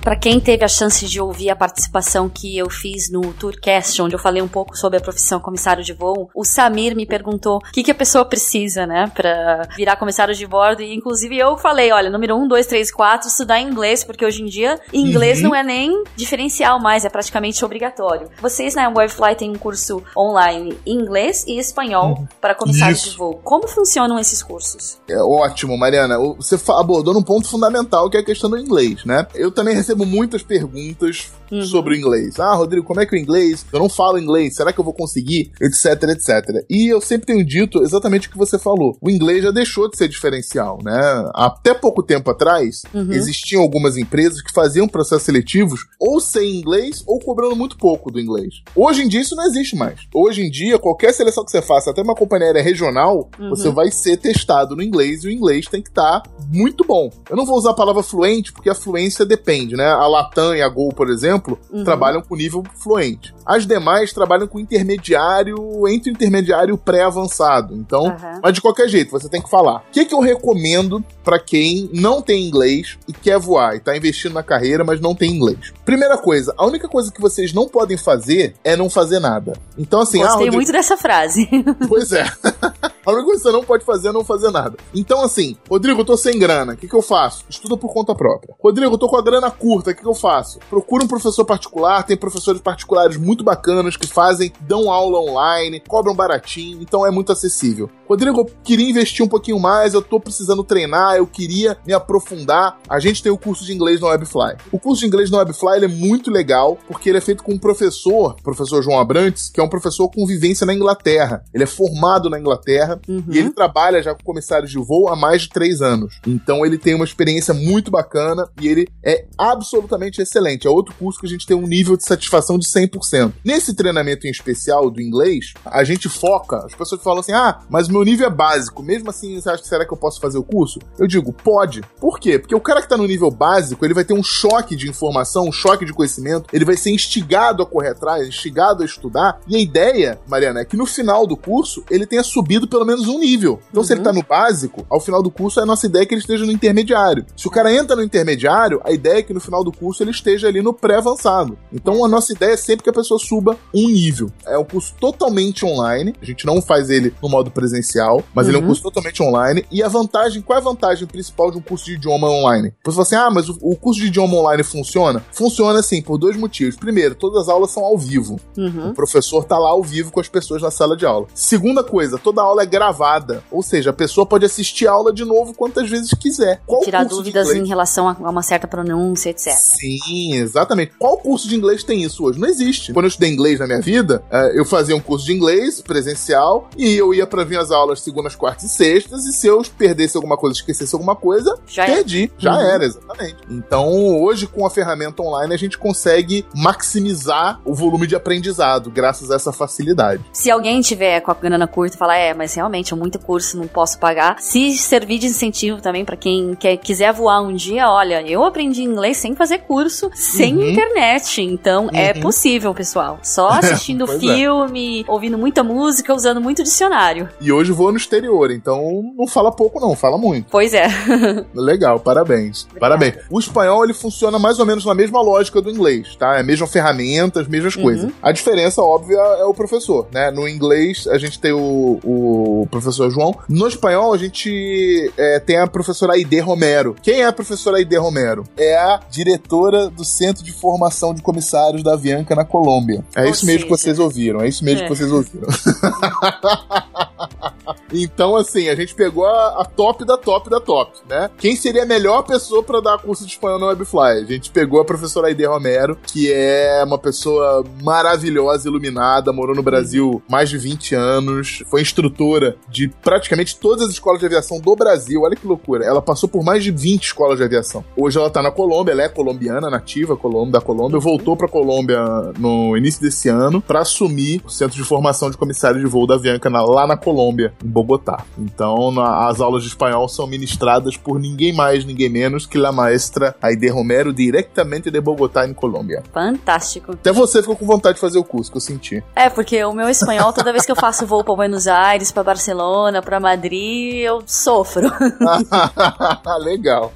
Para 0.09 0.15
quem 0.15 0.39
teve 0.39 0.65
a 0.65 0.67
chance 0.67 1.05
de 1.05 1.21
ouvir 1.21 1.51
a 1.51 1.55
participação 1.55 2.27
que 2.27 2.57
eu 2.57 2.67
fiz 2.67 3.11
no 3.11 3.31
Tourcast, 3.31 4.01
onde 4.01 4.15
eu 4.15 4.19
falei 4.19 4.41
um 4.41 4.47
pouco 4.47 4.75
sobre 4.75 4.97
a 4.97 4.99
profissão 4.99 5.39
comissário 5.39 5.83
de 5.83 5.93
voo, 5.93 6.31
o 6.33 6.43
Samir 6.43 6.95
me 6.95 7.05
perguntou 7.05 7.57
o 7.57 7.71
que, 7.71 7.83
que 7.83 7.91
a 7.91 7.95
pessoa 7.95 8.25
precisa, 8.25 8.87
né, 8.87 9.11
para 9.13 9.69
virar 9.77 9.97
comissário 9.97 10.33
de 10.33 10.47
bordo. 10.47 10.81
E 10.81 10.95
inclusive 10.95 11.37
eu 11.37 11.55
falei: 11.59 11.91
olha, 11.91 12.09
número 12.09 12.35
um, 12.35 12.47
dois, 12.47 12.65
três, 12.65 12.91
quatro, 12.91 13.27
estudar 13.27 13.61
inglês, 13.61 14.03
porque 14.03 14.25
hoje 14.25 14.41
em 14.41 14.47
dia 14.47 14.79
inglês 14.91 15.37
Uhum. 15.43 15.49
não 15.49 15.55
é 15.55 15.61
nem 15.61 16.03
diferencial 16.15 16.79
mais, 16.79 17.05
é 17.05 17.09
praticamente 17.09 17.63
obrigatório. 17.63 18.31
Vocês 18.41 18.73
na 18.73 18.89
Webfly 18.89 19.35
têm 19.35 19.51
um 19.51 19.59
curso 19.59 20.01
online 20.17 20.75
em 20.87 20.95
inglês 20.95 21.45
e 21.47 21.59
espanhol 21.59 22.27
para 22.41 22.55
comissários 22.55 23.01
Uhum. 23.01 23.05
Isso. 23.05 23.11
de 23.11 23.17
voo. 23.19 23.39
Como 23.43 23.67
funcionam 23.67 24.17
esses 24.17 24.41
cursos? 24.41 24.97
É 25.07 25.21
ótimo, 25.21 25.77
Mariana. 25.77 26.17
Você 26.37 26.59
abordou 26.69 27.13
num 27.13 27.21
ponto 27.21 27.47
fundamental 27.47 28.09
que 28.09 28.17
é 28.17 28.21
a 28.21 28.25
questão 28.25 28.49
do 28.49 28.57
inglês, 28.57 29.05
né? 29.05 29.27
Eu 29.35 29.51
também 29.51 29.75
recebo 29.75 29.98
muitas 30.05 30.43
perguntas 30.43 31.31
Uhum. 31.51 31.63
sobre 31.63 31.95
o 31.95 31.97
inglês. 31.97 32.39
Ah, 32.39 32.53
Rodrigo, 32.53 32.85
como 32.85 32.99
é 33.01 33.07
que 33.07 33.15
é 33.15 33.17
o 33.17 33.21
inglês? 33.21 33.65
Eu 33.73 33.79
não 33.79 33.89
falo 33.89 34.19
inglês, 34.19 34.55
será 34.55 34.71
que 34.71 34.79
eu 34.79 34.83
vou 34.83 34.93
conseguir? 34.93 35.51
Etc, 35.59 35.85
etc. 36.03 36.63
E 36.69 36.87
eu 36.93 37.01
sempre 37.01 37.25
tenho 37.25 37.43
dito 37.43 37.81
exatamente 37.81 38.27
o 38.27 38.31
que 38.31 38.37
você 38.37 38.59
falou. 38.59 38.95
O 39.01 39.09
inglês 39.09 39.41
já 39.43 39.49
deixou 39.49 39.89
de 39.89 39.97
ser 39.97 40.07
diferencial, 40.07 40.77
né? 40.83 41.27
Até 41.33 41.73
pouco 41.73 42.03
tempo 42.03 42.29
atrás, 42.29 42.83
Uhum. 42.93 43.11
existiam 43.11 43.63
algumas 43.63 43.97
empresas 43.97 44.43
que 44.43 44.53
faziam 44.53 44.87
processos 44.87 45.23
seletivos 45.23 45.87
ou 45.99 46.19
sem 46.19 46.55
inglês 46.59 47.03
ou 47.07 47.17
cobrando 47.19 47.55
muito 47.55 47.77
pouco 47.77 48.11
do 48.11 48.19
inglês. 48.19 48.61
Hoje 48.75 49.01
em 49.01 49.07
dia 49.07 49.21
isso 49.21 49.35
não 49.35 49.45
existe 49.47 49.75
mais. 49.75 50.01
Hoje 50.13 50.43
em 50.43 50.51
dia, 50.51 50.77
qualquer 50.77 51.11
seleção 51.15 51.43
que 51.43 51.49
você 51.49 51.63
faça, 51.63 51.89
até 51.89 52.03
uma 52.03 52.13
companhia 52.13 52.47
aérea 52.49 52.61
regional, 52.61 53.27
Uhum. 53.39 53.49
você 53.49 53.71
vai 53.71 53.89
ser 53.89 54.17
testado 54.17 54.75
no 54.75 54.83
inglês 54.83 55.23
e 55.23 55.27
o 55.29 55.31
inglês 55.31 55.65
tem 55.65 55.81
que 55.81 55.89
estar 55.89 56.21
muito 56.47 56.85
bom. 56.85 57.09
Eu 57.27 57.35
não 57.35 57.45
vou 57.45 57.57
usar 57.57 57.71
a 57.71 57.75
palavra 57.75 58.03
fluente 58.03 58.53
porque 58.53 58.69
a 58.69 58.75
fluência 58.75 59.25
depende, 59.25 59.75
né? 59.75 59.88
A 59.89 60.07
Latam 60.07 60.55
e 60.55 60.61
a 60.61 60.67
Gol, 60.69 60.89
por 60.89 61.09
exemplo, 61.09 61.59
Uhum. 61.71 61.83
trabalham 61.83 62.21
com 62.21 62.35
nível 62.35 62.63
fluente. 62.75 63.33
As 63.45 63.65
demais 63.65 64.13
trabalham 64.13 64.47
com 64.47 64.59
intermediário, 64.59 65.87
entre 65.87 66.11
intermediário 66.11 66.77
pré-avançado. 66.77 67.75
Então, 67.75 68.07
Aham. 68.07 68.39
mas 68.43 68.53
de 68.53 68.61
qualquer 68.61 68.87
jeito, 68.87 69.11
você 69.11 69.27
tem 69.29 69.41
que 69.41 69.49
falar. 69.49 69.77
O 69.77 69.91
que, 69.91 70.05
que 70.05 70.13
eu 70.13 70.19
recomendo 70.19 71.03
pra 71.23 71.39
quem 71.39 71.89
não 71.93 72.21
tem 72.21 72.47
inglês 72.47 72.97
e 73.07 73.13
quer 73.13 73.39
voar 73.39 73.75
e 73.75 73.79
tá 73.79 73.95
investindo 73.95 74.33
na 74.33 74.43
carreira, 74.43 74.83
mas 74.83 74.99
não 74.99 75.15
tem 75.15 75.31
inglês? 75.31 75.73
Primeira 75.89 76.19
coisa, 76.19 76.53
a 76.55 76.67
única 76.67 76.87
coisa 76.87 77.11
que 77.11 77.19
vocês 77.19 77.51
não 77.51 77.67
podem 77.67 77.97
fazer 77.97 78.53
é 78.63 78.75
não 78.75 78.91
fazer 78.91 79.17
nada. 79.17 79.53
Então, 79.75 80.01
assim, 80.01 80.19
ah, 80.19 80.25
Gostei 80.25 80.35
Rodrigo, 80.35 80.55
muito 80.57 80.71
dessa 80.71 80.95
frase. 80.95 81.49
Pois 81.89 82.11
é. 82.11 82.25
A 83.05 83.11
única 83.11 83.25
coisa 83.25 83.41
que 83.41 83.49
você 83.49 83.51
não 83.51 83.63
pode 83.63 83.83
fazer 83.83 84.09
é 84.09 84.11
não 84.11 84.23
fazer 84.23 84.51
nada. 84.51 84.77
Então, 84.93 85.23
assim, 85.23 85.57
Rodrigo, 85.67 86.01
eu 86.01 86.05
tô 86.05 86.15
sem 86.15 86.37
grana, 86.37 86.73
o 86.73 86.77
que, 86.77 86.87
que 86.87 86.93
eu 86.93 87.01
faço? 87.01 87.43
Estuda 87.49 87.75
por 87.75 87.91
conta 87.91 88.13
própria. 88.13 88.53
Rodrigo, 88.61 88.93
eu 88.93 88.97
tô 88.99 89.07
com 89.07 89.17
a 89.17 89.21
grana 89.21 89.49
curta, 89.49 89.89
o 89.89 89.95
que, 89.95 90.01
que 90.01 90.07
eu 90.07 90.13
faço? 90.13 90.59
Procura 90.69 91.03
um 91.03 91.07
professor 91.07 91.43
particular, 91.43 92.03
tem 92.03 92.15
professores 92.15 92.61
particulares 92.61 93.17
muito 93.17 93.43
bacanas 93.43 93.97
que 93.97 94.05
fazem, 94.05 94.53
dão 94.61 94.91
aula 94.91 95.19
online, 95.19 95.81
cobram 95.87 96.13
baratinho, 96.13 96.83
então 96.83 97.03
é 97.03 97.09
muito 97.09 97.31
acessível. 97.31 97.89
Rodrigo, 98.07 98.41
eu 98.41 98.45
queria 98.63 98.89
investir 98.89 99.25
um 99.25 99.29
pouquinho 99.29 99.59
mais, 99.59 99.95
eu 99.95 100.03
tô 100.03 100.19
precisando 100.19 100.63
treinar, 100.63 101.15
eu 101.15 101.25
queria 101.25 101.79
me 101.87 101.93
aprofundar. 101.93 102.77
A 102.87 102.99
gente 102.99 103.23
tem 103.23 103.31
o 103.31 103.37
curso 103.37 103.65
de 103.65 103.73
inglês 103.73 103.99
no 103.99 104.07
Webfly. 104.07 104.55
O 104.71 104.79
curso 104.79 105.01
de 105.01 105.07
inglês 105.07 105.31
no 105.31 105.37
Webfly 105.37 105.78
ele 105.79 105.85
é 105.91 105.95
muito 105.95 106.29
legal, 106.31 106.77
porque 106.87 107.09
ele 107.09 107.17
é 107.17 107.21
feito 107.21 107.43
com 107.43 107.53
um 107.53 107.57
professor, 107.57 108.35
professor 108.43 108.83
João 108.83 108.99
Abrantes, 108.99 109.49
que 109.49 109.59
é 109.59 109.63
um 109.63 109.69
professor 109.69 110.09
com 110.09 110.25
vivência 110.25 110.65
na 110.65 110.73
Inglaterra. 110.73 111.43
Ele 111.53 111.63
é 111.63 111.67
formado 111.67 112.29
na 112.29 112.39
Inglaterra 112.39 112.99
Uhum. 113.07 113.23
e 113.29 113.37
ele 113.37 113.51
trabalha 113.51 114.01
já 114.03 114.13
com 114.13 114.23
comissários 114.23 114.69
de 114.71 114.77
voo 114.77 115.07
há 115.09 115.15
mais 115.15 115.43
de 115.43 115.49
três 115.49 115.81
anos. 115.81 116.19
Então 116.27 116.65
ele 116.65 116.77
tem 116.77 116.93
uma 116.93 117.05
experiência 117.05 117.53
muito 117.53 117.89
bacana 117.89 118.47
e 118.61 118.67
ele 118.67 118.87
é 119.03 119.25
absolutamente 119.37 120.21
excelente. 120.21 120.67
É 120.67 120.69
outro 120.69 120.93
curso 120.95 121.19
que 121.19 121.25
a 121.25 121.29
gente 121.29 121.45
tem 121.45 121.55
um 121.55 121.67
nível 121.67 121.95
de 121.97 122.05
satisfação 122.05 122.57
de 122.57 122.67
100%. 122.67 123.33
Nesse 123.43 123.73
treinamento 123.73 124.27
em 124.27 124.31
especial 124.31 124.89
do 124.89 125.01
inglês, 125.01 125.53
a 125.65 125.83
gente 125.83 126.07
foca. 126.09 126.57
As 126.65 126.75
pessoas 126.75 127.01
falam 127.01 127.19
assim: 127.19 127.31
ah, 127.33 127.59
mas 127.69 127.87
meu 127.87 128.03
nível 128.03 128.27
é 128.27 128.29
básico. 128.29 128.83
Mesmo 128.83 129.09
assim, 129.09 129.39
você 129.39 129.49
acha 129.49 129.61
que 129.61 129.67
será 129.69 129.85
que 129.85 129.93
eu 129.93 129.97
posso 129.97 130.19
fazer 130.19 130.37
o 130.37 130.43
curso? 130.43 130.79
Eu 130.97 131.07
digo, 131.07 131.31
pode. 131.33 131.81
Por 131.99 132.19
quê? 132.19 132.37
Porque 132.37 132.55
o 132.55 132.61
cara 132.61 132.81
que 132.81 132.89
tá 132.89 132.97
no 132.97 133.07
nível 133.07 133.31
básico, 133.31 133.85
ele 133.85 133.93
vai 133.93 134.03
ter 134.03 134.13
um 134.13 134.23
choque 134.23 134.75
de 134.75 134.89
informação, 134.89 135.45
um 135.47 135.51
choque 135.51 135.68
de 135.77 135.93
conhecimento, 135.93 136.49
ele 136.51 136.65
vai 136.65 136.77
ser 136.77 136.91
instigado 136.91 137.63
a 137.63 137.65
correr 137.65 137.89
atrás, 137.89 138.27
instigado 138.27 138.83
a 138.83 138.85
estudar. 138.85 139.39
E 139.47 139.55
a 139.55 139.59
ideia, 139.59 140.19
Mariana, 140.27 140.61
é 140.61 140.65
que 140.65 140.77
no 140.77 140.85
final 140.85 141.25
do 141.25 141.37
curso 141.37 141.83
ele 141.89 142.05
tenha 142.05 142.23
subido 142.23 142.67
pelo 142.67 142.85
menos 142.85 143.07
um 143.07 143.19
nível. 143.19 143.59
Então, 143.69 143.81
uhum. 143.81 143.87
se 143.87 143.93
ele 143.93 144.01
tá 144.01 144.13
no 144.13 144.23
básico, 144.23 144.85
ao 144.89 144.99
final 144.99 145.21
do 145.21 145.31
curso, 145.31 145.59
a 145.59 145.65
nossa 145.65 145.85
ideia 145.85 146.03
é 146.03 146.05
que 146.05 146.13
ele 146.13 146.21
esteja 146.21 146.45
no 146.45 146.51
intermediário. 146.51 147.25
Se 147.35 147.47
o 147.47 147.51
cara 147.51 147.73
entra 147.73 147.95
no 147.95 148.03
intermediário, 148.03 148.81
a 148.83 148.91
ideia 148.91 149.19
é 149.19 149.23
que 149.23 149.33
no 149.33 149.39
final 149.39 149.63
do 149.63 149.71
curso 149.71 150.03
ele 150.03 150.11
esteja 150.11 150.47
ali 150.47 150.61
no 150.61 150.73
pré-avançado. 150.73 151.57
Então, 151.71 152.03
a 152.03 152.07
nossa 152.07 152.33
ideia 152.33 152.53
é 152.53 152.57
sempre 152.57 152.83
que 152.83 152.89
a 152.89 152.93
pessoa 152.93 153.19
suba 153.19 153.57
um 153.73 153.89
nível. 153.89 154.31
É 154.45 154.57
um 154.57 154.65
curso 154.65 154.93
totalmente 154.99 155.65
online, 155.65 156.15
a 156.21 156.25
gente 156.25 156.45
não 156.45 156.61
faz 156.61 156.89
ele 156.89 157.13
no 157.21 157.29
modo 157.29 157.51
presencial, 157.51 158.23
mas 158.33 158.45
uhum. 158.45 158.51
ele 158.51 158.61
é 158.61 158.63
um 158.63 158.67
curso 158.67 158.83
totalmente 158.83 159.21
online. 159.21 159.65
E 159.71 159.83
a 159.83 159.87
vantagem, 159.87 160.41
qual 160.41 160.57
é 160.57 160.61
a 160.61 160.63
vantagem 160.63 161.07
principal 161.07 161.51
de 161.51 161.57
um 161.57 161.61
curso 161.61 161.85
de 161.85 161.93
idioma 161.93 162.29
online? 162.29 162.73
Você 162.83 162.91
fala 162.91 163.03
assim, 163.03 163.15
ah, 163.15 163.29
mas 163.31 163.49
o, 163.49 163.57
o 163.61 163.75
curso 163.75 163.99
de 163.99 164.07
idioma 164.07 164.35
online 164.35 164.63
funciona? 164.63 165.23
Funciona, 165.31 165.48
assim, 165.79 166.01
por 166.01 166.17
dois 166.17 166.37
motivos. 166.37 166.75
Primeiro, 166.75 167.15
todas 167.15 167.43
as 167.43 167.49
aulas 167.49 167.71
são 167.71 167.83
ao 167.83 167.97
vivo. 167.97 168.39
Uhum. 168.57 168.89
O 168.89 168.93
professor 168.93 169.43
tá 169.43 169.57
lá 169.57 169.69
ao 169.69 169.83
vivo 169.83 170.11
com 170.11 170.19
as 170.19 170.27
pessoas 170.27 170.61
na 170.61 170.71
sala 170.71 170.95
de 170.95 171.05
aula. 171.05 171.27
Segunda 171.33 171.83
coisa, 171.83 172.17
toda 172.17 172.41
aula 172.41 172.63
é 172.63 172.65
gravada, 172.65 173.43
ou 173.51 173.61
seja, 173.61 173.89
a 173.89 173.93
pessoa 173.93 174.25
pode 174.25 174.45
assistir 174.45 174.87
a 174.87 174.91
aula 174.91 175.13
de 175.13 175.25
novo 175.25 175.53
quantas 175.53 175.89
vezes 175.89 176.11
quiser. 176.13 176.61
Qual 176.65 176.81
tirar 176.81 177.05
dúvidas 177.05 177.49
em 177.53 177.65
relação 177.65 178.07
a 178.07 178.29
uma 178.29 178.43
certa 178.43 178.67
pronúncia, 178.67 179.29
etc. 179.29 179.53
Sim, 179.53 180.35
exatamente. 180.35 180.93
Qual 180.97 181.17
curso 181.17 181.47
de 181.47 181.55
inglês 181.55 181.83
tem 181.83 182.03
isso 182.03 182.23
hoje? 182.23 182.39
Não 182.39 182.47
existe. 182.47 182.93
Quando 182.93 183.05
eu 183.05 183.09
estudei 183.09 183.31
inglês 183.31 183.59
na 183.59 183.67
minha 183.67 183.81
vida, 183.81 184.23
é, 184.31 184.59
eu 184.59 184.65
fazia 184.65 184.95
um 184.95 184.99
curso 184.99 185.25
de 185.25 185.33
inglês 185.33 185.81
presencial 185.81 186.69
e 186.77 186.95
eu 186.95 187.13
ia 187.13 187.25
para 187.25 187.43
vir 187.43 187.57
as 187.57 187.71
aulas 187.71 188.01
segundas, 188.01 188.35
quartas 188.35 188.65
e 188.65 188.69
sextas, 188.69 189.25
e 189.25 189.33
se 189.33 189.47
eu 189.47 189.61
perdesse 189.77 190.17
alguma 190.17 190.37
coisa, 190.37 190.57
esquecesse 190.57 190.93
alguma 190.93 191.15
coisa, 191.15 191.57
já 191.67 191.85
perdi. 191.85 192.23
Era. 192.23 192.31
Já 192.39 192.53
uhum. 192.53 192.61
era, 192.61 192.85
exatamente. 192.85 193.37
Então, 193.49 194.21
hoje, 194.21 194.47
com 194.47 194.65
a 194.65 194.69
ferramenta 194.69 195.21
online, 195.21 195.38
a 195.53 195.57
gente 195.57 195.77
consegue 195.77 196.45
maximizar 196.55 197.59
o 197.65 197.73
volume 197.73 198.07
de 198.07 198.15
aprendizado, 198.15 198.89
graças 198.89 199.31
a 199.31 199.35
essa 199.35 199.51
facilidade. 199.51 200.23
Se 200.31 200.49
alguém 200.51 200.81
tiver 200.81 201.21
com 201.21 201.31
a 201.31 201.33
grana 201.33 201.67
curta 201.67 201.95
e 201.95 201.99
falar, 201.99 202.17
é, 202.17 202.33
mas 202.33 202.53
realmente 202.53 202.93
é 202.93 202.95
muito 202.95 203.19
curso, 203.19 203.57
não 203.57 203.67
posso 203.67 203.99
pagar, 203.99 204.37
se 204.39 204.77
servir 204.77 205.19
de 205.19 205.27
incentivo 205.27 205.81
também 205.81 206.03
para 206.03 206.17
quem 206.17 206.55
quer, 206.55 206.77
quiser 206.77 207.13
voar 207.13 207.41
um 207.41 207.53
dia, 207.53 207.89
olha, 207.89 208.21
eu 208.21 208.43
aprendi 208.43 208.83
inglês 208.83 209.17
sem 209.17 209.35
fazer 209.35 209.59
curso, 209.59 210.09
sem 210.13 210.55
uhum. 210.55 210.69
internet, 210.69 211.41
então 211.41 211.89
é 211.93 211.99
uhum. 212.01 212.07
é 212.09 212.13
possível, 212.15 212.73
pessoal. 212.73 213.19
Só 213.23 213.49
assistindo 213.59 214.05
é. 214.05 214.19
filme, 214.19 215.01
é. 215.01 215.11
ouvindo 215.11 215.37
muita 215.37 215.63
música, 215.63 216.13
usando 216.13 216.41
muito 216.41 216.63
dicionário. 216.63 217.29
E 217.39 217.51
hoje 217.51 217.71
vou 217.71 217.91
no 217.91 217.97
exterior, 217.97 218.51
então 218.51 219.13
não 219.15 219.27
fala 219.27 219.51
pouco 219.51 219.79
não, 219.79 219.95
fala 219.95 220.17
muito. 220.17 220.47
Pois 220.49 220.73
é. 220.73 220.87
Legal, 221.53 221.99
parabéns. 221.99 222.63
Obrigada. 222.63 222.79
Parabéns. 222.79 223.15
O 223.29 223.39
espanhol, 223.39 223.83
ele 223.83 223.93
funciona 223.93 224.39
mais 224.39 224.59
ou 224.59 224.65
menos 224.65 224.85
na 224.85 224.93
mesma 224.93 225.21
lógica 225.29 225.61
do 225.61 225.69
inglês, 225.69 226.15
tá? 226.15 226.37
É 226.37 226.39
a 226.39 226.43
mesma 226.43 226.67
ferramenta, 226.67 227.41
as 227.41 227.47
mesmas 227.47 227.75
uhum. 227.75 227.83
coisas. 227.83 228.11
A 228.21 228.31
diferença, 228.31 228.81
óbvia, 228.81 229.17
é 229.17 229.43
o 229.43 229.53
professor, 229.53 230.07
né? 230.11 230.31
No 230.31 230.47
inglês, 230.47 231.07
a 231.07 231.17
gente 231.17 231.39
tem 231.39 231.51
o, 231.51 231.99
o 232.03 232.67
professor 232.69 233.09
João. 233.09 233.35
No 233.47 233.67
espanhol, 233.67 234.13
a 234.13 234.17
gente 234.17 235.11
é, 235.17 235.39
tem 235.39 235.57
a 235.57 235.67
professora 235.67 236.13
Aide 236.13 236.39
Romero. 236.39 236.95
Quem 237.01 237.21
é 237.21 237.25
a 237.25 237.33
professora 237.33 237.77
Aide 237.77 237.97
Romero? 237.97 238.43
É 238.57 238.75
a 238.75 238.99
diretora 239.09 239.89
do 239.89 240.03
Centro 240.03 240.43
de 240.43 240.51
Formação 240.51 241.13
de 241.13 241.21
Comissários 241.21 241.83
da 241.83 241.93
Avianca 241.93 242.35
na 242.35 242.45
Colômbia. 242.45 243.03
É 243.15 243.23
Ou 243.23 243.29
isso 243.29 243.41
seja... 243.41 243.51
mesmo 243.51 243.67
que 243.67 243.71
vocês 243.71 243.99
ouviram, 243.99 244.41
é 244.41 244.47
isso 244.47 244.63
mesmo 244.63 244.81
é. 244.81 244.83
que 244.83 244.89
vocês 244.89 245.11
ouviram. 245.11 245.47
então, 247.91 248.35
assim, 248.35 248.69
a 248.69 248.75
gente 248.75 248.93
pegou 248.95 249.25
a, 249.25 249.61
a, 249.61 249.65
top 249.65 250.05
da 250.05 250.17
top 250.17 250.49
da 250.49 250.59
top, 250.59 250.99
né? 251.09 251.29
Quem 251.37 251.55
seria 251.55 251.83
a 251.83 251.85
melhor 251.85 252.23
pessoa 252.23 252.63
para 252.63 252.81
dar 252.81 252.97
curso 252.99 253.25
de 253.25 253.31
espanhol 253.31 253.59
no 253.59 253.67
Webfly? 253.67 254.23
A 254.23 254.25
gente 254.25 254.51
pegou 254.51 254.81
a 254.81 254.85
professora 254.85 255.27
Aide 255.27 255.45
Romero, 255.45 255.97
que 256.01 256.31
é 256.31 256.83
uma 256.85 256.97
pessoa 256.97 257.63
maravilhosa, 257.81 258.67
iluminada, 258.67 259.33
morou 259.33 259.55
no 259.55 259.63
Brasil 259.63 260.21
mais 260.29 260.49
de 260.49 260.57
20 260.57 260.95
anos, 260.95 261.63
foi 261.69 261.81
instrutora 261.81 262.57
de 262.67 262.87
praticamente 262.87 263.57
todas 263.57 263.85
as 263.85 263.91
escolas 263.91 264.19
de 264.19 264.25
aviação 264.25 264.59
do 264.59 264.75
Brasil. 264.75 265.21
Olha 265.21 265.35
que 265.35 265.47
loucura. 265.47 265.85
Ela 265.85 266.01
passou 266.01 266.29
por 266.29 266.43
mais 266.43 266.63
de 266.63 266.71
20 266.71 267.03
escolas 267.03 267.37
de 267.37 267.43
aviação. 267.43 267.83
Hoje 267.95 268.17
ela 268.17 268.29
tá 268.29 268.41
na 268.41 268.51
Colômbia, 268.51 268.91
ela 268.91 269.03
é 269.03 269.09
colombiana, 269.09 269.69
nativa 269.69 270.17
da 270.51 270.61
Colômbia, 270.61 270.99
voltou 270.99 271.35
pra 271.35 271.47
Colômbia 271.47 271.99
no 272.37 272.77
início 272.77 273.01
desse 273.01 273.29
ano 273.29 273.61
para 273.61 273.81
assumir 273.81 274.41
o 274.45 274.49
Centro 274.49 274.77
de 274.77 274.83
Formação 274.83 275.29
de 275.29 275.37
Comissário 275.37 275.79
de 275.79 275.85
Voo 275.85 276.05
da 276.05 276.15
Avianca 276.15 276.49
lá 276.49 276.87
na 276.87 276.97
Colômbia, 276.97 277.53
em 277.63 277.67
Bogotá. 277.67 278.23
Então, 278.37 278.91
na, 278.91 279.27
as 279.27 279.39
aulas 279.41 279.63
de 279.63 279.69
espanhol 279.69 280.07
são 280.07 280.27
ministradas 280.27 280.97
por 280.97 281.19
ninguém 281.19 281.53
mais, 281.53 281.85
ninguém 281.85 282.09
menos 282.09 282.45
que 282.45 282.63
a 282.63 282.71
maestra 282.71 283.35
Aide 283.41 283.67
Romero, 283.69 284.13
diretamente 284.13 284.91
de 284.91 285.01
Bogotá, 285.01 285.47
em 285.47 285.53
Colômbia. 285.53 286.03
Fantástico. 286.13 286.93
Até 286.93 287.11
você 287.11 287.41
ficou 287.41 287.55
com 287.55 287.65
vontade 287.65 287.95
de 287.95 288.01
fazer 288.01 288.19
o 288.19 288.23
curso, 288.23 288.51
que 288.51 288.57
eu 288.57 288.61
senti. 288.61 289.03
É, 289.15 289.29
porque 289.29 289.63
o 289.63 289.73
meu 289.73 289.89
espanhol, 289.89 290.33
toda 290.33 290.51
vez 290.51 290.65
que 290.65 290.71
eu 290.71 290.75
faço 290.75 291.05
voo 291.05 291.23
para 291.23 291.35
Buenos 291.35 291.67
Aires, 291.67 292.11
para 292.11 292.23
Barcelona, 292.23 293.01
para 293.01 293.19
Madrid, 293.19 293.97
eu 293.97 294.21
sofro. 294.25 294.89
Legal. 296.39 296.91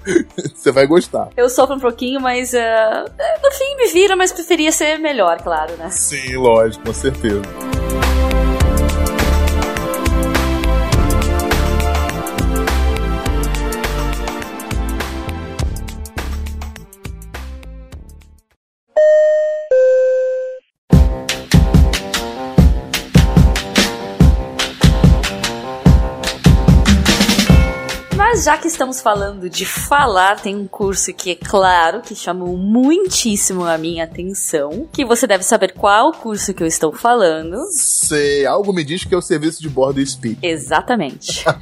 Você 0.53 0.71
vai 0.71 0.87
gostar. 0.87 1.29
Eu 1.35 1.49
sofro 1.49 1.75
um 1.75 1.79
pouquinho, 1.79 2.21
mas 2.21 2.53
uh, 2.53 3.11
no 3.43 3.51
fim 3.51 3.75
me 3.77 3.91
vira, 3.91 4.15
mas 4.15 4.31
preferia 4.31 4.71
ser 4.71 4.97
melhor, 4.97 5.41
claro, 5.41 5.75
né? 5.77 5.89
Sim, 5.89 6.35
lógico, 6.37 6.85
com 6.85 6.93
certeza. 6.93 7.41
Já 28.43 28.57
que 28.57 28.67
estamos 28.67 28.99
falando 28.99 29.49
de 29.49 29.65
falar, 29.65 30.41
tem 30.41 30.53
um 30.53 30.67
curso 30.67 31.13
que 31.13 31.31
é 31.31 31.35
claro 31.35 32.01
que 32.01 32.13
chamou 32.13 32.57
muitíssimo 32.57 33.65
a 33.65 33.77
minha 33.77 34.03
atenção, 34.03 34.85
que 34.91 35.05
você 35.05 35.25
deve 35.25 35.45
saber 35.45 35.71
qual 35.71 36.11
curso 36.11 36.53
que 36.53 36.61
eu 36.61 36.67
estou 36.67 36.91
falando. 36.91 37.57
Sei, 37.71 38.45
algo 38.45 38.73
me 38.73 38.83
diz 38.83 39.05
que 39.05 39.15
é 39.15 39.17
o 39.17 39.21
serviço 39.21 39.61
de 39.61 39.69
bordo 39.69 40.05
Speak. 40.05 40.39
Exatamente. 40.41 41.45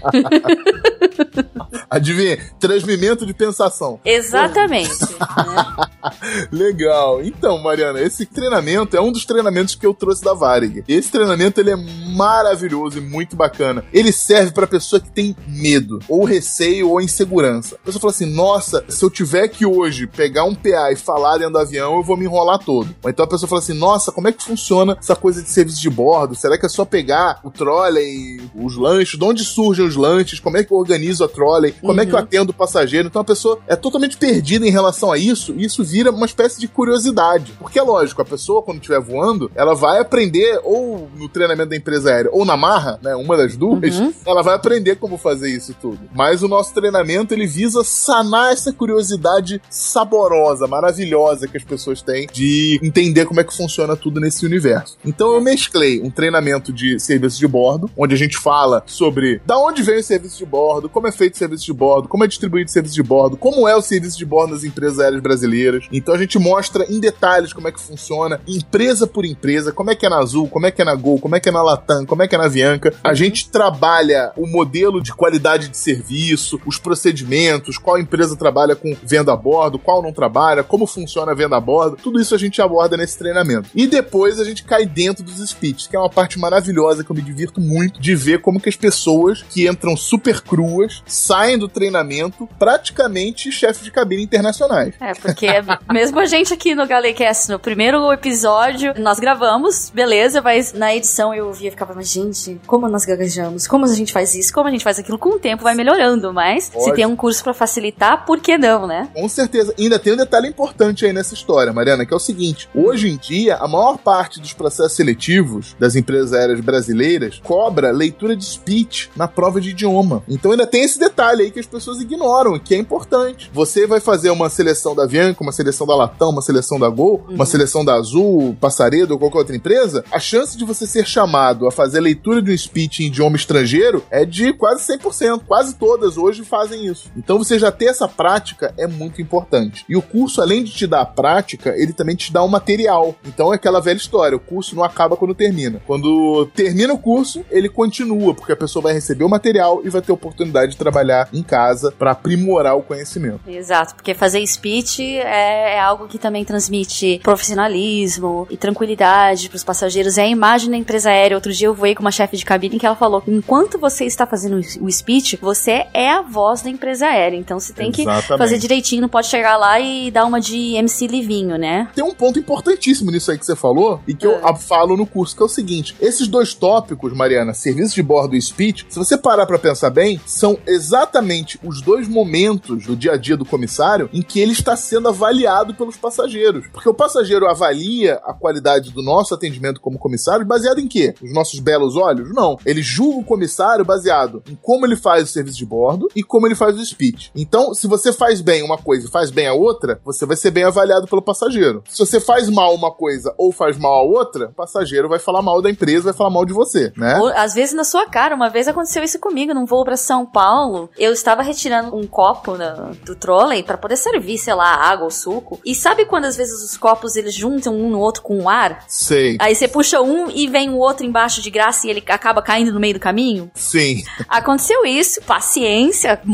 Adivinha, 1.88 2.40
transmimento 2.60 3.28
de 3.28 3.34
pensação. 3.34 4.00
Exatamente. 4.04 5.02
né? 5.02 5.88
Legal. 6.52 7.24
Então, 7.24 7.62
Mariana, 7.62 8.02
esse 8.02 8.26
treinamento 8.26 8.98
é 8.98 9.02
um 9.02 9.12
dos 9.12 9.26
treinamentos 9.26 9.76
que 9.76 9.86
eu 9.86 9.94
trouxe 9.94 10.24
da 10.24 10.34
Varig. 10.34 10.84
Esse 10.88 11.12
treinamento 11.12 11.60
ele 11.60 11.72
é 11.72 11.76
maravilhoso 11.76 12.98
e 12.98 13.02
muito 13.02 13.36
bacana. 13.36 13.84
Ele 13.94 14.12
serve 14.12 14.52
para 14.52 14.66
pessoa 14.66 15.00
que 15.00 15.12
tem 15.12 15.36
medo 15.48 16.00
ou 16.08 16.24
receio 16.24 16.71
ou 16.84 17.02
insegurança. 17.02 17.76
A 17.76 17.86
pessoa 17.86 18.02
fala 18.02 18.12
assim: 18.12 18.26
"Nossa, 18.26 18.84
se 18.88 19.04
eu 19.04 19.10
tiver 19.10 19.48
que 19.48 19.66
hoje 19.66 20.08
pegar 20.08 20.44
um 20.44 20.56
PA 20.56 20.92
e 20.92 20.96
falar 20.96 21.38
dentro 21.38 21.54
do 21.54 21.60
avião, 21.60 21.98
eu 21.98 22.04
vou 22.04 22.16
me 22.16 22.26
enrolar 22.26 22.60
todo". 22.60 22.94
Ou 23.04 23.10
então 23.10 23.26
a 23.26 23.28
pessoa 23.28 23.50
fala 23.50 23.62
assim: 23.62 23.74
"Nossa, 23.74 24.12
como 24.12 24.28
é 24.28 24.32
que 24.32 24.44
funciona 24.44 24.98
essa 25.00 25.16
coisa 25.16 25.42
de 25.42 25.50
serviço 25.50 25.82
de 25.82 25.90
bordo? 25.90 26.36
Será 26.36 26.58
que 26.58 26.66
é 26.66 26.70
só 26.70 26.86
pegar 26.86 27.40
o 27.44 27.52
trolley, 27.52 28.42
os 28.56 28.78
lanches, 28.78 29.20
de 29.20 29.26
onde 29.26 29.44
surgem 29.44 29.86
os 29.86 29.96
lanches? 29.96 30.40
Como 30.40 30.58
é 30.58 30.64
que 30.64 30.72
eu 30.72 30.78
organizo 30.78 31.24
a 31.24 31.28
trolley? 31.28 31.74
Como 31.74 31.94
uhum. 31.94 32.00
é 32.00 32.06
que 32.06 32.12
eu 32.12 32.18
uhum. 32.18 32.24
atendo 32.24 32.52
o 32.52 32.56
passageiro?". 32.56 33.08
Então 33.08 33.22
a 33.22 33.26
pessoa 33.26 33.60
é 33.68 33.76
totalmente 33.76 34.18
perdida 34.18 34.68
em 34.68 34.72
relação 34.72 35.12
a 35.12 35.18
isso, 35.18 35.54
e 35.58 35.66
isso 35.66 35.84
vira 35.84 36.12
uma 36.12 36.26
espécie 36.26 36.60
de 36.60 36.68
curiosidade. 36.68 37.54
Porque 37.60 37.80
é 37.80 37.84
lógico, 37.84 38.22
a 38.22 38.26
pessoa, 38.26 38.62
quando 38.62 38.78
estiver 38.78 39.00
voando, 39.00 39.52
ela 39.56 39.74
vai 39.74 40.00
aprender, 40.00 40.60
ou 40.64 41.10
no 41.16 41.28
treinamento 41.28 41.70
da 41.70 41.76
empresa 41.76 42.12
aérea, 42.12 42.32
ou 42.32 42.46
na 42.46 42.56
marra, 42.56 43.00
né? 43.02 43.16
Uma 43.16 43.36
das 43.36 43.56
duas, 43.56 44.00
uhum. 44.00 44.14
ela 44.26 44.42
vai 44.42 44.56
aprender 44.56 44.96
como 44.96 45.18
fazer 45.18 45.50
isso 45.50 45.76
tudo. 45.82 46.00
Mas 46.14 46.44
o 46.44 46.48
nosso 46.48 46.61
treinamento, 46.70 47.34
ele 47.34 47.48
visa 47.48 47.84
sanar 47.84 48.54
essa 48.54 48.72
curiosidade 48.72 49.62
saborosa, 49.70 50.68
maravilhosa 50.68 51.48
que 51.48 51.58
as 51.58 51.64
pessoas 51.64 52.02
têm 52.02 52.28
de 52.32 52.80
entender 52.84 53.26
como 53.26 53.40
é 53.40 53.44
que 53.44 53.56
funciona 53.56 53.96
tudo 53.96 54.20
nesse 54.20 54.46
universo. 54.46 54.98
Então 55.06 55.34
eu 55.34 55.42
mesclei 55.42 56.02
um 56.02 56.10
treinamento 56.10 56.72
de 56.72 57.00
serviço 57.00 57.40
de 57.40 57.48
bordo, 57.48 57.90
onde 57.98 58.14
a 58.14 58.18
gente 58.18 58.38
fala 58.38 58.84
sobre 58.86 59.42
da 59.46 59.58
onde 59.58 59.82
vem 59.82 60.00
o 60.00 60.04
serviço 60.04 60.38
de 60.38 60.46
bordo, 60.46 60.90
como 60.90 61.08
é 61.08 61.12
feito 61.12 61.36
o 61.36 61.38
serviço 61.38 61.66
de 61.66 61.74
bordo, 61.74 62.08
como 62.08 62.24
é 62.24 62.28
distribuído 62.28 62.70
o 62.70 62.74
serviço 62.74 62.96
de 62.96 63.04
bordo, 63.04 63.38
como 63.38 63.68
é 63.68 63.76
o 63.76 63.82
serviço 63.82 64.18
de 64.18 64.26
bordo 64.26 64.54
nas 64.54 64.64
empresas 64.64 65.00
aéreas 65.00 65.22
brasileiras. 65.22 65.88
Então 65.92 66.14
a 66.14 66.18
gente 66.18 66.38
mostra 66.38 66.86
em 66.90 67.00
detalhes 67.00 67.54
como 67.54 67.68
é 67.68 67.72
que 67.72 67.80
funciona, 67.80 68.40
empresa 68.48 69.08
por 69.08 69.26
empresa, 69.26 69.72
como 69.72 69.92
é 69.92 69.96
que 69.96 70.06
é 70.06 70.10
na 70.10 70.20
Azul, 70.20 70.48
como 70.48 70.66
é 70.66 70.72
que 70.72 70.82
é 70.82 70.86
na 70.86 70.96
Gol, 70.96 71.20
como 71.20 71.36
é 71.36 71.40
que 71.40 71.50
é 71.50 71.52
na 71.52 71.62
Latam, 71.62 72.06
como 72.06 72.22
é 72.22 72.28
que 72.28 72.36
é 72.36 72.38
na 72.38 72.46
Avianca. 72.46 72.94
A 73.04 73.14
gente 73.14 73.50
trabalha 73.50 74.32
o 74.36 74.46
modelo 74.48 75.02
de 75.02 75.14
qualidade 75.14 75.70
de 75.70 75.78
serviço, 75.78 76.51
serviço, 76.52 76.62
os 76.66 76.78
procedimentos, 76.78 77.78
qual 77.78 78.00
empresa 78.00 78.36
trabalha 78.36 78.76
com 78.76 78.96
venda 79.04 79.32
a 79.32 79.36
bordo, 79.36 79.80
qual 79.80 80.02
não 80.02 80.12
trabalha, 80.12 80.64
como 80.64 80.88
funciona 80.88 81.32
a 81.32 81.36
venda 81.36 81.56
a 81.56 81.62
bordo, 81.62 81.98
tudo 82.02 82.20
isso 82.20 82.34
a 82.34 82.38
gente 82.38 82.62
aborda 82.62 82.98
nesse 82.98 83.18
treinamento. 83.18 83.70
E 83.76 83.88
depois 83.88 84.40
a 84.40 84.44
gente 84.44 84.64
cai 84.64 84.86
dentro 84.86 85.24
dos 85.24 85.38
speeches, 85.48 85.88
que 85.88 85.96
é 85.96 86.00
uma 86.00 86.10
parte 86.10 86.40
maravilhosa 86.40 87.04
que 87.04 87.12
eu 87.12 87.16
me 87.16 87.22
divirto 87.22 87.62
muito 87.62 88.02
de 88.02 88.16
ver 88.16 88.42
como 88.42 88.60
que 88.60 88.70
as 88.70 88.76
pessoas 88.76 89.44
que 89.44 89.68
entram 89.68 89.96
super 89.96 90.42
cruas 90.42 91.04
saem 91.06 91.58
do 91.58 91.68
treinamento 91.68 92.48
praticamente 92.58 93.52
chefes 93.52 93.84
de 93.84 93.92
cabine 93.92 94.24
internacionais. 94.24 94.96
É, 95.00 95.14
porque 95.14 95.48
mesmo 95.92 96.20
a 96.20 96.26
gente 96.26 96.54
aqui 96.54 96.74
no 96.74 96.88
Galecast, 96.88 97.50
no 97.50 97.60
primeiro 97.60 98.12
episódio, 98.12 98.94
nós 98.98 99.20
gravamos, 99.20 99.92
beleza, 99.94 100.42
mas 100.42 100.74
na 100.74 100.96
edição 100.96 101.34
eu 101.34 101.52
via 101.54 101.68
e 101.68 101.72
ficava, 101.72 101.94
mas 101.94 102.12
gente, 102.12 102.60
como 102.66 102.88
nós 102.88 103.06
gaguejamos? 103.06 103.68
Como 103.68 103.86
a 103.86 103.94
gente 103.94 104.12
faz 104.12 104.34
isso? 104.36 104.54
Como 104.54 104.68
a 104.68 104.72
gente 104.72 104.84
faz 104.84 104.98
aquilo? 104.98 105.18
Com 105.18 105.36
o 105.36 105.40
tempo 105.40 105.64
vai 105.64 105.76
melhorando, 105.76 106.34
mas 106.34 106.41
Pode. 106.70 106.86
se 106.86 106.94
tem 106.94 107.06
um 107.06 107.16
curso 107.16 107.44
para 107.44 107.54
facilitar, 107.54 108.26
por 108.26 108.40
que 108.40 108.58
não, 108.58 108.88
né? 108.88 109.10
Com 109.14 109.28
certeza. 109.30 109.74
E 109.78 109.84
ainda 109.84 110.00
tem 110.00 110.14
um 110.14 110.18
detalhe 110.18 110.48
importante 110.48 111.06
aí 111.06 111.14
nessa 111.14 111.34
história, 111.34 111.74
Mariana, 111.74 112.06
que 112.06 112.14
é 112.14 112.18
o 112.18 112.20
seguinte: 112.20 112.70
hoje 112.74 113.10
em 113.10 113.18
dia, 113.18 113.58
a 113.58 113.68
maior 113.68 113.98
parte 113.98 114.40
dos 114.40 114.54
processos 114.54 114.94
seletivos 114.94 115.76
das 115.80 115.96
empresas 115.96 116.34
aéreas 116.34 116.60
brasileiras 116.60 117.42
cobra 117.44 117.92
leitura 117.92 118.36
de 118.36 118.46
speech 118.46 119.10
na 119.16 119.28
prova 119.28 119.60
de 119.60 119.72
idioma. 119.72 120.24
Então 120.28 120.52
ainda 120.52 120.68
tem 120.68 120.84
esse 120.84 121.00
detalhe 121.00 121.44
aí 121.44 121.52
que 121.52 121.60
as 121.60 121.66
pessoas 121.66 122.02
ignoram, 122.02 122.58
que 122.58 122.74
é 122.74 122.78
importante. 122.78 123.50
Você 123.54 123.86
vai 123.86 124.00
fazer 124.00 124.30
uma 124.30 124.50
seleção 124.50 124.96
da 124.96 125.04
Avianca, 125.04 125.44
uma 125.44 125.52
seleção 125.52 125.86
da 125.86 125.96
Latam, 125.96 126.30
uma 126.30 126.42
seleção 126.42 126.80
da 126.80 126.90
Gol, 126.90 127.24
uhum. 127.28 127.36
uma 127.36 127.46
seleção 127.46 127.84
da 127.84 127.96
Azul, 127.96 128.56
Passaredo 128.60 129.14
ou 129.14 129.20
qualquer 129.20 129.40
outra 129.40 129.56
empresa, 129.56 130.04
a 130.12 130.20
chance 130.20 130.58
de 130.58 130.66
você 130.66 130.88
ser 130.88 131.06
chamado 131.06 131.68
a 131.68 131.72
fazer 131.72 132.00
leitura 132.00 132.42
de 132.42 132.52
um 132.52 132.58
speech 132.58 133.04
em 133.04 133.08
idioma 133.08 133.36
estrangeiro 133.36 134.04
é 134.10 134.26
de 134.26 134.54
quase 134.54 134.86
100%. 134.98 135.42
Quase 135.46 135.76
todas 135.76 136.18
hoje 136.18 136.31
fazem 136.40 136.86
isso. 136.86 137.12
Então 137.16 137.38
você 137.38 137.58
já 137.58 137.72
ter 137.72 137.86
essa 137.86 138.08
prática 138.08 138.74
é 138.78 138.88
muito 138.88 139.22
importante. 139.22 139.86
E 139.88 139.96
o 139.96 140.02
curso, 140.02 140.42
além 140.42 140.64
de 140.64 140.72
te 140.72 140.88
dar 140.88 141.02
a 141.02 141.06
prática, 141.06 141.74
ele 141.76 141.94
também 141.94 142.16
te 142.16 142.32
dá 142.32 142.44
um 142.44 142.48
material. 142.48 143.16
Então 143.26 143.52
é 143.52 143.56
aquela 143.56 143.80
velha 143.80 143.98
história, 143.98 144.36
o 144.36 144.40
curso 144.40 144.76
não 144.76 144.84
acaba 144.84 145.18
quando 145.18 145.36
termina. 145.36 145.82
Quando 145.86 146.46
termina 146.56 146.94
o 146.94 146.98
curso, 146.98 147.44
ele 147.50 147.70
continua, 147.70 148.34
porque 148.34 148.52
a 148.52 148.58
pessoa 148.58 148.84
vai 148.84 148.94
receber 148.94 149.24
o 149.24 149.30
material 149.30 149.82
e 149.84 149.90
vai 149.90 150.02
ter 150.02 150.12
oportunidade 150.12 150.72
de 150.72 150.78
trabalhar 150.78 151.28
em 151.34 151.44
casa 151.44 151.92
para 151.92 152.12
aprimorar 152.12 152.78
o 152.78 152.84
conhecimento. 152.84 153.42
Exato, 153.48 153.96
porque 153.96 154.14
fazer 154.14 154.46
speech 154.46 155.02
é, 155.02 155.76
é 155.76 155.80
algo 155.80 156.08
que 156.08 156.18
também 156.18 156.46
transmite 156.46 157.20
profissionalismo 157.24 158.48
e 158.50 158.58
tranquilidade 158.58 159.50
para 159.50 159.56
os 159.56 159.64
passageiros. 159.64 160.18
É 160.18 160.24
a 160.24 160.28
imagem 160.28 160.70
da 160.70 160.78
empresa 160.78 161.10
aérea. 161.10 161.36
Outro 161.36 161.52
dia 161.52 161.68
eu 161.68 161.74
voei 161.74 161.96
com 161.96 162.02
uma 162.02 162.12
chefe 162.12 162.38
de 162.38 162.46
cabine 162.46 162.80
que 162.80 162.86
ela 162.86 162.96
falou 162.96 163.24
enquanto 163.28 163.80
você 163.80 164.06
está 164.06 164.26
fazendo 164.26 164.60
o 164.80 164.92
speech, 164.92 165.38
você 165.42 165.88
é 165.94 166.11
a 166.12 166.22
voz 166.22 166.62
da 166.62 166.70
empresa 166.70 167.08
aérea. 167.08 167.38
Então 167.38 167.60
você 167.60 167.74
tem 167.74 167.90
Exatamente. 167.90 168.28
que 168.28 168.38
fazer 168.38 168.58
direitinho, 168.58 169.02
não 169.02 169.10
pode 169.10 169.28
chegar 169.28 169.58
lá 169.58 169.80
e 169.80 170.12
dar 170.12 170.26
uma 170.26 170.40
de 170.40 170.76
MC 170.76 171.08
Livinho, 171.08 171.58
né? 171.58 171.90
Tem 171.94 172.04
um 172.04 172.14
ponto 172.14 172.40
importantíssimo 172.40 173.12
nisso 173.12 173.32
aí 173.32 173.38
que 173.38 173.46
você 173.46 173.56
falou 173.56 174.02
e 174.08 174.14
que 174.14 174.26
é. 174.26 174.30
eu 174.30 174.56
falo 174.56 174.96
no 174.98 175.06
curso, 175.06 175.36
que 175.36 175.42
é 175.42 175.46
o 175.46 175.50
seguinte: 175.50 175.96
esses 176.00 176.28
dois 176.28 176.54
tópicos, 176.54 177.14
Mariana, 177.14 177.54
serviço 177.54 177.96
de 177.96 178.04
bordo 178.04 178.36
e 178.36 178.42
speech, 178.42 178.86
se 178.90 178.98
você 178.98 179.18
parar 179.18 179.46
para 179.46 179.60
pensar 179.60 179.90
bem, 179.90 180.20
são 180.26 180.58
exatamente 180.66 181.60
os 181.64 181.82
dois 181.82 182.08
momentos 182.08 182.86
do 182.86 182.96
dia 182.96 183.14
a 183.14 183.18
dia 183.18 183.38
do 183.38 183.46
comissário 183.46 184.10
em 184.14 184.22
que 184.22 184.40
ele 184.40 184.52
está 184.52 184.76
sendo 184.76 185.08
avaliado 185.08 185.74
pelos 185.74 185.98
passageiros. 185.98 186.68
Porque 186.68 186.90
o 186.90 186.94
passageiro 186.94 187.48
avalia 187.48 188.16
a 188.26 188.34
qualidade 188.34 188.92
do 188.92 189.02
nosso 189.02 189.34
atendimento 189.34 189.82
como 189.82 190.00
comissário 190.00 190.46
baseado 190.46 190.80
em 190.80 190.88
quê? 190.88 191.14
Os 191.22 191.34
nossos 191.34 191.60
belos 191.60 191.96
olhos? 191.96 192.34
Não. 192.34 192.58
Ele 192.66 192.82
julga 192.82 193.20
o 193.20 193.24
comissário 193.24 193.86
baseado 193.86 194.44
em 194.50 194.56
como 194.56 194.86
ele 194.86 194.96
faz 194.96 195.24
o 195.24 195.32
serviço 195.32 195.58
de 195.58 195.66
bordo 195.66 196.01
e 196.16 196.24
como 196.24 196.48
ele 196.48 196.56
faz 196.56 196.78
o 196.80 196.86
speech. 196.86 197.32
Então, 197.36 197.74
se 197.74 197.88
você 197.88 198.12
faz 198.14 198.42
bem 198.42 198.64
uma 198.64 198.78
coisa 198.78 199.08
e 199.08 199.12
faz 199.12 199.32
bem 199.32 199.48
a 199.48 199.54
outra, 199.54 200.00
você 200.04 200.26
vai 200.26 200.38
ser 200.38 200.52
bem 200.52 200.64
avaliado 200.64 201.08
pelo 201.08 201.22
passageiro. 201.22 201.84
Se 201.90 202.00
você 202.00 202.20
faz 202.20 202.50
mal 202.50 202.74
uma 202.74 202.92
coisa 202.92 203.34
ou 203.38 203.52
faz 203.52 203.78
mal 203.78 203.94
a 203.94 204.04
outra, 204.04 204.48
o 204.48 204.54
passageiro 204.54 205.10
vai 205.10 205.20
falar 205.20 205.42
mal 205.42 205.62
da 205.62 205.70
empresa, 205.70 206.06
vai 206.06 206.14
falar 206.14 206.30
mal 206.30 206.46
de 206.46 206.54
você, 206.54 206.92
né? 206.96 207.18
Ou, 207.20 207.28
às 207.30 207.54
vezes 207.54 207.74
na 207.74 207.84
sua 207.84 208.06
cara. 208.06 208.36
Uma 208.36 208.50
vez 208.50 208.68
aconteceu 208.68 209.04
isso 209.04 209.20
comigo 209.20 209.54
num 209.54 209.66
voo 209.66 209.84
para 209.84 209.98
São 209.98 210.26
Paulo. 210.26 210.90
Eu 210.98 211.12
estava 211.12 211.42
retirando 211.42 211.96
um 211.96 212.08
copo 212.08 212.58
na, 212.58 212.92
do 213.06 213.16
trolley 213.16 213.64
para 213.64 213.78
poder 213.78 213.98
servir, 213.98 214.38
sei 214.38 214.54
lá, 214.54 214.76
água 214.76 215.06
ou 215.06 215.12
suco. 215.12 215.60
E 215.66 215.76
sabe 215.76 216.06
quando 216.06 216.26
às 216.26 216.36
vezes 216.36 216.64
os 216.64 216.78
copos 216.78 217.16
eles 217.16 217.34
juntam 217.34 217.76
um 217.76 217.90
no 217.90 218.00
outro 218.00 218.22
com 218.22 218.42
o 218.42 218.50
ar? 218.50 218.84
Sei. 218.88 219.38
Aí 219.40 219.56
você 219.56 219.68
puxa 219.68 220.02
um 220.02 220.30
e 220.30 220.48
vem 220.48 220.70
o 220.70 220.78
outro 220.78 221.06
embaixo 221.06 221.42
de 221.42 221.50
graça 221.50 221.88
e 221.88 221.90
ele 221.90 222.04
acaba 222.08 222.42
caindo 222.42 222.74
no 222.74 222.80
meio 222.80 222.94
do 222.94 223.00
caminho? 223.00 223.52
Sim. 223.54 224.04
Aconteceu 224.28 224.86
isso, 224.86 225.22
paciência, 225.22 225.91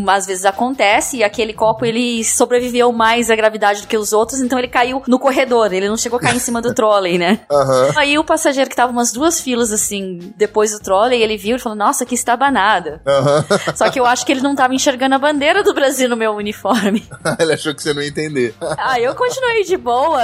às 0.09 0.25
vezes 0.25 0.45
acontece 0.45 1.17
e 1.17 1.23
aquele 1.23 1.53
copo 1.53 1.85
ele 1.85 2.23
sobreviveu 2.23 2.91
mais 2.91 3.29
à 3.29 3.35
gravidade 3.35 3.81
do 3.81 3.87
que 3.87 3.97
os 3.97 4.13
outros, 4.13 4.41
então 4.41 4.57
ele 4.57 4.67
caiu 4.67 5.01
no 5.07 5.19
corredor, 5.19 5.73
ele 5.73 5.87
não 5.87 5.97
chegou 5.97 6.17
a 6.17 6.21
cair 6.21 6.35
em 6.35 6.39
cima 6.39 6.61
do 6.61 6.73
trolley, 6.73 7.17
né? 7.17 7.39
Uhum. 7.49 7.91
Aí 7.95 8.17
o 8.17 8.23
passageiro 8.23 8.69
que 8.69 8.75
tava 8.75 8.91
umas 8.91 9.11
duas 9.11 9.39
filas 9.41 9.71
assim, 9.71 10.33
depois 10.35 10.71
do 10.71 10.79
trolley, 10.79 11.21
ele 11.21 11.37
viu 11.37 11.55
e 11.55 11.59
falou: 11.59 11.77
Nossa, 11.77 12.05
que 12.05 12.15
estabanada. 12.15 13.01
Uhum. 13.05 13.75
Só 13.75 13.89
que 13.89 13.99
eu 13.99 14.05
acho 14.05 14.25
que 14.25 14.31
ele 14.31 14.41
não 14.41 14.55
tava 14.55 14.73
enxergando 14.73 15.15
a 15.15 15.19
bandeira 15.19 15.63
do 15.63 15.73
Brasil 15.73 16.09
no 16.09 16.15
meu 16.15 16.31
uniforme. 16.33 17.07
ele 17.39 17.53
achou 17.53 17.73
que 17.73 17.81
você 17.81 17.93
não 17.93 18.01
ia 18.01 18.07
entender. 18.07 18.53
Aí 18.77 19.03
eu 19.03 19.15
continuei 19.15 19.63
de 19.63 19.77
boa, 19.77 20.21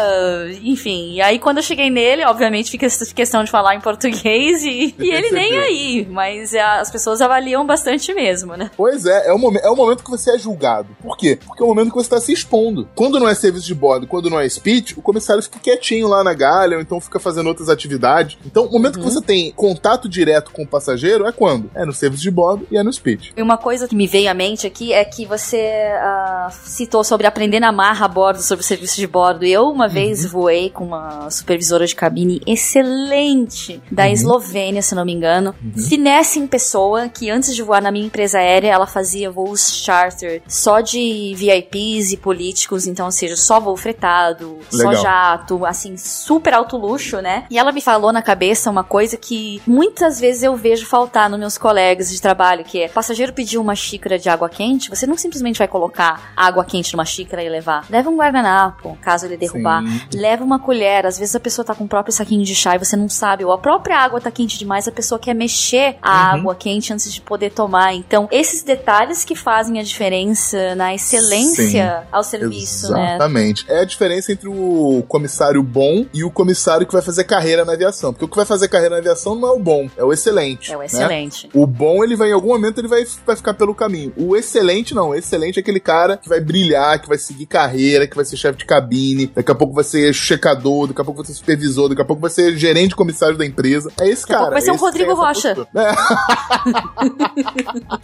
enfim. 0.62 1.14
E 1.14 1.22
aí 1.22 1.40
quando 1.40 1.58
eu 1.58 1.64
cheguei 1.64 1.90
nele, 1.90 2.26
obviamente 2.26 2.72
fica 2.72 2.86
essa 2.86 3.06
questão 3.14 3.44
de 3.44 3.52
falar 3.52 3.76
em 3.76 3.82
português 3.82 4.64
e, 4.64 4.96
e 4.98 5.12
ele 5.12 5.32
nem 5.32 5.58
aí. 5.58 6.08
Mas 6.10 6.54
as 6.54 6.92
pessoas 6.92 7.22
avaliam 7.22 7.66
bastante 7.66 8.14
mesmo, 8.14 8.56
né? 8.56 8.72
Pois 8.76 9.06
é, 9.06 9.23
é 9.26 9.34
o, 9.34 9.38
momento, 9.38 9.64
é 9.64 9.70
o 9.70 9.76
momento 9.76 10.04
que 10.04 10.10
você 10.10 10.36
é 10.36 10.38
julgado. 10.38 10.90
Por 11.02 11.18
quê? 11.18 11.40
Porque 11.46 11.62
é 11.62 11.66
o 11.66 11.70
momento 11.70 11.90
que 11.90 11.96
você 11.96 12.06
está 12.06 12.20
se 12.20 12.32
expondo. 12.32 12.88
Quando 12.96 13.20
não 13.20 13.28
é 13.28 13.36
serviço 13.36 13.66
de 13.66 13.76
bordo, 13.76 14.08
quando 14.08 14.30
não 14.30 14.40
é 14.40 14.48
speech, 14.48 14.98
o 14.98 15.02
comissário 15.02 15.42
fica 15.42 15.60
quietinho 15.60 16.08
lá 16.08 16.24
na 16.24 16.34
galha, 16.34 16.78
ou 16.78 16.82
então 16.82 17.00
fica 17.00 17.20
fazendo 17.20 17.48
outras 17.48 17.70
atividades. 17.70 18.38
Então, 18.46 18.66
o 18.66 18.72
momento 18.72 18.98
uhum. 18.98 19.04
que 19.04 19.12
você 19.12 19.22
tem 19.22 19.52
contato 19.52 20.08
direto 20.10 20.52
com 20.52 20.64
o 20.64 20.68
passageiro 20.68 21.26
é 21.26 21.32
quando? 21.32 21.70
É 21.76 21.86
no 21.86 21.94
serviço 21.94 22.24
de 22.24 22.32
bordo 22.32 22.68
e 22.72 22.78
é 22.78 22.84
no 22.84 22.92
speech. 22.92 23.34
E 23.36 23.42
uma 23.42 23.58
coisa 23.58 23.88
que 23.88 23.96
me 23.96 24.08
veio 24.08 24.30
à 24.30 24.34
mente 24.34 24.68
aqui 24.68 24.94
é 24.94 25.04
que 25.06 25.26
você 25.26 25.58
uh, 25.58 26.52
citou 26.66 27.04
sobre 27.04 27.28
aprender 27.28 27.60
na 27.60 27.72
marra 27.72 28.06
a 28.06 28.10
bordo, 28.10 28.42
sobre 28.42 28.64
o 28.64 28.68
serviço 28.68 28.98
de 28.98 29.08
bordo. 29.08 29.46
Eu, 29.46 29.70
uma 29.70 29.88
uhum. 29.88 29.92
vez, 29.92 30.26
voei 30.26 30.70
com 30.70 30.86
uma 30.86 31.30
supervisora 31.30 31.86
de 31.86 31.96
cabine 31.96 32.42
excelente 32.46 33.82
da 33.92 34.04
uhum. 34.04 34.12
Eslovênia, 34.12 34.82
se 34.82 34.96
não 34.96 35.06
me 35.06 35.14
engano. 35.14 35.54
Uhum. 35.64 35.84
Finesse 35.84 36.40
em 36.40 36.48
pessoa, 36.48 37.08
que 37.08 37.30
antes 37.30 37.56
de 37.56 37.62
voar 37.62 37.82
na 37.82 37.92
minha 37.92 38.06
empresa 38.06 38.40
aérea, 38.40 38.72
ela 38.72 38.88
fazia 38.88 39.13
voos 39.30 39.74
charter 39.76 40.42
só 40.48 40.82
de 40.82 41.34
VIPs 41.36 42.12
e 42.12 42.18
políticos, 42.18 42.88
então, 42.88 43.06
ou 43.06 43.12
seja, 43.12 43.36
só 43.36 43.60
voo 43.60 43.76
fretado, 43.76 44.60
Legal. 44.72 44.96
só 44.96 45.02
jato, 45.02 45.66
assim, 45.66 45.98
super 45.98 46.54
alto 46.54 46.78
luxo, 46.78 47.22
né? 47.22 47.46
E 47.50 47.58
ela 47.58 47.72
me 47.72 47.82
falou 47.82 48.12
na 48.12 48.22
cabeça 48.22 48.70
uma 48.70 48.84
coisa 48.84 49.18
que 49.18 49.62
muitas 49.66 50.20
vezes 50.20 50.44
eu 50.44 50.56
vejo 50.56 50.86
faltar 50.86 51.30
nos 51.30 51.40
meus 51.40 51.58
colegas 51.58 52.12
de 52.12 52.22
trabalho, 52.22 52.64
que 52.64 52.82
é, 52.82 52.88
passageiro 52.88 53.34
pediu 53.34 53.62
uma 53.62 53.76
xícara 53.76 54.18
de 54.18 54.30
água 54.30 54.50
quente, 54.50 54.90
você 54.90 55.06
não 55.06 55.18
simplesmente 55.18 55.58
vai 55.58 55.68
colocar 55.68 56.34
água 56.36 56.64
quente 56.64 56.94
numa 56.94 57.06
xícara 57.06 57.44
e 57.44 57.50
levar. 57.50 57.86
Leva 57.90 58.10
um 58.10 58.18
guardanapo, 58.18 58.98
caso 59.02 59.26
ele 59.26 59.38
derrubar. 59.38 59.84
Sim. 59.84 60.20
Leva 60.20 60.44
uma 60.44 60.60
colher, 60.60 61.06
às 61.06 61.18
vezes 61.18 61.36
a 61.36 61.40
pessoa 61.40 61.66
tá 61.66 61.76
com 61.76 61.84
o 61.84 61.88
próprio 61.88 62.14
saquinho 62.14 62.44
de 62.44 62.56
chá 62.56 62.76
e 62.76 62.80
você 62.80 62.96
não 62.96 63.10
sabe, 63.10 63.44
ou 63.44 63.52
a 63.52 63.58
própria 63.58 63.98
água 63.98 64.22
tá 64.22 64.32
quente 64.32 64.58
demais, 64.58 64.88
a 64.88 64.92
pessoa 64.92 65.20
quer 65.20 65.34
mexer 65.34 65.98
a 66.02 66.12
uhum. 66.12 66.40
água 66.40 66.56
quente 66.56 66.94
antes 66.94 67.14
de 67.14 67.22
poder 67.22 67.52
tomar. 67.52 67.94
Então, 67.94 68.28
esses 68.32 68.64
detalhes 68.64 69.03
que 69.26 69.36
fazem 69.36 69.80
a 69.80 69.84
diferença 69.84 70.76
na 70.76 70.94
excelência 70.96 72.00
Sim. 72.02 72.08
ao 72.12 72.24
serviço, 72.24 72.88
Exatamente. 72.88 73.00
né? 73.00 73.16
Exatamente. 73.16 73.66
É 73.68 73.80
a 73.80 73.86
diferença 73.86 74.32
entre 74.32 74.48
o 74.48 75.04
comissário 75.08 75.62
bom 75.62 76.06
e 76.14 76.24
o 76.24 76.32
comissário 76.32 76.88
que 76.88 76.94
vai 76.94 77.02
fazer 77.02 77.24
carreira 77.26 77.66
na 77.66 77.74
aviação. 77.74 78.14
Porque 78.14 78.26
o 78.26 78.28
que 78.28 78.36
vai 78.36 78.46
fazer 78.46 78.68
carreira 78.68 78.96
na 78.96 79.00
aviação 79.00 79.36
não 79.36 79.50
é 79.50 79.52
o 79.52 79.60
bom, 79.60 79.90
é 79.98 80.04
o 80.04 80.14
excelente. 80.14 80.72
É 80.72 80.78
o 80.78 80.84
excelente. 80.84 81.48
Né? 81.48 81.52
O 81.54 81.68
bom, 81.68 82.04
ele 82.04 82.16
vai, 82.16 82.30
em 82.30 82.34
algum 82.34 82.50
momento, 82.50 82.80
ele 82.80 82.88
vai, 82.88 83.04
vai 83.26 83.36
ficar 83.36 83.54
pelo 83.54 83.76
caminho. 83.76 84.14
O 84.18 84.36
excelente, 84.36 84.96
não. 84.96 85.10
O 85.10 85.16
excelente 85.16 85.58
é 85.58 85.62
aquele 85.62 85.80
cara 85.80 86.18
que 86.18 86.30
vai 86.30 86.40
brilhar, 86.40 87.00
que 87.02 87.08
vai 87.08 87.18
seguir 87.18 87.46
carreira, 87.46 88.08
que 88.08 88.16
vai 88.16 88.26
ser 88.26 88.38
chefe 88.38 88.60
de 88.60 88.66
cabine, 88.66 89.28
daqui 89.28 89.52
a 89.52 89.56
pouco 89.56 89.74
vai 89.74 89.84
ser 89.84 90.14
checador, 90.14 90.88
daqui 90.88 91.02
a 91.02 91.06
pouco 91.06 91.22
vai 91.22 91.28
ser 91.28 91.34
supervisor, 91.34 91.90
daqui 91.90 92.02
a 92.02 92.06
pouco 92.06 92.22
vai 92.22 92.32
ser 92.32 92.56
gerente 92.58 92.96
comissário 92.96 93.38
da 93.38 93.46
empresa. 93.46 93.92
É 94.00 94.08
esse 94.08 94.24
daqui 94.24 94.34
cara. 94.34 94.52
vai 94.52 94.62
ser 94.62 94.72
um 94.72 94.76
Rodrigo 94.76 95.14
Rocha. 95.14 95.68
É. 95.76 95.92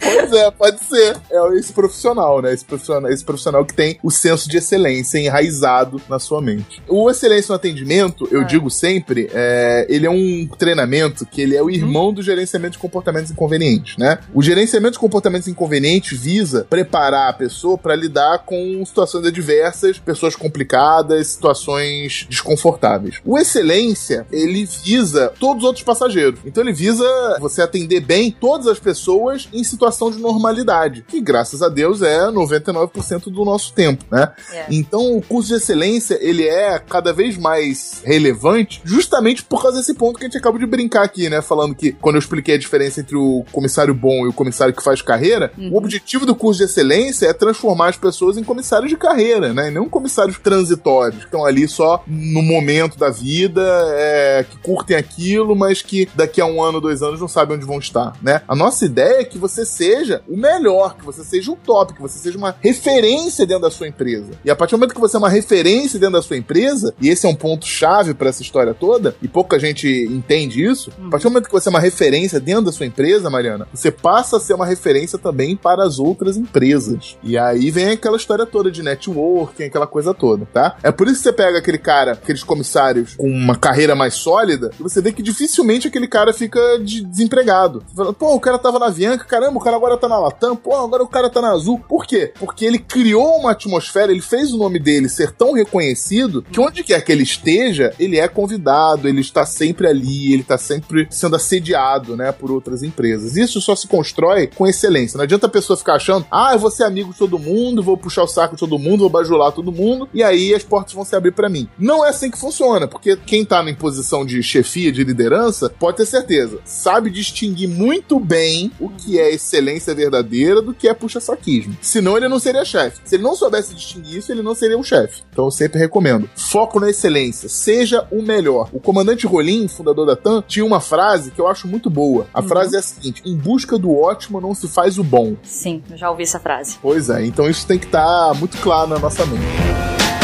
pois 0.00 0.32
é, 0.32 0.50
pode 0.50 0.80
ser. 0.84 0.89
É 1.30 1.58
esse 1.58 1.72
profissional, 1.72 2.42
né? 2.42 2.52
Esse 2.52 2.64
profissional, 2.64 3.10
esse 3.10 3.24
profissional 3.24 3.64
que 3.64 3.74
tem 3.74 3.98
o 4.02 4.10
senso 4.10 4.48
de 4.48 4.58
excelência 4.58 5.18
enraizado 5.18 6.00
na 6.08 6.18
sua 6.18 6.40
mente. 6.40 6.82
O 6.88 7.10
excelência 7.10 7.52
no 7.52 7.56
atendimento, 7.56 8.28
eu 8.30 8.42
é. 8.42 8.44
digo 8.44 8.70
sempre, 8.70 9.30
é, 9.32 9.86
ele 9.88 10.06
é 10.06 10.10
um 10.10 10.48
treinamento 10.58 11.24
que 11.26 11.40
ele 11.40 11.56
é 11.56 11.62
o 11.62 11.66
uhum. 11.66 11.70
irmão 11.70 12.12
do 12.12 12.22
gerenciamento 12.22 12.72
de 12.72 12.78
comportamentos 12.78 13.30
inconvenientes, 13.30 13.96
né? 13.96 14.18
O 14.34 14.42
gerenciamento 14.42 14.92
de 14.92 14.98
comportamentos 14.98 15.48
inconvenientes 15.48 16.18
visa 16.18 16.66
preparar 16.68 17.30
a 17.30 17.32
pessoa 17.32 17.76
para 17.76 17.94
lidar 17.94 18.40
com 18.40 18.82
situações 18.84 19.26
adversas, 19.26 19.98
pessoas 19.98 20.34
complicadas, 20.34 21.28
situações 21.28 22.26
desconfortáveis. 22.28 23.16
O 23.24 23.38
excelência, 23.38 24.26
ele 24.30 24.64
visa 24.84 25.32
todos 25.38 25.62
os 25.62 25.66
outros 25.66 25.84
passageiros. 25.84 26.40
Então 26.44 26.62
ele 26.62 26.72
visa 26.72 27.04
você 27.40 27.62
atender 27.62 28.00
bem 28.00 28.30
todas 28.30 28.66
as 28.66 28.78
pessoas 28.78 29.48
em 29.52 29.64
situação 29.64 30.10
de 30.10 30.18
normalidade 30.18 30.79
que 30.88 31.20
graças 31.20 31.62
a 31.62 31.68
Deus 31.68 32.02
é 32.02 32.26
99% 32.26 33.24
do 33.24 33.44
nosso 33.44 33.72
tempo, 33.72 34.04
né? 34.10 34.32
É. 34.52 34.66
Então 34.70 35.16
o 35.16 35.22
curso 35.22 35.48
de 35.48 35.54
excelência, 35.54 36.18
ele 36.20 36.46
é 36.46 36.78
cada 36.78 37.12
vez 37.12 37.36
mais 37.36 38.02
relevante 38.04 38.80
justamente 38.84 39.42
por 39.42 39.62
causa 39.62 39.78
desse 39.78 39.94
ponto 39.94 40.18
que 40.18 40.24
a 40.24 40.28
gente 40.28 40.38
acabou 40.38 40.58
de 40.58 40.66
brincar 40.66 41.02
aqui, 41.02 41.28
né? 41.28 41.42
Falando 41.42 41.74
que 41.74 41.92
quando 41.92 42.16
eu 42.16 42.20
expliquei 42.20 42.54
a 42.54 42.58
diferença 42.58 43.00
entre 43.00 43.16
o 43.16 43.44
comissário 43.52 43.94
bom 43.94 44.24
e 44.24 44.28
o 44.28 44.32
comissário 44.32 44.74
que 44.74 44.82
faz 44.82 45.02
carreira, 45.02 45.52
uhum. 45.58 45.72
o 45.72 45.76
objetivo 45.76 46.24
do 46.24 46.34
curso 46.34 46.58
de 46.58 46.64
excelência 46.64 47.26
é 47.26 47.32
transformar 47.32 47.88
as 47.88 47.96
pessoas 47.96 48.36
em 48.36 48.44
comissários 48.44 48.90
de 48.90 48.96
carreira, 48.96 49.52
né? 49.52 49.68
E 49.68 49.70
não 49.70 49.88
comissários 49.88 50.38
transitórios, 50.38 51.20
que 51.20 51.24
estão 51.26 51.44
ali 51.44 51.66
só 51.68 52.02
no 52.06 52.42
momento 52.42 52.98
da 52.98 53.10
vida, 53.10 53.62
é, 53.94 54.44
que 54.48 54.58
curtem 54.58 54.96
aquilo, 54.96 55.54
mas 55.54 55.82
que 55.82 56.08
daqui 56.14 56.40
a 56.40 56.46
um 56.46 56.62
ano, 56.62 56.80
dois 56.80 57.02
anos 57.02 57.20
não 57.20 57.28
sabem 57.28 57.56
onde 57.56 57.66
vão 57.66 57.78
estar, 57.78 58.14
né? 58.22 58.42
A 58.46 58.54
nossa 58.54 58.84
ideia 58.84 59.20
é 59.20 59.24
que 59.24 59.38
você 59.38 59.64
seja 59.64 60.22
o 60.28 60.36
melhor, 60.36 60.69
que 60.98 61.04
você 61.04 61.24
seja 61.24 61.50
o 61.50 61.56
top, 61.56 61.94
que 61.94 62.02
você 62.02 62.18
seja 62.18 62.38
uma 62.38 62.54
referência 62.60 63.46
dentro 63.46 63.62
da 63.62 63.70
sua 63.70 63.88
empresa. 63.88 64.30
E 64.44 64.50
a 64.50 64.56
partir 64.56 64.74
do 64.74 64.78
momento 64.78 64.94
que 64.94 65.00
você 65.00 65.16
é 65.16 65.18
uma 65.18 65.28
referência 65.28 65.98
dentro 65.98 66.14
da 66.14 66.22
sua 66.22 66.36
empresa, 66.36 66.94
e 67.00 67.08
esse 67.08 67.26
é 67.26 67.28
um 67.28 67.34
ponto 67.34 67.66
chave 67.66 68.14
para 68.14 68.28
essa 68.28 68.42
história 68.42 68.72
toda, 68.72 69.14
e 69.22 69.28
pouca 69.28 69.58
gente 69.58 69.88
entende 69.88 70.64
isso, 70.64 70.90
a 71.06 71.10
partir 71.10 71.24
do 71.24 71.30
momento 71.30 71.46
que 71.46 71.52
você 71.52 71.68
é 71.68 71.70
uma 71.70 71.80
referência 71.80 72.38
dentro 72.38 72.66
da 72.66 72.72
sua 72.72 72.86
empresa, 72.86 73.30
Mariana, 73.30 73.66
você 73.72 73.90
passa 73.90 74.36
a 74.36 74.40
ser 74.40 74.54
uma 74.54 74.66
referência 74.66 75.18
também 75.18 75.56
para 75.56 75.84
as 75.84 75.98
outras 75.98 76.36
empresas. 76.36 77.16
E 77.22 77.36
aí 77.36 77.70
vem 77.70 77.90
aquela 77.90 78.16
história 78.16 78.46
toda 78.46 78.70
de 78.70 78.82
networking, 78.82 79.64
aquela 79.64 79.86
coisa 79.86 80.14
toda, 80.14 80.46
tá? 80.46 80.76
É 80.82 80.90
por 80.90 81.06
isso 81.06 81.18
que 81.18 81.22
você 81.24 81.32
pega 81.32 81.58
aquele 81.58 81.78
cara, 81.78 82.12
aqueles 82.12 82.42
comissários 82.42 83.14
com 83.16 83.28
uma 83.28 83.56
carreira 83.56 83.94
mais 83.94 84.14
sólida, 84.14 84.70
e 84.78 84.82
você 84.82 85.00
vê 85.00 85.12
que 85.12 85.22
dificilmente 85.22 85.88
aquele 85.88 86.06
cara 86.06 86.32
fica 86.32 86.60
de 86.78 87.04
desempregado. 87.04 87.82
Você 87.86 87.94
fala, 87.94 88.12
pô, 88.12 88.34
o 88.34 88.40
cara 88.40 88.58
tava 88.58 88.78
na 88.78 88.86
Avianca, 88.86 89.24
caramba, 89.24 89.58
o 89.58 89.60
cara 89.60 89.76
agora 89.76 89.96
tá 89.96 90.08
na 90.08 90.18
Latam, 90.18 90.49
pô, 90.56 90.74
agora 90.76 91.02
o 91.02 91.08
cara 91.08 91.30
tá 91.30 91.40
na 91.40 91.52
Azul. 91.52 91.78
Por 91.88 92.06
quê? 92.06 92.32
Porque 92.38 92.64
ele 92.64 92.78
criou 92.78 93.36
uma 93.38 93.52
atmosfera, 93.52 94.12
ele 94.12 94.20
fez 94.20 94.52
o 94.52 94.58
nome 94.58 94.78
dele 94.78 95.08
ser 95.08 95.32
tão 95.32 95.52
reconhecido 95.52 96.42
que 96.42 96.60
onde 96.60 96.82
quer 96.82 97.00
que 97.04 97.12
ele 97.12 97.22
esteja, 97.22 97.92
ele 97.98 98.18
é 98.18 98.28
convidado, 98.28 99.08
ele 99.08 99.20
está 99.20 99.44
sempre 99.44 99.86
ali, 99.86 100.32
ele 100.32 100.42
está 100.42 100.58
sempre 100.58 101.06
sendo 101.10 101.36
assediado, 101.36 102.16
né, 102.16 102.32
por 102.32 102.50
outras 102.50 102.82
empresas. 102.82 103.36
Isso 103.36 103.60
só 103.60 103.74
se 103.74 103.86
constrói 103.86 104.46
com 104.48 104.66
excelência. 104.66 105.16
Não 105.16 105.24
adianta 105.24 105.46
a 105.46 105.50
pessoa 105.50 105.76
ficar 105.76 105.94
achando, 105.94 106.26
ah, 106.30 106.50
eu 106.52 106.58
vou 106.58 106.70
ser 106.70 106.84
amigo 106.84 107.12
de 107.12 107.18
todo 107.18 107.38
mundo, 107.38 107.82
vou 107.82 107.96
puxar 107.96 108.22
o 108.22 108.28
saco 108.28 108.54
de 108.54 108.60
todo 108.60 108.78
mundo, 108.78 109.00
vou 109.00 109.10
bajular 109.10 109.52
todo 109.52 109.72
mundo, 109.72 110.08
e 110.12 110.22
aí 110.22 110.54
as 110.54 110.64
portas 110.64 110.94
vão 110.94 111.04
se 111.04 111.14
abrir 111.14 111.32
para 111.32 111.48
mim. 111.48 111.68
Não 111.78 112.04
é 112.04 112.10
assim 112.10 112.30
que 112.30 112.38
funciona, 112.38 112.86
porque 112.88 113.16
quem 113.16 113.44
tá 113.44 113.60
em 113.68 113.74
posição 113.74 114.24
de 114.24 114.42
chefia, 114.42 114.90
de 114.90 115.04
liderança, 115.04 115.70
pode 115.78 115.98
ter 115.98 116.06
certeza, 116.06 116.58
sabe 116.64 117.10
distinguir 117.10 117.68
muito 117.68 118.18
bem 118.18 118.72
o 118.80 118.88
que 118.88 119.18
é 119.18 119.32
excelência 119.32 119.94
verdadeira 119.94 120.20
do 120.62 120.74
que 120.74 120.88
é 120.88 120.94
puxa-saquismo. 120.94 121.76
Senão 121.80 122.16
ele 122.16 122.28
não 122.28 122.38
seria 122.38 122.64
chefe. 122.64 123.00
Se 123.04 123.16
ele 123.16 123.22
não 123.22 123.34
soubesse 123.34 123.74
distinguir 123.74 124.18
isso, 124.18 124.32
ele 124.32 124.42
não 124.42 124.54
seria 124.54 124.78
um 124.78 124.82
chefe. 124.82 125.22
Então 125.30 125.44
eu 125.46 125.50
sempre 125.50 125.78
recomendo. 125.78 126.28
Foco 126.36 126.80
na 126.80 126.90
excelência. 126.90 127.48
Seja 127.48 128.06
o 128.10 128.22
melhor. 128.22 128.68
O 128.72 128.80
comandante 128.80 129.26
Rolim, 129.26 129.68
fundador 129.68 130.06
da 130.06 130.16
TAM, 130.16 130.42
tinha 130.46 130.64
uma 130.64 130.80
frase 130.80 131.30
que 131.30 131.40
eu 131.40 131.46
acho 131.46 131.68
muito 131.68 131.90
boa. 131.90 132.26
A 132.32 132.40
uhum. 132.40 132.48
frase 132.48 132.76
é 132.76 132.78
a 132.78 132.82
seguinte: 132.82 133.22
em 133.24 133.36
busca 133.36 133.78
do 133.78 133.94
ótimo 133.94 134.40
não 134.40 134.54
se 134.54 134.68
faz 134.68 134.98
o 134.98 135.04
bom. 135.04 135.36
Sim, 135.42 135.82
eu 135.90 135.96
já 135.96 136.10
ouvi 136.10 136.22
essa 136.22 136.40
frase. 136.40 136.78
Pois 136.80 137.10
é, 137.10 137.24
então 137.24 137.48
isso 137.48 137.66
tem 137.66 137.78
que 137.78 137.86
estar 137.86 138.28
tá 138.28 138.34
muito 138.34 138.56
claro 138.58 138.88
na 138.90 138.98
nossa 138.98 139.24
mente. 139.26 140.19